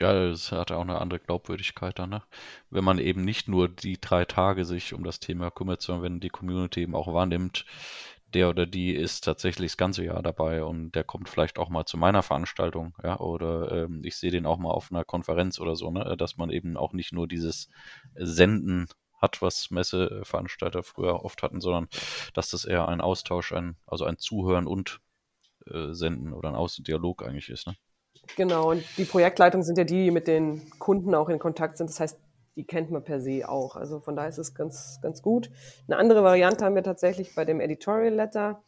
Ja, 0.00 0.28
das 0.28 0.50
hat 0.50 0.72
auch 0.72 0.80
eine 0.80 1.00
andere 1.00 1.20
Glaubwürdigkeit 1.20 1.98
dann, 1.98 2.10
ne? 2.10 2.22
Wenn 2.70 2.82
man 2.82 2.98
eben 2.98 3.24
nicht 3.24 3.46
nur 3.46 3.68
die 3.68 4.00
drei 4.00 4.24
Tage 4.24 4.64
sich 4.64 4.94
um 4.94 5.04
das 5.04 5.20
Thema 5.20 5.50
kümmert, 5.50 5.82
sondern 5.82 6.02
wenn 6.02 6.20
die 6.20 6.28
Community 6.28 6.80
eben 6.80 6.96
auch 6.96 7.12
wahrnimmt, 7.12 7.66
der 8.34 8.48
oder 8.48 8.66
die 8.66 8.94
ist 8.94 9.24
tatsächlich 9.24 9.72
das 9.72 9.76
ganze 9.76 10.04
Jahr 10.04 10.22
dabei 10.22 10.64
und 10.64 10.92
der 10.92 11.04
kommt 11.04 11.28
vielleicht 11.28 11.58
auch 11.58 11.68
mal 11.68 11.84
zu 11.84 11.98
meiner 11.98 12.22
Veranstaltung, 12.22 12.94
ja, 13.02 13.20
oder 13.20 13.84
ähm, 13.84 14.02
ich 14.04 14.16
sehe 14.16 14.30
den 14.30 14.46
auch 14.46 14.58
mal 14.58 14.70
auf 14.70 14.90
einer 14.90 15.04
Konferenz 15.04 15.60
oder 15.60 15.76
so, 15.76 15.90
ne, 15.90 16.16
dass 16.16 16.36
man 16.36 16.50
eben 16.50 16.76
auch 16.76 16.94
nicht 16.94 17.12
nur 17.12 17.28
dieses 17.28 17.68
Senden 18.14 18.88
hat, 19.22 19.40
was 19.40 19.70
Messeveranstalter 19.70 20.82
früher 20.82 21.24
oft 21.24 21.42
hatten, 21.42 21.60
sondern 21.60 21.88
dass 22.34 22.50
das 22.50 22.64
eher 22.64 22.88
ein 22.88 23.00
Austausch, 23.00 23.52
ein, 23.52 23.76
also 23.86 24.04
ein 24.04 24.18
Zuhören 24.18 24.66
und 24.66 25.00
äh, 25.66 25.92
Senden 25.92 26.32
oder 26.32 26.50
ein 26.50 26.56
Außendialog 26.56 27.22
eigentlich 27.22 27.48
ist, 27.48 27.66
ne? 27.66 27.74
Genau, 28.36 28.70
und 28.70 28.84
die 28.98 29.04
Projektleitungen 29.04 29.64
sind 29.64 29.78
ja 29.78 29.84
die, 29.84 30.04
die 30.04 30.10
mit 30.10 30.28
den 30.28 30.70
Kunden 30.78 31.14
auch 31.14 31.28
in 31.28 31.38
Kontakt 31.38 31.76
sind. 31.76 31.90
Das 31.90 31.98
heißt, 31.98 32.18
die 32.56 32.64
kennt 32.64 32.90
man 32.90 33.02
per 33.02 33.20
se 33.20 33.48
auch. 33.48 33.76
Also 33.76 34.00
von 34.00 34.14
daher 34.14 34.28
ist 34.28 34.38
es 34.38 34.54
ganz, 34.54 35.00
ganz 35.02 35.22
gut. 35.22 35.50
Eine 35.88 35.96
andere 35.96 36.22
Variante 36.22 36.64
haben 36.64 36.74
wir 36.74 36.82
tatsächlich 36.82 37.34
bei 37.34 37.44
dem 37.44 37.60
Editorial 37.60 38.14
Letter 38.14 38.62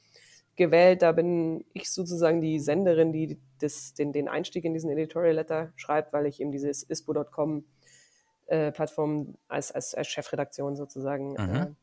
gewählt. 0.57 1.03
Da 1.03 1.13
bin 1.13 1.65
ich 1.73 1.91
sozusagen 1.91 2.41
die 2.41 2.59
Senderin, 2.59 3.13
die 3.13 3.39
das, 3.61 3.95
den, 3.95 4.13
den 4.13 4.29
Einstieg 4.29 4.65
in 4.65 4.75
diesen 4.75 4.91
Editorial 4.91 5.35
Letter 5.35 5.73
schreibt, 5.77 6.13
weil 6.13 6.27
ich 6.27 6.41
eben 6.41 6.53
dieses 6.53 6.83
ispo.com 6.83 7.65
äh, 8.55 8.73
Plattform 8.73 9.35
als, 9.49 9.73
als, 9.73 9.95
als 9.95 10.07
Chefredaktion 10.07 10.77
sozusagen 10.77 11.33
mhm. 11.33 11.77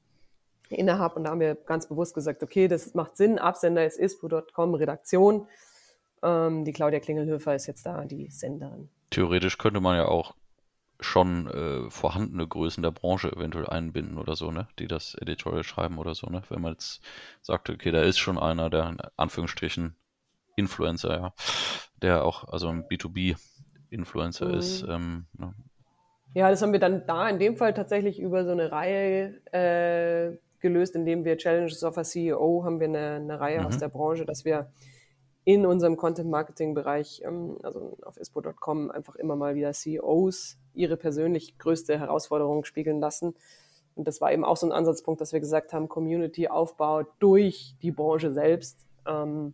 äh, 0.70 0.76
innehabe. 0.76 1.16
Und 1.16 1.26
da 1.26 1.32
haben 1.32 1.42
wir 1.42 1.56
ganz 1.56 1.88
bewusst 1.88 2.16
gesagt, 2.16 2.44
okay, 2.44 2.68
das 2.68 2.94
macht 2.94 3.18
Sinn. 3.18 3.40
Absender 3.40 3.86
ist 3.86 4.00
ispo.com 4.00 4.76
Redaktion. 4.76 5.48
Ähm, 6.24 6.64
die 6.64 6.72
Claudia 6.72 7.00
Klingelhöfer 7.00 7.56
ist 7.56 7.68
jetzt 7.68 7.86
da 7.86 8.06
die 8.06 8.30
Senderin. 8.30 8.90
Theoretisch 9.10 9.58
könnte 9.58 9.82
man 9.82 9.98
ja 9.98 10.06
auch 10.06 10.34
schon 11.02 11.48
äh, 11.48 11.90
vorhandene 11.90 12.48
Größen 12.48 12.84
der 12.84 12.92
Branche 12.92 13.32
eventuell 13.32 13.68
einbinden 13.68 14.18
oder 14.18 14.36
so, 14.36 14.52
ne? 14.52 14.68
Die 14.80 14.88
das 14.88 15.16
Editorial 15.16 15.64
schreiben 15.64 15.98
oder 15.98 16.14
so, 16.14 16.28
ne? 16.28 16.44
Wenn 16.50 16.62
man 16.62 16.74
jetzt 16.74 17.02
sagt, 17.42 17.70
okay, 17.70 17.92
da 17.92 18.04
ist 18.04 18.20
schon 18.20 18.38
einer, 18.38 18.70
der 18.70 18.88
in 18.88 18.98
Anführungsstrichen 19.18 19.96
Influencer, 20.56 21.18
ja, 21.18 21.34
der 22.02 22.24
auch, 22.24 22.48
also 22.48 22.70
ein 22.70 22.84
B2B-Influencer 22.84 24.50
mhm. 24.50 24.54
ist. 24.54 24.84
Ähm, 24.84 25.26
ne? 25.34 25.56
Ja, 26.34 26.50
das 26.50 26.62
haben 26.62 26.72
wir 26.72 26.80
dann 26.80 27.06
da 27.06 27.28
in 27.28 27.40
dem 27.40 27.58
Fall 27.58 27.74
tatsächlich 27.74 28.20
über 28.20 28.46
so 28.46 28.52
eine 28.52 28.72
Reihe 28.72 29.42
äh, 29.52 30.38
gelöst, 30.60 30.96
indem 30.96 31.26
wir 31.26 31.38
Challenges 31.38 31.84
of 31.84 31.98
a 31.98 32.04
CEO 32.04 32.64
haben 32.64 32.80
wir 32.80 32.88
eine, 32.88 33.16
eine 33.16 33.40
Reihe 33.40 33.60
mhm. 33.60 33.66
aus 33.66 33.78
der 33.78 33.90
Branche, 33.90 34.26
dass 34.26 34.46
wir 34.46 34.70
in 35.44 35.66
unserem 35.66 35.98
Content-Marketing-Bereich, 35.98 37.24
ähm, 37.26 37.58
also 37.64 37.98
auf 38.04 38.18
ispo.com, 38.18 38.92
einfach 38.92 39.16
immer 39.16 39.36
mal 39.36 39.56
wieder 39.56 39.74
CEOs 39.74 40.58
ihre 40.74 40.98
persönlich 40.98 41.58
größte 41.58 42.00
Herausforderung 42.00 42.64
spiegeln 42.64 43.00
lassen. 43.00 43.36
Und 43.96 44.08
das 44.08 44.22
war 44.22 44.32
eben 44.32 44.46
auch 44.46 44.56
so 44.56 44.68
ein 44.68 44.72
Ansatzpunkt, 44.72 45.20
dass 45.20 45.34
wir 45.34 45.40
gesagt 45.40 45.74
haben, 45.74 45.90
Community-Aufbau 45.90 47.04
durch 47.20 47.76
die 47.82 47.92
Branche 47.92 48.32
selbst. 48.32 48.86
Ähm, 49.06 49.54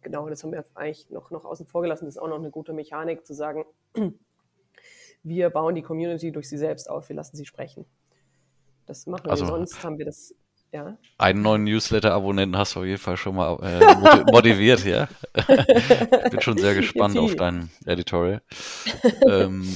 genau, 0.00 0.28
das 0.28 0.42
haben 0.42 0.52
wir 0.52 0.64
eigentlich 0.74 1.08
noch, 1.10 1.30
noch 1.30 1.44
außen 1.44 1.66
vor 1.66 1.82
gelassen. 1.82 2.06
Das 2.06 2.16
ist 2.16 2.20
auch 2.20 2.28
noch 2.28 2.40
eine 2.40 2.50
gute 2.50 2.72
Mechanik, 2.72 3.24
zu 3.24 3.34
sagen, 3.34 3.64
wir 5.22 5.50
bauen 5.50 5.74
die 5.74 5.82
Community 5.82 6.32
durch 6.32 6.48
sie 6.48 6.58
selbst 6.58 6.88
auf, 6.88 7.08
wir 7.08 7.16
lassen 7.16 7.36
sie 7.36 7.46
sprechen. 7.46 7.84
Das 8.86 9.06
machen 9.06 9.30
also, 9.30 9.44
wir 9.44 9.50
sonst, 9.50 9.82
haben 9.84 9.98
wir 9.98 10.06
das 10.06 10.34
ja. 10.72 10.96
Einen 11.18 11.42
neuen 11.42 11.64
Newsletter-Abonnenten 11.64 12.56
hast 12.56 12.74
du 12.74 12.80
auf 12.80 12.86
jeden 12.86 12.98
Fall 12.98 13.18
schon 13.18 13.36
mal 13.36 13.58
äh, 13.62 14.24
motiviert, 14.32 14.84
ja. 14.86 15.06
Bin 16.30 16.40
schon 16.40 16.56
sehr 16.56 16.74
gespannt 16.74 17.18
auf 17.18 17.34
dein 17.36 17.70
Editorial. 17.84 18.40
ähm, 19.28 19.68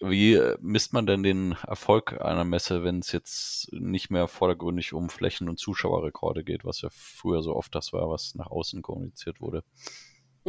wie 0.00 0.40
misst 0.60 0.92
man 0.92 1.06
denn 1.06 1.22
den 1.22 1.56
Erfolg 1.66 2.20
einer 2.20 2.44
Messe, 2.44 2.82
wenn 2.82 2.98
es 2.98 3.12
jetzt 3.12 3.72
nicht 3.72 4.10
mehr 4.10 4.26
vordergründig 4.26 4.92
um 4.92 5.08
Flächen- 5.08 5.48
und 5.48 5.58
Zuschauerrekorde 5.58 6.42
geht, 6.42 6.64
was 6.64 6.80
ja 6.80 6.88
früher 6.90 7.42
so 7.42 7.54
oft 7.54 7.74
das 7.74 7.92
war, 7.92 8.08
was 8.08 8.34
nach 8.34 8.50
außen 8.50 8.82
kommuniziert 8.82 9.40
wurde? 9.40 9.62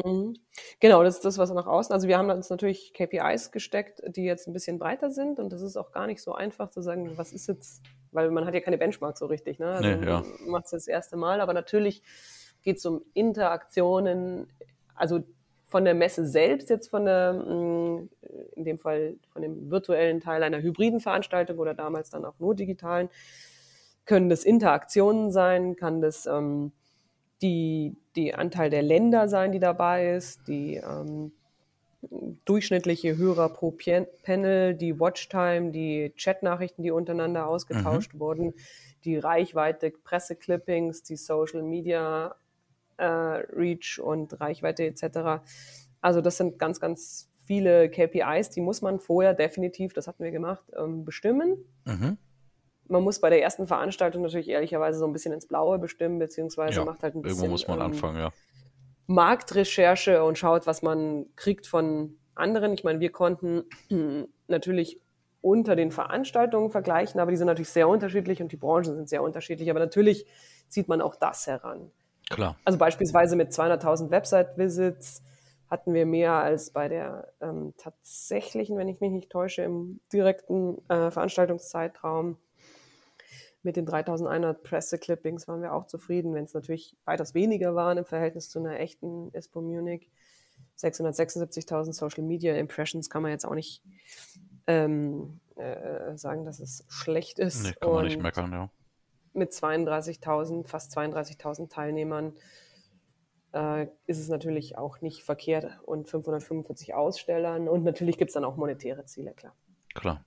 Mhm. 0.03 0.35
Genau, 0.79 1.03
das 1.03 1.15
ist 1.15 1.25
das, 1.25 1.37
was 1.37 1.51
nach 1.51 1.67
außen. 1.67 1.93
Also 1.93 2.07
wir 2.07 2.17
haben 2.17 2.29
uns 2.29 2.49
natürlich 2.49 2.93
KPIs 2.93 3.51
gesteckt, 3.51 4.01
die 4.15 4.23
jetzt 4.23 4.47
ein 4.47 4.53
bisschen 4.53 4.79
breiter 4.79 5.09
sind 5.09 5.39
und 5.39 5.51
das 5.51 5.61
ist 5.61 5.77
auch 5.77 5.91
gar 5.91 6.07
nicht 6.07 6.21
so 6.21 6.33
einfach 6.33 6.69
zu 6.69 6.81
sagen, 6.81 7.17
was 7.17 7.33
ist 7.33 7.47
jetzt 7.47 7.81
weil 8.11 8.29
man 8.31 8.45
hat 8.45 8.53
ja 8.53 8.59
keine 8.59 8.77
Benchmark 8.77 9.17
so 9.17 9.25
richtig. 9.25 9.59
Ne? 9.59 9.67
Also 9.67 9.89
nee, 9.89 10.05
ja. 10.05 10.23
macht 10.45 10.65
es 10.65 10.71
das 10.71 10.87
erste 10.87 11.17
Mal, 11.17 11.41
aber 11.41 11.53
natürlich 11.53 12.03
geht 12.61 12.77
es 12.77 12.85
um 12.85 13.01
Interaktionen, 13.13 14.47
also 14.95 15.23
von 15.67 15.85
der 15.85 15.93
Messe 15.93 16.27
selbst, 16.27 16.69
jetzt 16.69 16.89
von 16.89 17.05
der, 17.05 17.33
mm, 17.33 18.09
in 18.55 18.65
dem 18.65 18.77
Fall 18.77 19.15
von 19.31 19.41
dem 19.41 19.71
virtuellen 19.71 20.19
Teil 20.19 20.43
einer 20.43 20.61
hybriden 20.61 20.99
Veranstaltung 20.99 21.57
oder 21.59 21.73
damals 21.73 22.09
dann 22.09 22.25
auch 22.25 22.37
nur 22.39 22.55
digitalen, 22.55 23.09
können 24.05 24.29
das 24.29 24.43
Interaktionen 24.43 25.31
sein, 25.31 25.75
kann 25.75 26.01
das 26.01 26.25
ähm, 26.25 26.73
die, 27.41 27.95
die 28.15 28.33
Anteil 28.33 28.69
der 28.69 28.81
Länder 28.81 29.27
sein, 29.27 29.51
die 29.51 29.59
dabei 29.59 30.15
ist, 30.15 30.47
die 30.47 30.75
ähm, 30.75 31.31
durchschnittliche 32.45 33.17
Hörer 33.17 33.49
pro 33.49 33.71
Panel, 33.71 34.73
die 34.75 34.99
Watchtime, 34.99 35.71
die 35.71 36.13
Chatnachrichten, 36.17 36.83
die 36.83 36.91
untereinander 36.91 37.47
ausgetauscht 37.47 38.13
mhm. 38.15 38.19
wurden, 38.19 38.53
die 39.03 39.17
Reichweite, 39.17 39.91
Presseclippings, 39.91 41.03
die 41.03 41.15
Social 41.15 41.63
Media 41.63 42.35
äh, 42.97 43.05
Reach 43.05 43.99
und 44.01 44.39
Reichweite 44.39 44.85
etc. 44.85 45.43
Also 46.01 46.21
das 46.21 46.37
sind 46.37 46.57
ganz, 46.59 46.79
ganz 46.79 47.29
viele 47.45 47.89
KPIs, 47.89 48.49
die 48.49 48.61
muss 48.61 48.81
man 48.81 48.99
vorher 48.99 49.33
definitiv, 49.33 49.93
das 49.93 50.07
hatten 50.07 50.23
wir 50.23 50.31
gemacht, 50.31 50.63
ähm, 50.77 51.05
bestimmen. 51.05 51.57
Mhm. 51.85 52.17
Man 52.87 53.03
muss 53.03 53.19
bei 53.19 53.29
der 53.29 53.41
ersten 53.41 53.67
Veranstaltung 53.67 54.21
natürlich 54.21 54.49
ehrlicherweise 54.49 54.99
so 54.99 55.05
ein 55.05 55.13
bisschen 55.13 55.33
ins 55.33 55.47
Blaue 55.47 55.79
bestimmen, 55.79 56.19
beziehungsweise 56.19 56.79
ja, 56.79 56.85
macht 56.85 57.03
halt 57.03 57.15
ein 57.15 57.21
bisschen. 57.21 57.37
Irgendwo 57.37 57.51
muss 57.51 57.67
man 57.67 57.79
ähm, 57.79 57.85
anfangen, 57.85 58.17
ja. 58.17 58.31
Marktrecherche 59.07 60.23
und 60.23 60.37
schaut, 60.37 60.67
was 60.67 60.81
man 60.81 61.25
kriegt 61.35 61.67
von 61.67 62.17
anderen. 62.35 62.73
Ich 62.73 62.83
meine, 62.83 62.99
wir 62.99 63.11
konnten 63.11 63.63
natürlich 64.47 65.01
unter 65.41 65.75
den 65.75 65.91
Veranstaltungen 65.91 66.69
vergleichen, 66.69 67.19
aber 67.19 67.31
die 67.31 67.37
sind 67.37 67.47
natürlich 67.47 67.69
sehr 67.69 67.87
unterschiedlich 67.87 68.41
und 68.41 68.51
die 68.51 68.57
Branchen 68.57 68.95
sind 68.95 69.09
sehr 69.09 69.23
unterschiedlich. 69.23 69.69
Aber 69.69 69.79
natürlich 69.79 70.25
zieht 70.67 70.87
man 70.87 71.01
auch 71.01 71.15
das 71.15 71.47
heran. 71.47 71.91
Klar. 72.29 72.55
Also 72.63 72.77
beispielsweise 72.77 73.35
mit 73.35 73.51
200.000 73.51 74.09
Website-Visits 74.11 75.23
hatten 75.69 75.93
wir 75.93 76.05
mehr 76.05 76.33
als 76.33 76.71
bei 76.71 76.87
der 76.87 77.33
ähm, 77.41 77.73
tatsächlichen, 77.77 78.77
wenn 78.77 78.87
ich 78.87 78.99
mich 78.99 79.11
nicht 79.11 79.29
täusche, 79.29 79.63
im 79.63 79.99
direkten 80.13 80.77
äh, 80.89 81.11
Veranstaltungszeitraum. 81.11 82.37
Mit 83.63 83.75
den 83.75 83.85
3100 83.85 84.63
Presse-Clippings 84.63 85.47
waren 85.47 85.61
wir 85.61 85.73
auch 85.73 85.85
zufrieden, 85.85 86.33
wenn 86.33 86.45
es 86.45 86.53
natürlich 86.53 86.97
weitaus 87.05 87.33
weniger 87.33 87.75
waren 87.75 87.97
im 87.97 88.05
Verhältnis 88.05 88.49
zu 88.49 88.59
einer 88.59 88.79
echten 88.79 89.31
ISPO 89.33 89.61
Munich. 89.61 90.09
676.000 90.77 91.93
Social 91.93 92.23
Media 92.23 92.55
Impressions 92.55 93.09
kann 93.09 93.21
man 93.21 93.31
jetzt 93.31 93.45
auch 93.45 93.53
nicht 93.53 93.83
ähm, 94.67 95.39
äh, 95.55 96.17
sagen, 96.17 96.45
dass 96.45 96.59
es 96.59 96.85
schlecht 96.87 97.39
ist. 97.39 97.63
Nee, 97.63 97.73
kann 97.79 97.91
man 97.91 98.05
nicht 98.05 98.21
meckern, 98.21 98.51
ja. 98.51 98.69
Mit 99.33 99.51
32.000, 99.51 100.67
fast 100.67 100.97
32.000 100.97 101.69
Teilnehmern 101.69 102.33
äh, 103.53 103.87
ist 104.05 104.19
es 104.19 104.27
natürlich 104.27 104.77
auch 104.77 105.01
nicht 105.01 105.23
verkehrt 105.23 105.79
und 105.85 106.09
545 106.09 106.93
Ausstellern 106.93 107.67
und 107.67 107.83
natürlich 107.83 108.17
gibt 108.17 108.29
es 108.29 108.33
dann 108.33 108.43
auch 108.43 108.57
monetäre 108.57 109.05
Ziele, 109.05 109.33
klar. 109.33 109.55
Klar. 109.93 110.25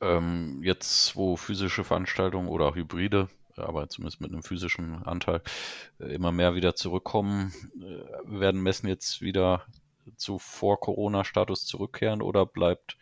Ähm, 0.00 0.60
jetzt, 0.62 1.16
wo 1.16 1.36
physische 1.36 1.84
Veranstaltungen 1.84 2.48
oder 2.48 2.66
auch 2.66 2.76
Hybride, 2.76 3.28
aber 3.56 3.88
zumindest 3.88 4.20
mit 4.20 4.32
einem 4.32 4.42
physischen 4.42 5.02
Anteil, 5.04 5.42
äh, 5.98 6.14
immer 6.14 6.32
mehr 6.32 6.54
wieder 6.54 6.74
zurückkommen, 6.74 7.52
äh, 7.76 8.40
werden 8.40 8.62
Messen 8.62 8.88
jetzt 8.88 9.22
wieder 9.22 9.64
zu 10.16 10.38
Vor-Corona-Status 10.38 11.66
zurückkehren 11.66 12.22
oder 12.22 12.46
bleibt 12.46 12.96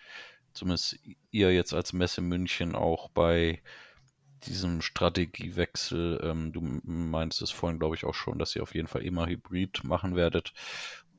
zumindest 0.53 0.99
ihr 1.31 1.53
jetzt 1.53 1.75
als 1.75 1.93
Messe 1.93 2.21
München 2.23 2.75
auch 2.75 3.11
bei 3.11 3.63
diesem 4.47 4.83
Strategiewechsel? 4.83 6.21
Ähm, 6.23 6.53
du 6.53 6.61
meinst 6.85 7.43
es 7.43 7.51
vorhin, 7.51 7.79
glaube 7.79 7.97
ich, 7.97 8.05
auch 8.05 8.15
schon, 8.15 8.39
dass 8.39 8.55
ihr 8.57 8.63
auf 8.63 8.75
jeden 8.75 8.89
Fall 8.89 9.03
immer 9.03 9.27
Hybrid 9.27 9.85
machen 9.85 10.17
werdet. 10.17 10.53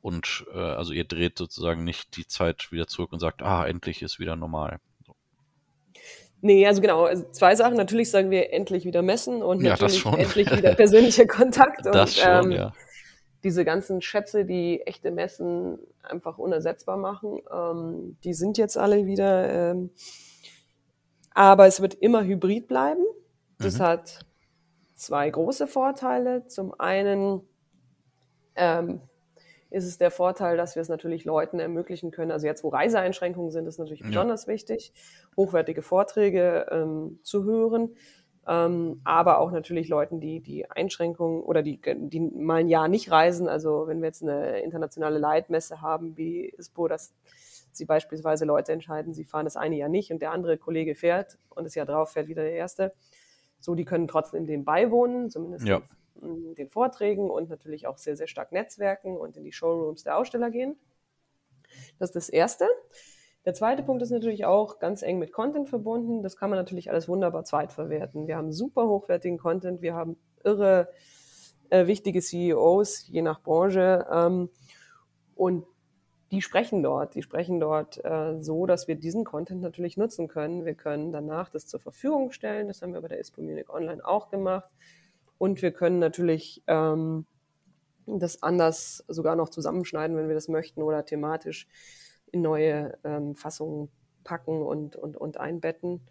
Und 0.01 0.45
äh, 0.53 0.59
also 0.59 0.93
ihr 0.93 1.05
dreht 1.05 1.38
sozusagen 1.38 1.84
nicht 1.84 2.15
die 2.17 2.28
Zeit 2.28 2.71
wieder 2.71 2.88
zurück 2.88 3.11
und 3.11 3.19
sagt, 3.19 3.41
ah, 3.41 3.65
endlich 3.65 4.01
ist 4.01 4.19
wieder 4.19 4.36
normal. 4.36 4.80
Nee, 6.41 6.65
also 6.67 6.81
genau, 6.81 7.05
also 7.05 7.25
zwei 7.31 7.55
Sachen. 7.55 7.75
Natürlich 7.75 8.11
sagen 8.11 8.29
wir 8.29 8.53
endlich 8.53 8.86
wieder 8.86 9.01
messen 9.01 9.41
und 9.41 9.61
ja, 9.61 9.71
natürlich 9.71 10.05
endlich 10.05 10.55
wieder 10.55 10.75
persönlicher 10.75 11.25
Kontakt. 11.27 11.86
Das 11.86 12.11
und, 12.11 12.19
schon, 12.19 12.45
ähm, 12.45 12.51
ja. 12.51 12.73
Diese 13.43 13.63
ganzen 13.65 14.01
Schätze, 14.01 14.45
die 14.45 14.81
echte 14.81 15.11
Messen 15.11 15.79
einfach 16.01 16.38
unersetzbar 16.38 16.97
machen, 16.97 17.41
ähm, 17.51 18.17
die 18.23 18.33
sind 18.33 18.57
jetzt 18.57 18.77
alle 18.77 19.05
wieder. 19.05 19.71
Ähm, 19.71 19.91
aber 21.31 21.67
es 21.67 21.81
wird 21.81 21.95
immer 21.95 22.23
hybrid 22.23 22.67
bleiben. 22.67 23.03
Das 23.59 23.79
mhm. 23.79 23.83
hat 23.83 24.25
zwei 24.95 25.29
große 25.29 25.67
Vorteile. 25.67 26.47
Zum 26.47 26.73
einen 26.79 27.41
ähm, 28.55 29.01
ist 29.70 29.86
es 29.86 29.97
der 29.97 30.11
Vorteil, 30.11 30.57
dass 30.57 30.76
wir 30.76 30.82
es 30.82 30.89
natürlich 30.89 31.26
Leuten 31.26 31.59
ermöglichen 31.59 32.11
können. 32.11 32.32
Also 32.32 32.47
jetzt, 32.47 32.63
wo 32.63 32.70
Reiseeinschränkungen 32.70 33.51
sind, 33.51 33.68
ist 33.68 33.80
natürlich 33.80 34.03
besonders 34.03 34.45
ja. 34.45 34.53
wichtig, 34.53 34.93
hochwertige 35.36 35.82
Vorträge 35.82 36.68
ähm, 36.72 37.20
zu 37.24 37.43
hören. 37.43 37.95
Ähm, 38.47 39.01
aber 39.03 39.39
auch 39.39 39.51
natürlich 39.51 39.89
Leuten, 39.89 40.20
die 40.20 40.39
die 40.39 40.70
Einschränkungen 40.70 41.41
oder 41.41 41.63
die, 41.63 41.82
die 41.84 42.20
mal 42.20 42.59
ein 42.59 42.68
Jahr 42.68 42.88
nicht 42.88 43.09
reisen. 43.09 43.49
Also 43.49 43.88
wenn 43.88 44.01
wir 44.01 44.07
jetzt 44.07 44.22
eine 44.22 44.59
internationale 44.59 45.18
Leitmesse 45.18 45.82
haben, 45.82 46.16
wie 46.16 46.49
ISPO, 46.49 46.88
dass 46.88 47.16
sie 47.72 47.86
beispielsweise 47.86 48.45
Leute 48.45 48.72
entscheiden, 48.72 49.13
sie 49.13 49.26
fahren 49.26 49.45
das 49.45 49.57
eine 49.57 49.76
Jahr 49.76 49.89
nicht 49.89 50.11
und 50.11 50.22
der 50.22 50.32
andere 50.32 50.57
Kollege 50.57 50.93
fährt 50.93 51.39
und 51.49 51.63
das 51.63 51.74
Jahr 51.74 51.88
drauf 51.88 52.11
fährt 52.11 52.28
wieder 52.28 52.43
der 52.43 52.53
erste. 52.53 52.93
So, 53.59 53.74
die 53.74 53.86
können 53.86 54.07
trotzdem 54.07 54.45
dem 54.45 54.63
beiwohnen, 54.63 55.32
zumindest 55.32 55.68
ja 55.68 55.82
den 56.22 56.70
Vorträgen 56.70 57.30
und 57.30 57.49
natürlich 57.49 57.88
auch 57.88 57.97
sehr, 57.97 58.16
sehr 58.16 58.28
stark 58.28 58.51
netzwerken 58.51 59.18
und 59.18 59.38
in 59.38 59.43
die 59.43 59.51
Showrooms 59.51 60.03
der 60.03 60.18
Aussteller 60.18 60.49
gehen. 60.49 60.78
Das 61.99 62.09
ist 62.09 62.16
das 62.16 62.30
Erste. 62.30 62.68
Der 63.45 63.53
zweite 63.53 63.84
Punkt 63.84 64.01
ist 64.01 64.09
natürlich 64.09 64.45
auch 64.45 64.80
ganz 64.80 65.03
eng 65.03 65.20
mit 65.20 65.32
Content 65.32 65.70
verbunden. 65.70 66.24
Das 66.24 66.36
kann 66.36 66.49
man 66.49 66.57
natürlich 66.57 66.89
alles 66.89 67.07
wunderbar 67.07 67.43
zweitverwerten. 67.43 68.28
Wir 68.28 68.38
haben 68.38 68.51
super 68.51 68.88
hochwertigen 68.88 69.38
Content, 69.38 69.82
wir 69.82 69.93
haben 69.93 70.18
irre 70.43 70.89
äh, 71.70 71.86
wichtige 71.86 72.22
CEOs, 72.22 73.07
je 73.07 73.22
nach 73.22 73.41
Branche. 73.41 74.07
Ähm, 74.11 74.49
und 75.36 75.66
die 76.32 76.41
sprechen 76.41 76.82
dort. 76.82 77.13
Die 77.13 77.22
sprechen 77.22 77.59
dort 77.59 78.03
äh, 78.03 78.39
so, 78.39 78.66
dass 78.66 78.88
wir 78.88 78.95
diesen 78.95 79.26
Content 79.26 79.61
natürlich 79.61 79.95
nutzen 79.95 80.28
können. 80.28 80.66
Wir 80.66 80.74
können 80.74 81.11
danach 81.11 81.49
das 81.49 81.68
zur 81.68 81.80
Verfügung 81.80 82.32
stellen. 82.32 82.68
Das 82.68 82.82
haben 82.82 82.93
wir 82.93 83.01
bei 83.01 83.09
der 83.09 83.20
ISPO 83.20 83.41
Munich 83.41 83.70
Online 83.70 84.03
auch 84.05 84.30
gemacht. 84.30 84.70
Und 85.38 85.61
wir 85.61 85.71
können 85.71 85.99
natürlich 85.99 86.63
ähm, 86.67 87.25
das 88.05 88.43
anders 88.43 89.03
sogar 89.07 89.36
noch 89.36 89.49
zusammenschneiden, 89.49 90.15
wenn 90.15 90.27
wir 90.27 90.36
das 90.36 90.47
möchten, 90.47 90.81
oder 90.81 91.05
thematisch 91.05 91.67
in 92.31 92.41
neue 92.41 92.97
ähm, 93.03 93.36
Fassungen 93.36 93.89
packen 94.23 94.61
und, 94.61 94.95
und, 94.95 95.17
und 95.17 95.38
einbetten 95.38 96.01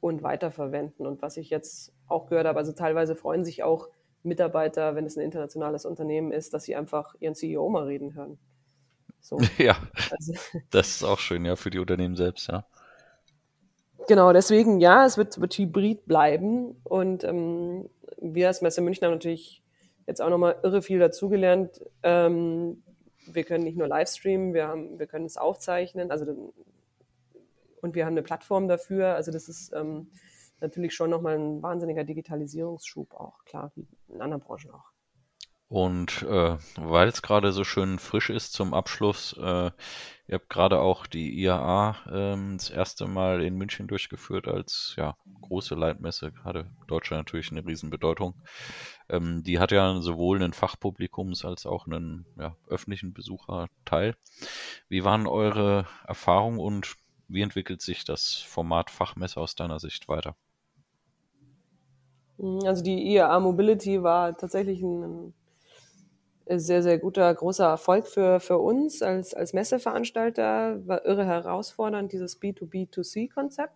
und 0.00 0.22
weiterverwenden. 0.22 1.06
Und 1.06 1.22
was 1.22 1.36
ich 1.36 1.50
jetzt 1.50 1.92
auch 2.06 2.26
gehört 2.26 2.46
habe, 2.46 2.58
also 2.58 2.72
teilweise 2.72 3.14
freuen 3.14 3.44
sich 3.44 3.62
auch 3.62 3.88
Mitarbeiter, 4.22 4.94
wenn 4.94 5.06
es 5.06 5.16
ein 5.16 5.24
internationales 5.24 5.86
Unternehmen 5.86 6.32
ist, 6.32 6.52
dass 6.52 6.64
sie 6.64 6.76
einfach 6.76 7.14
ihren 7.20 7.34
CEO 7.34 7.68
mal 7.68 7.84
reden 7.84 8.14
hören. 8.14 8.38
So. 9.20 9.38
Ja, 9.58 9.76
also. 10.10 10.34
das 10.70 10.88
ist 10.88 11.04
auch 11.04 11.18
schön, 11.18 11.44
ja, 11.44 11.56
für 11.56 11.70
die 11.70 11.78
Unternehmen 11.78 12.16
selbst, 12.16 12.48
ja. 12.48 12.66
Genau, 14.08 14.32
deswegen, 14.32 14.80
ja, 14.80 15.04
es 15.06 15.16
wird, 15.18 15.40
wird 15.40 15.54
hybrid 15.54 16.06
bleiben 16.06 16.76
und 16.84 17.24
ähm, 17.24 17.88
wir 18.20 18.48
als 18.48 18.60
Messe 18.60 18.80
München 18.80 19.04
haben 19.06 19.12
natürlich 19.12 19.62
jetzt 20.06 20.20
auch 20.20 20.30
nochmal 20.30 20.56
irre 20.62 20.82
viel 20.82 20.98
dazugelernt. 20.98 21.80
Ähm, 22.02 22.82
wir 23.26 23.44
können 23.44 23.64
nicht 23.64 23.76
nur 23.76 23.86
Livestreamen, 23.86 24.54
wir, 24.54 24.66
haben, 24.66 24.98
wir 24.98 25.06
können 25.06 25.26
es 25.26 25.36
aufzeichnen, 25.36 26.10
also 26.10 26.26
und 27.82 27.94
wir 27.94 28.04
haben 28.04 28.12
eine 28.12 28.22
Plattform 28.22 28.68
dafür. 28.68 29.14
Also 29.14 29.32
das 29.32 29.48
ist 29.48 29.72
ähm, 29.74 30.10
natürlich 30.60 30.94
schon 30.94 31.10
nochmal 31.10 31.38
ein 31.38 31.62
wahnsinniger 31.62 32.04
Digitalisierungsschub 32.04 33.14
auch, 33.14 33.44
klar, 33.44 33.72
wie 33.74 33.86
in 34.08 34.20
anderen 34.20 34.42
Branchen 34.42 34.70
auch. 34.70 34.89
Und 35.70 36.24
äh, 36.24 36.56
weil 36.78 37.06
es 37.06 37.22
gerade 37.22 37.52
so 37.52 37.62
schön 37.62 38.00
frisch 38.00 38.28
ist 38.28 38.52
zum 38.54 38.74
Abschluss, 38.74 39.36
äh, 39.38 39.70
ihr 40.26 40.34
habt 40.34 40.50
gerade 40.50 40.80
auch 40.80 41.06
die 41.06 41.40
IAA 41.44 41.90
äh, 42.08 42.56
das 42.56 42.70
erste 42.70 43.06
Mal 43.06 43.40
in 43.44 43.54
München 43.54 43.86
durchgeführt 43.86 44.48
als 44.48 44.94
ja, 44.96 45.16
große 45.42 45.76
Leitmesse, 45.76 46.32
gerade 46.32 46.68
Deutschland 46.88 47.28
natürlich 47.28 47.52
eine 47.52 47.64
Riesenbedeutung. 47.64 48.34
Ähm, 49.08 49.44
die 49.44 49.60
hat 49.60 49.70
ja 49.70 50.00
sowohl 50.00 50.42
einen 50.42 50.54
Fachpublikums 50.54 51.44
als 51.44 51.66
auch 51.66 51.86
einen 51.86 52.26
ja, 52.36 52.56
öffentlichen 52.66 53.12
Besucherteil. 53.12 54.16
Wie 54.88 55.04
waren 55.04 55.28
eure 55.28 55.86
Erfahrungen 56.04 56.58
und 56.58 56.96
wie 57.28 57.42
entwickelt 57.42 57.80
sich 57.80 58.04
das 58.04 58.34
Format 58.34 58.90
Fachmesse 58.90 59.40
aus 59.40 59.54
deiner 59.54 59.78
Sicht 59.78 60.08
weiter? 60.08 60.34
Also 62.64 62.82
die 62.82 63.14
IAA 63.14 63.38
Mobility 63.38 64.02
war 64.02 64.36
tatsächlich 64.36 64.82
ein 64.82 65.32
sehr, 66.58 66.82
sehr 66.82 66.98
guter, 66.98 67.32
großer 67.32 67.66
Erfolg 67.66 68.06
für, 68.06 68.40
für 68.40 68.58
uns 68.58 69.02
als, 69.02 69.34
als 69.34 69.52
Messeveranstalter. 69.52 70.86
War 70.86 71.04
irre 71.04 71.24
herausfordernd, 71.24 72.12
dieses 72.12 72.40
B2B2C-Konzept 72.40 73.74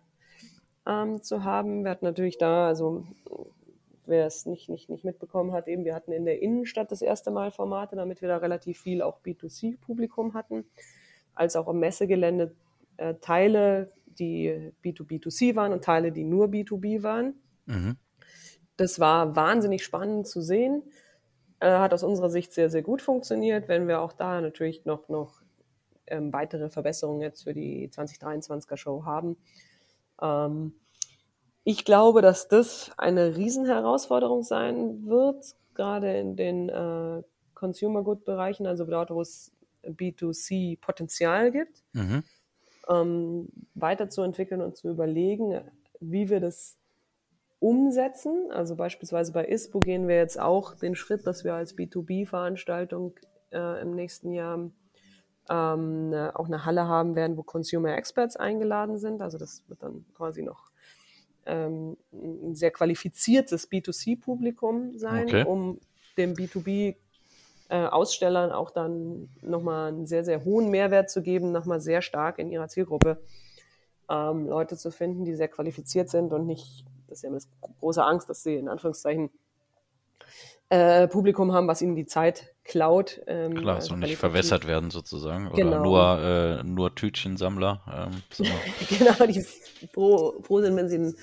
ähm, 0.85 1.21
zu 1.21 1.43
haben. 1.43 1.83
Wir 1.83 1.91
hatten 1.91 2.05
natürlich 2.05 2.37
da, 2.37 2.67
also 2.67 3.05
wer 4.05 4.25
es 4.25 4.45
nicht, 4.45 4.69
nicht, 4.69 4.89
nicht 4.89 5.03
mitbekommen 5.03 5.51
hat, 5.51 5.67
eben, 5.67 5.85
wir 5.85 5.95
hatten 5.95 6.11
in 6.11 6.25
der 6.25 6.41
Innenstadt 6.41 6.91
das 6.91 7.01
erste 7.01 7.31
Mal 7.31 7.51
Formate, 7.51 7.95
damit 7.95 8.21
wir 8.21 8.29
da 8.29 8.37
relativ 8.37 8.79
viel 8.79 9.01
auch 9.01 9.21
B2C-Publikum 9.21 10.33
hatten, 10.33 10.65
als 11.33 11.55
auch 11.55 11.67
am 11.67 11.79
Messegelände 11.79 12.53
äh, 12.97 13.15
Teile, 13.15 13.91
die 14.05 14.71
B2B2C 14.83 15.55
waren 15.55 15.73
und 15.73 15.83
Teile, 15.83 16.11
die 16.11 16.23
nur 16.23 16.47
B2B 16.47 17.03
waren. 17.03 17.35
Mhm. 17.65 17.97
Das 18.77 18.99
war 18.99 19.35
wahnsinnig 19.35 19.83
spannend 19.83 20.27
zu 20.27 20.41
sehen. 20.41 20.83
Äh, 21.59 21.71
hat 21.71 21.93
aus 21.93 22.03
unserer 22.03 22.29
Sicht 22.29 22.53
sehr, 22.53 22.69
sehr 22.69 22.81
gut 22.81 23.01
funktioniert, 23.01 23.67
wenn 23.67 23.87
wir 23.87 24.01
auch 24.01 24.13
da 24.13 24.41
natürlich 24.41 24.85
noch, 24.85 25.07
noch 25.07 25.41
ähm, 26.07 26.33
weitere 26.33 26.69
Verbesserungen 26.69 27.21
jetzt 27.21 27.43
für 27.43 27.53
die 27.53 27.89
2023er 27.89 28.77
Show 28.77 29.05
haben. 29.05 29.37
Ähm, 30.21 30.73
ich 31.63 31.85
glaube, 31.85 32.21
dass 32.21 32.47
das 32.47 32.91
eine 32.97 33.37
Riesenherausforderung 33.37 34.43
sein 34.43 35.07
wird, 35.07 35.55
gerade 35.73 36.17
in 36.17 36.35
den 36.35 36.69
äh, 36.69 37.23
Consumer 37.53 38.03
Good 38.03 38.25
Bereichen, 38.25 38.67
also 38.67 38.85
dort, 38.85 39.09
wo 39.09 39.21
es 39.21 39.51
B2C 39.83 40.79
Potenzial 40.79 41.51
gibt, 41.51 41.83
mhm. 41.93 42.23
ähm, 42.89 43.47
weiterzuentwickeln 43.73 44.61
und 44.61 44.75
zu 44.75 44.89
überlegen, 44.89 45.61
wie 45.99 46.29
wir 46.29 46.41
das 46.41 46.77
umsetzen. 47.59 48.51
Also 48.51 48.75
beispielsweise 48.75 49.31
bei 49.31 49.45
ISPO 49.45 49.79
gehen 49.79 50.07
wir 50.07 50.17
jetzt 50.17 50.39
auch 50.39 50.75
den 50.75 50.95
Schritt, 50.95 51.25
dass 51.25 51.43
wir 51.43 51.53
als 51.53 51.77
B2B-Veranstaltung 51.77 53.13
äh, 53.51 53.81
im 53.81 53.95
nächsten 53.95 54.33
Jahr 54.33 54.69
ähm, 55.49 56.13
auch 56.33 56.45
eine 56.45 56.65
Halle 56.65 56.87
haben 56.87 57.15
werden, 57.15 57.37
wo 57.37 57.43
Consumer 57.43 57.95
Experts 57.95 58.35
eingeladen 58.35 58.97
sind. 58.97 59.21
Also 59.21 59.37
das 59.37 59.63
wird 59.67 59.83
dann 59.83 60.05
quasi 60.15 60.41
noch 60.41 60.69
ähm, 61.45 61.97
ein 62.11 62.55
sehr 62.55 62.71
qualifiziertes 62.71 63.69
B2C-Publikum 63.71 64.97
sein, 64.97 65.25
okay. 65.25 65.45
um 65.45 65.79
dem 66.17 66.33
B2B 66.33 66.95
äh, 67.69 67.85
Ausstellern 67.85 68.51
auch 68.51 68.71
dann 68.71 69.29
nochmal 69.41 69.89
einen 69.89 70.05
sehr, 70.05 70.23
sehr 70.23 70.43
hohen 70.43 70.69
Mehrwert 70.69 71.09
zu 71.09 71.21
geben, 71.21 71.51
nochmal 71.51 71.81
sehr 71.81 72.01
stark 72.01 72.39
in 72.39 72.51
ihrer 72.51 72.67
Zielgruppe 72.67 73.21
ähm, 74.09 74.47
Leute 74.47 74.77
zu 74.77 74.91
finden, 74.91 75.25
die 75.25 75.35
sehr 75.35 75.47
qualifiziert 75.47 76.09
sind 76.09 76.33
und 76.33 76.45
nicht 76.45 76.85
das 77.15 77.19
ist 77.19 77.23
ja 77.23 77.29
immer 77.29 77.37
das 77.37 77.49
große 77.79 78.03
Angst, 78.03 78.29
dass 78.29 78.43
sie 78.43 78.55
in 78.55 78.67
Anführungszeichen 78.67 79.29
äh, 80.69 81.07
Publikum 81.07 81.53
haben, 81.53 81.67
was 81.67 81.81
ihnen 81.81 81.95
die 81.95 82.05
Zeit 82.05 82.53
klaut. 82.63 83.21
Ähm, 83.27 83.55
Klar, 83.55 83.75
also 83.75 83.89
so 83.89 83.95
nicht 83.95 84.17
verwässert 84.17 84.67
werden 84.67 84.91
sozusagen. 84.91 85.47
Oder 85.47 85.55
genau. 85.55 85.83
nur, 85.83 86.19
äh, 86.19 86.63
nur 86.63 86.93
Tütchensammler. 86.95 87.81
Ähm, 88.11 88.21
so. 88.31 88.43
genau, 88.97 89.25
die 89.27 89.45
froh, 89.93 90.41
froh 90.41 90.61
sind, 90.61 90.75
wenn 90.75 90.89
sie 90.89 90.95
einen 90.95 91.15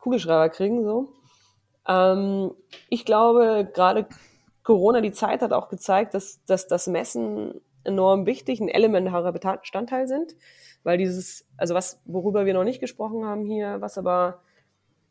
Kugelschreiber 0.00 0.48
kriegen. 0.48 0.84
So. 0.84 1.12
Ähm, 1.86 2.52
ich 2.88 3.04
glaube, 3.04 3.70
gerade 3.72 4.06
Corona, 4.64 5.00
die 5.00 5.12
Zeit 5.12 5.42
hat 5.42 5.52
auch 5.52 5.68
gezeigt, 5.68 6.14
dass, 6.14 6.42
dass 6.46 6.66
das 6.66 6.86
Messen 6.88 7.60
enorm 7.84 8.26
wichtig, 8.26 8.60
ein 8.60 8.68
elementarer 8.68 9.30
Bestandteil 9.30 10.08
sind, 10.08 10.34
weil 10.82 10.98
dieses, 10.98 11.46
also 11.56 11.74
was, 11.74 12.00
worüber 12.04 12.46
wir 12.46 12.54
noch 12.54 12.64
nicht 12.64 12.80
gesprochen 12.80 13.24
haben 13.24 13.44
hier, 13.44 13.80
was 13.80 13.96
aber 13.96 14.40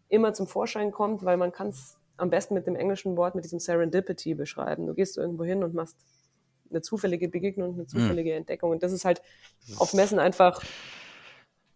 immer 0.09 0.33
zum 0.33 0.47
Vorschein 0.47 0.91
kommt, 0.91 1.23
weil 1.23 1.37
man 1.37 1.51
kann 1.51 1.69
es 1.69 1.97
am 2.17 2.29
besten 2.29 2.53
mit 2.53 2.67
dem 2.67 2.75
englischen 2.75 3.17
Wort, 3.17 3.35
mit 3.35 3.43
diesem 3.43 3.59
Serendipity 3.59 4.35
beschreiben. 4.35 4.87
Du 4.87 4.93
gehst 4.93 5.17
irgendwo 5.17 5.43
hin 5.43 5.63
und 5.63 5.73
machst 5.73 5.97
eine 6.69 6.81
zufällige 6.81 7.29
Begegnung, 7.29 7.73
eine 7.73 7.83
hm. 7.83 7.87
zufällige 7.87 8.31
mhm. 8.31 8.37
Entdeckung. 8.37 8.71
Und 8.71 8.83
das 8.83 8.91
ist 8.91 9.05
halt 9.05 9.21
auf 9.77 9.93
Messen 9.93 10.19
einfach 10.19 10.63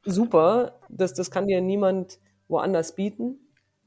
super. 0.03 0.79
Das, 0.89 1.13
das 1.13 1.31
kann 1.31 1.47
dir 1.47 1.61
niemand 1.61 2.19
woanders 2.47 2.95
bieten. 2.95 3.39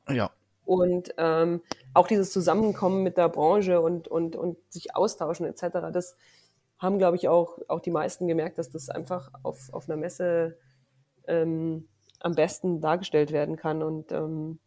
Ja. 0.09 0.31
Und 0.65 1.15
ähm, 1.19 1.61
auch 1.95 2.07
dieses 2.07 2.31
Zusammenkommen 2.33 3.03
mit 3.03 3.17
der 3.19 3.29
Branche 3.29 3.81
und, 3.81 4.09
und, 4.09 4.37
und 4.37 4.59
sich 4.69 4.95
austauschen 4.95 5.47
etc., 5.47 5.91
das 5.93 6.17
haben, 6.79 6.99
glaube 6.99 7.17
ich, 7.17 7.29
auch, 7.29 7.59
auch 7.69 7.81
die 7.81 7.91
meisten 7.91 8.27
gemerkt, 8.27 8.59
dass 8.59 8.71
das 8.71 8.89
einfach 8.89 9.31
auf, 9.43 9.73
auf 9.73 9.89
einer 9.89 9.97
Messe 9.97 10.59
ähm, 11.27 11.89
am 12.23 12.35
besten 12.35 12.81
dargestellt 12.81 13.33
werden 13.33 13.57
kann. 13.57 13.83
Und 13.83 14.13
ähm, 14.13 14.59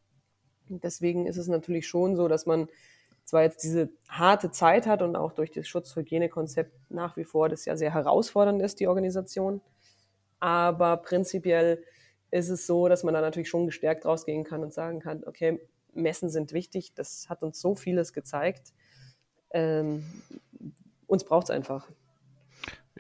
deswegen 0.68 1.26
ist 1.26 1.38
es 1.38 1.48
natürlich 1.48 1.88
schon 1.88 2.16
so, 2.16 2.28
dass 2.28 2.46
man 2.46 2.68
zwar 3.24 3.42
jetzt 3.42 3.64
diese 3.64 3.90
harte 4.08 4.52
Zeit 4.52 4.86
hat 4.86 5.02
und 5.02 5.16
auch 5.16 5.34
durch 5.34 5.52
das 5.52 5.68
Schutzhygienekonzept 5.68 6.92
nach 6.92 7.18
wie 7.18 7.24
vor 7.24 7.50
das 7.50 7.66
ja 7.66 7.76
sehr 7.76 7.94
herausfordernd 7.94 8.62
ist, 8.62 8.80
die 8.80 8.88
Organisation. 8.88 9.62
Aber 10.40 10.98
prinzipiell 10.98 11.84
ist 12.30 12.50
es 12.50 12.68
so, 12.68 12.88
dass 12.88 13.04
man 13.04 13.14
da 13.14 13.22
natürlich 13.22 13.50
schon 13.50 13.66
gestärkt 13.66 14.06
rausgehen 14.06 14.44
kann 14.44 14.62
und 14.62 14.74
sagen 14.74 15.00
kann, 15.00 15.24
okay, 15.26 15.60
Messen 15.94 16.30
sind 16.30 16.54
wichtig, 16.54 16.94
das 16.94 17.30
hat 17.30 17.42
uns 17.42 17.60
so 17.60 17.76
vieles 17.76 18.14
gezeigt. 18.14 18.74
Ähm, 19.52 20.04
uns 21.08 21.24
braucht 21.24 21.46
es 21.46 21.50
einfach. 21.50 21.88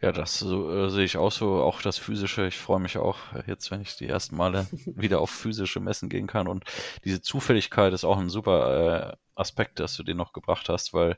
Ja, 0.01 0.11
das 0.11 0.39
so, 0.39 0.69
äh, 0.71 0.89
sehe 0.89 1.05
ich 1.05 1.17
auch 1.17 1.31
so. 1.31 1.61
Auch 1.61 1.81
das 1.81 1.97
Physische. 1.97 2.47
Ich 2.47 2.57
freue 2.57 2.79
mich 2.81 2.97
auch 2.97 3.17
jetzt, 3.47 3.71
wenn 3.71 3.81
ich 3.81 3.95
die 3.95 4.07
ersten 4.07 4.35
Male 4.35 4.67
wieder 4.85 5.21
auf 5.21 5.29
physische 5.29 5.79
Messen 5.79 6.09
gehen 6.09 6.27
kann. 6.27 6.47
Und 6.47 6.65
diese 7.05 7.21
Zufälligkeit 7.21 7.93
ist 7.93 8.03
auch 8.03 8.17
ein 8.17 8.29
super 8.29 9.13
äh, 9.13 9.17
Aspekt, 9.35 9.79
dass 9.79 9.95
du 9.95 10.03
den 10.03 10.17
noch 10.17 10.33
gebracht 10.33 10.67
hast, 10.69 10.93
weil 10.93 11.17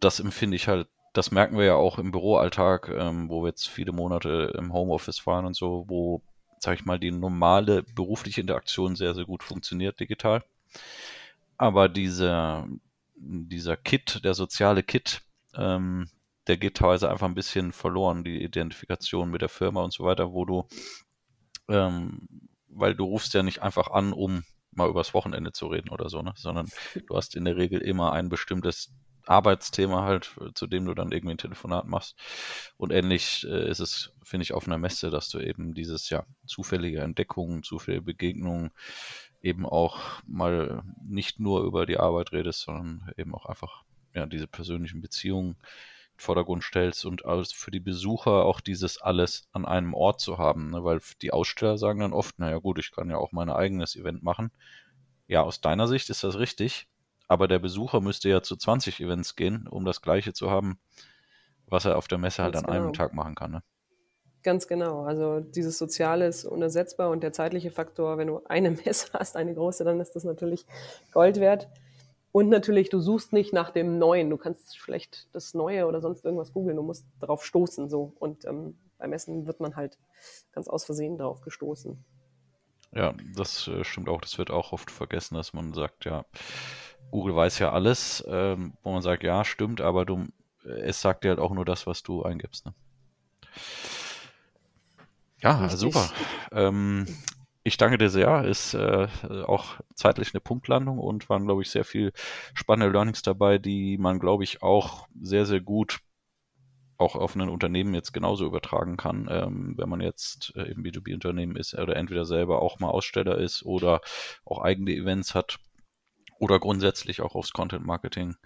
das 0.00 0.20
empfinde 0.20 0.56
ich 0.56 0.68
halt, 0.68 0.88
das 1.12 1.30
merken 1.30 1.58
wir 1.58 1.66
ja 1.66 1.74
auch 1.74 1.98
im 1.98 2.10
Büroalltag, 2.12 2.88
ähm, 2.88 3.28
wo 3.28 3.42
wir 3.42 3.48
jetzt 3.50 3.68
viele 3.68 3.92
Monate 3.92 4.52
im 4.56 4.72
Homeoffice 4.72 5.26
waren 5.26 5.44
und 5.44 5.54
so, 5.54 5.84
wo, 5.88 6.22
sag 6.58 6.78
ich 6.78 6.86
mal, 6.86 6.98
die 6.98 7.10
normale 7.10 7.82
berufliche 7.94 8.40
Interaktion 8.40 8.96
sehr, 8.96 9.14
sehr 9.14 9.26
gut 9.26 9.42
funktioniert 9.42 10.00
digital. 10.00 10.42
Aber 11.58 11.88
diese, 11.88 12.66
dieser 13.16 13.76
Kit, 13.76 14.24
der 14.24 14.34
soziale 14.34 14.82
Kit, 14.82 15.22
ähm, 15.54 16.08
der 16.46 16.56
geht 16.56 16.76
teilweise 16.76 17.10
einfach 17.10 17.26
ein 17.26 17.34
bisschen 17.34 17.72
verloren, 17.72 18.24
die 18.24 18.42
Identifikation 18.42 19.30
mit 19.30 19.42
der 19.42 19.48
Firma 19.48 19.82
und 19.82 19.92
so 19.92 20.04
weiter, 20.04 20.32
wo 20.32 20.44
du, 20.44 20.66
ähm, 21.68 22.28
weil 22.68 22.94
du 22.94 23.04
rufst 23.04 23.34
ja 23.34 23.42
nicht 23.42 23.62
einfach 23.62 23.88
an, 23.88 24.12
um 24.12 24.44
mal 24.72 24.88
übers 24.88 25.14
Wochenende 25.14 25.52
zu 25.52 25.66
reden 25.66 25.90
oder 25.90 26.08
so, 26.08 26.22
ne? 26.22 26.32
sondern 26.36 26.68
du 27.06 27.16
hast 27.16 27.36
in 27.36 27.44
der 27.44 27.56
Regel 27.56 27.80
immer 27.80 28.12
ein 28.12 28.28
bestimmtes 28.28 28.92
Arbeitsthema 29.26 30.02
halt, 30.02 30.34
zu 30.54 30.66
dem 30.66 30.84
du 30.84 30.94
dann 30.94 31.12
irgendwie 31.12 31.34
ein 31.34 31.38
Telefonat 31.38 31.86
machst. 31.86 32.16
Und 32.76 32.90
ähnlich 32.90 33.46
äh, 33.48 33.68
ist 33.70 33.78
es, 33.78 34.12
finde 34.24 34.42
ich, 34.42 34.52
auf 34.52 34.66
einer 34.66 34.78
Messe, 34.78 35.10
dass 35.10 35.28
du 35.28 35.38
eben 35.38 35.74
dieses, 35.74 36.10
ja, 36.10 36.24
zufällige 36.46 37.00
Entdeckungen, 37.00 37.62
zufällige 37.62 38.02
Begegnungen 38.02 38.72
eben 39.40 39.66
auch 39.66 40.22
mal 40.26 40.82
nicht 41.04 41.40
nur 41.40 41.64
über 41.64 41.86
die 41.86 41.98
Arbeit 41.98 42.32
redest, 42.32 42.62
sondern 42.62 43.12
eben 43.16 43.34
auch 43.34 43.46
einfach, 43.46 43.84
ja, 44.14 44.26
diese 44.26 44.46
persönlichen 44.46 45.00
Beziehungen 45.00 45.56
Vordergrund 46.22 46.64
stellst 46.64 47.04
und 47.04 47.22
für 47.52 47.70
die 47.70 47.80
Besucher 47.80 48.44
auch 48.44 48.60
dieses 48.60 49.00
alles 49.00 49.48
an 49.52 49.64
einem 49.64 49.94
Ort 49.94 50.20
zu 50.20 50.38
haben, 50.38 50.70
ne? 50.70 50.84
weil 50.84 51.00
die 51.20 51.32
Aussteller 51.32 51.78
sagen 51.78 52.00
dann 52.00 52.12
oft, 52.12 52.38
naja 52.38 52.58
gut, 52.58 52.78
ich 52.78 52.92
kann 52.92 53.10
ja 53.10 53.16
auch 53.16 53.32
mein 53.32 53.50
eigenes 53.50 53.96
Event 53.96 54.22
machen. 54.22 54.50
Ja, 55.26 55.42
aus 55.42 55.60
deiner 55.60 55.88
Sicht 55.88 56.10
ist 56.10 56.24
das 56.24 56.38
richtig, 56.38 56.88
aber 57.28 57.48
der 57.48 57.58
Besucher 57.58 58.00
müsste 58.00 58.28
ja 58.28 58.42
zu 58.42 58.56
20 58.56 59.00
Events 59.00 59.36
gehen, 59.36 59.66
um 59.66 59.84
das 59.84 60.02
gleiche 60.02 60.32
zu 60.32 60.50
haben, 60.50 60.78
was 61.66 61.84
er 61.84 61.96
auf 61.96 62.08
der 62.08 62.18
Messe 62.18 62.42
halt 62.42 62.54
Ganz 62.54 62.64
halt 62.64 62.70
an 62.70 62.76
genau. 62.76 62.86
einem 62.86 62.94
Tag 62.94 63.14
machen 63.14 63.34
kann. 63.34 63.50
Ne? 63.50 63.62
Ganz 64.42 64.66
genau. 64.66 65.04
Also 65.04 65.40
dieses 65.40 65.78
Soziale 65.78 66.26
ist 66.26 66.44
unersetzbar 66.44 67.10
und 67.10 67.22
der 67.22 67.32
zeitliche 67.32 67.70
Faktor, 67.70 68.18
wenn 68.18 68.26
du 68.26 68.40
eine 68.44 68.70
Messe 68.84 69.08
hast, 69.14 69.36
eine 69.36 69.54
große, 69.54 69.84
dann 69.84 70.00
ist 70.00 70.14
das 70.14 70.24
natürlich 70.24 70.66
Gold 71.12 71.40
wert. 71.40 71.68
Und 72.32 72.48
natürlich, 72.48 72.88
du 72.88 72.98
suchst 72.98 73.34
nicht 73.34 73.52
nach 73.52 73.70
dem 73.70 73.98
Neuen. 73.98 74.30
Du 74.30 74.38
kannst 74.38 74.78
vielleicht 74.78 75.28
das 75.34 75.52
Neue 75.52 75.86
oder 75.86 76.00
sonst 76.00 76.24
irgendwas 76.24 76.52
googeln. 76.52 76.76
Du 76.76 76.82
musst 76.82 77.06
darauf 77.20 77.44
stoßen. 77.44 77.90
So. 77.90 78.14
Und 78.18 78.46
ähm, 78.46 78.78
beim 78.98 79.12
Essen 79.12 79.46
wird 79.46 79.60
man 79.60 79.76
halt 79.76 79.98
ganz 80.52 80.66
aus 80.66 80.84
Versehen 80.84 81.18
darauf 81.18 81.42
gestoßen. 81.42 82.02
Ja, 82.94 83.14
das 83.36 83.68
äh, 83.68 83.84
stimmt 83.84 84.08
auch. 84.08 84.20
Das 84.20 84.38
wird 84.38 84.50
auch 84.50 84.72
oft 84.72 84.90
vergessen, 84.90 85.34
dass 85.34 85.52
man 85.52 85.74
sagt, 85.74 86.06
ja, 86.06 86.24
Google 87.10 87.36
weiß 87.36 87.58
ja 87.58 87.72
alles, 87.72 88.24
ähm, 88.26 88.72
wo 88.82 88.92
man 88.92 89.02
sagt, 89.02 89.22
ja, 89.22 89.44
stimmt, 89.44 89.82
aber 89.82 90.06
du, 90.06 90.26
es 90.64 91.00
sagt 91.00 91.24
dir 91.24 91.30
halt 91.30 91.38
auch 91.38 91.52
nur 91.52 91.64
das, 91.64 91.86
was 91.86 92.02
du 92.02 92.22
eingibst. 92.22 92.64
Ne? 92.64 92.74
Ja, 95.40 95.58
Richtig. 95.58 95.80
super. 95.80 96.10
Ähm, 96.52 97.06
ich 97.64 97.76
danke 97.76 97.98
dir 97.98 98.10
sehr. 98.10 98.44
Ist 98.44 98.74
äh, 98.74 99.08
auch 99.46 99.80
zeitlich 99.94 100.34
eine 100.34 100.40
Punktlandung 100.40 100.98
und 100.98 101.28
waren, 101.28 101.44
glaube 101.44 101.62
ich, 101.62 101.70
sehr 101.70 101.84
viel 101.84 102.12
spannende 102.54 102.92
Learnings 102.92 103.22
dabei, 103.22 103.58
die 103.58 103.98
man, 103.98 104.18
glaube 104.18 104.44
ich, 104.44 104.62
auch 104.62 105.06
sehr, 105.20 105.46
sehr 105.46 105.60
gut 105.60 106.00
auch 106.98 107.16
auf 107.16 107.34
ein 107.34 107.48
Unternehmen 107.48 107.94
jetzt 107.94 108.12
genauso 108.12 108.46
übertragen 108.46 108.96
kann, 108.96 109.28
ähm, 109.30 109.74
wenn 109.76 109.88
man 109.88 110.00
jetzt 110.00 110.52
äh, 110.56 110.62
im 110.62 110.82
B2B-Unternehmen 110.84 111.56
ist 111.56 111.74
oder 111.74 111.96
entweder 111.96 112.24
selber 112.24 112.62
auch 112.62 112.78
mal 112.78 112.90
Aussteller 112.90 113.38
ist 113.38 113.64
oder 113.64 114.00
auch 114.44 114.60
eigene 114.62 114.92
Events 114.92 115.34
hat 115.34 115.58
oder 116.38 116.60
grundsätzlich 116.60 117.20
auch 117.20 117.34
aufs 117.34 117.52
Content 117.52 117.84
Marketing. 117.84 118.36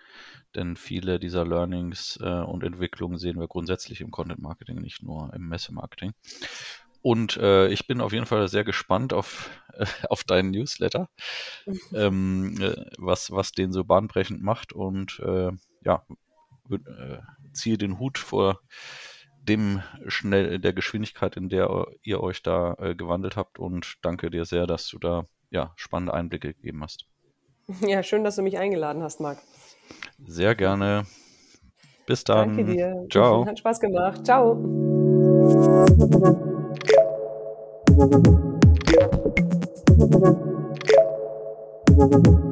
Denn 0.55 0.77
viele 0.77 1.19
dieser 1.19 1.45
Learnings 1.45 2.19
äh, 2.23 2.41
und 2.41 2.65
Entwicklungen 2.65 3.19
sehen 3.19 3.39
wir 3.39 3.49
grundsätzlich 3.49 4.01
im 4.01 4.11
Content 4.11 4.41
Marketing, 4.41 4.81
nicht 4.81 5.03
nur 5.03 5.33
im 5.35 5.49
Messemarketing. 5.49 6.13
Und 7.07 7.37
äh, 7.37 7.69
ich 7.69 7.87
bin 7.87 8.01
auf 8.01 8.13
jeden 8.13 8.27
Fall 8.27 8.49
sehr 8.49 8.65
gespannt 8.65 9.13
auf, 9.13 9.49
äh, 9.75 9.87
auf 10.11 10.25
deinen 10.25 10.51
Newsletter, 10.51 11.09
ähm, 11.95 12.61
äh, 12.61 12.85
was, 12.99 13.31
was 13.31 13.53
den 13.53 13.71
so 13.71 13.85
bahnbrechend 13.85 14.43
macht. 14.43 14.73
Und 14.73 15.21
äh, 15.21 15.53
ja, 15.85 16.05
äh, 16.69 17.19
ziehe 17.53 17.79
den 17.79 18.01
Hut 18.01 18.19
vor 18.19 18.59
dem 19.41 19.85
schnell 20.09 20.59
der 20.59 20.73
Geschwindigkeit, 20.73 21.37
in 21.37 21.49
der 21.49 21.87
ihr 22.03 22.21
euch 22.21 22.43
da 22.43 22.75
äh, 22.81 22.97
gewandelt 22.97 23.37
habt. 23.37 23.61
Und 23.61 23.99
danke 24.03 24.29
dir 24.29 24.45
sehr, 24.45 24.67
dass 24.67 24.89
du 24.89 24.99
da 24.99 25.27
ja, 25.51 25.75
spannende 25.77 26.13
Einblicke 26.13 26.55
gegeben 26.55 26.83
hast. 26.83 27.07
Ja, 27.87 28.03
schön, 28.03 28.25
dass 28.25 28.35
du 28.35 28.43
mich 28.43 28.59
eingeladen 28.59 29.05
hast, 29.05 29.21
Marc. 29.21 29.39
Sehr 30.27 30.57
gerne. 30.57 31.07
Bis 32.05 32.25
dann. 32.25 32.57
Danke 32.57 32.73
dir. 32.73 33.07
Ciao. 33.13 33.47
Hat 33.47 33.61
Spaß 33.61 33.79
gemacht. 33.79 34.25
Ciao. 34.27 34.57
Thank 38.09 38.27
you. 42.27 42.46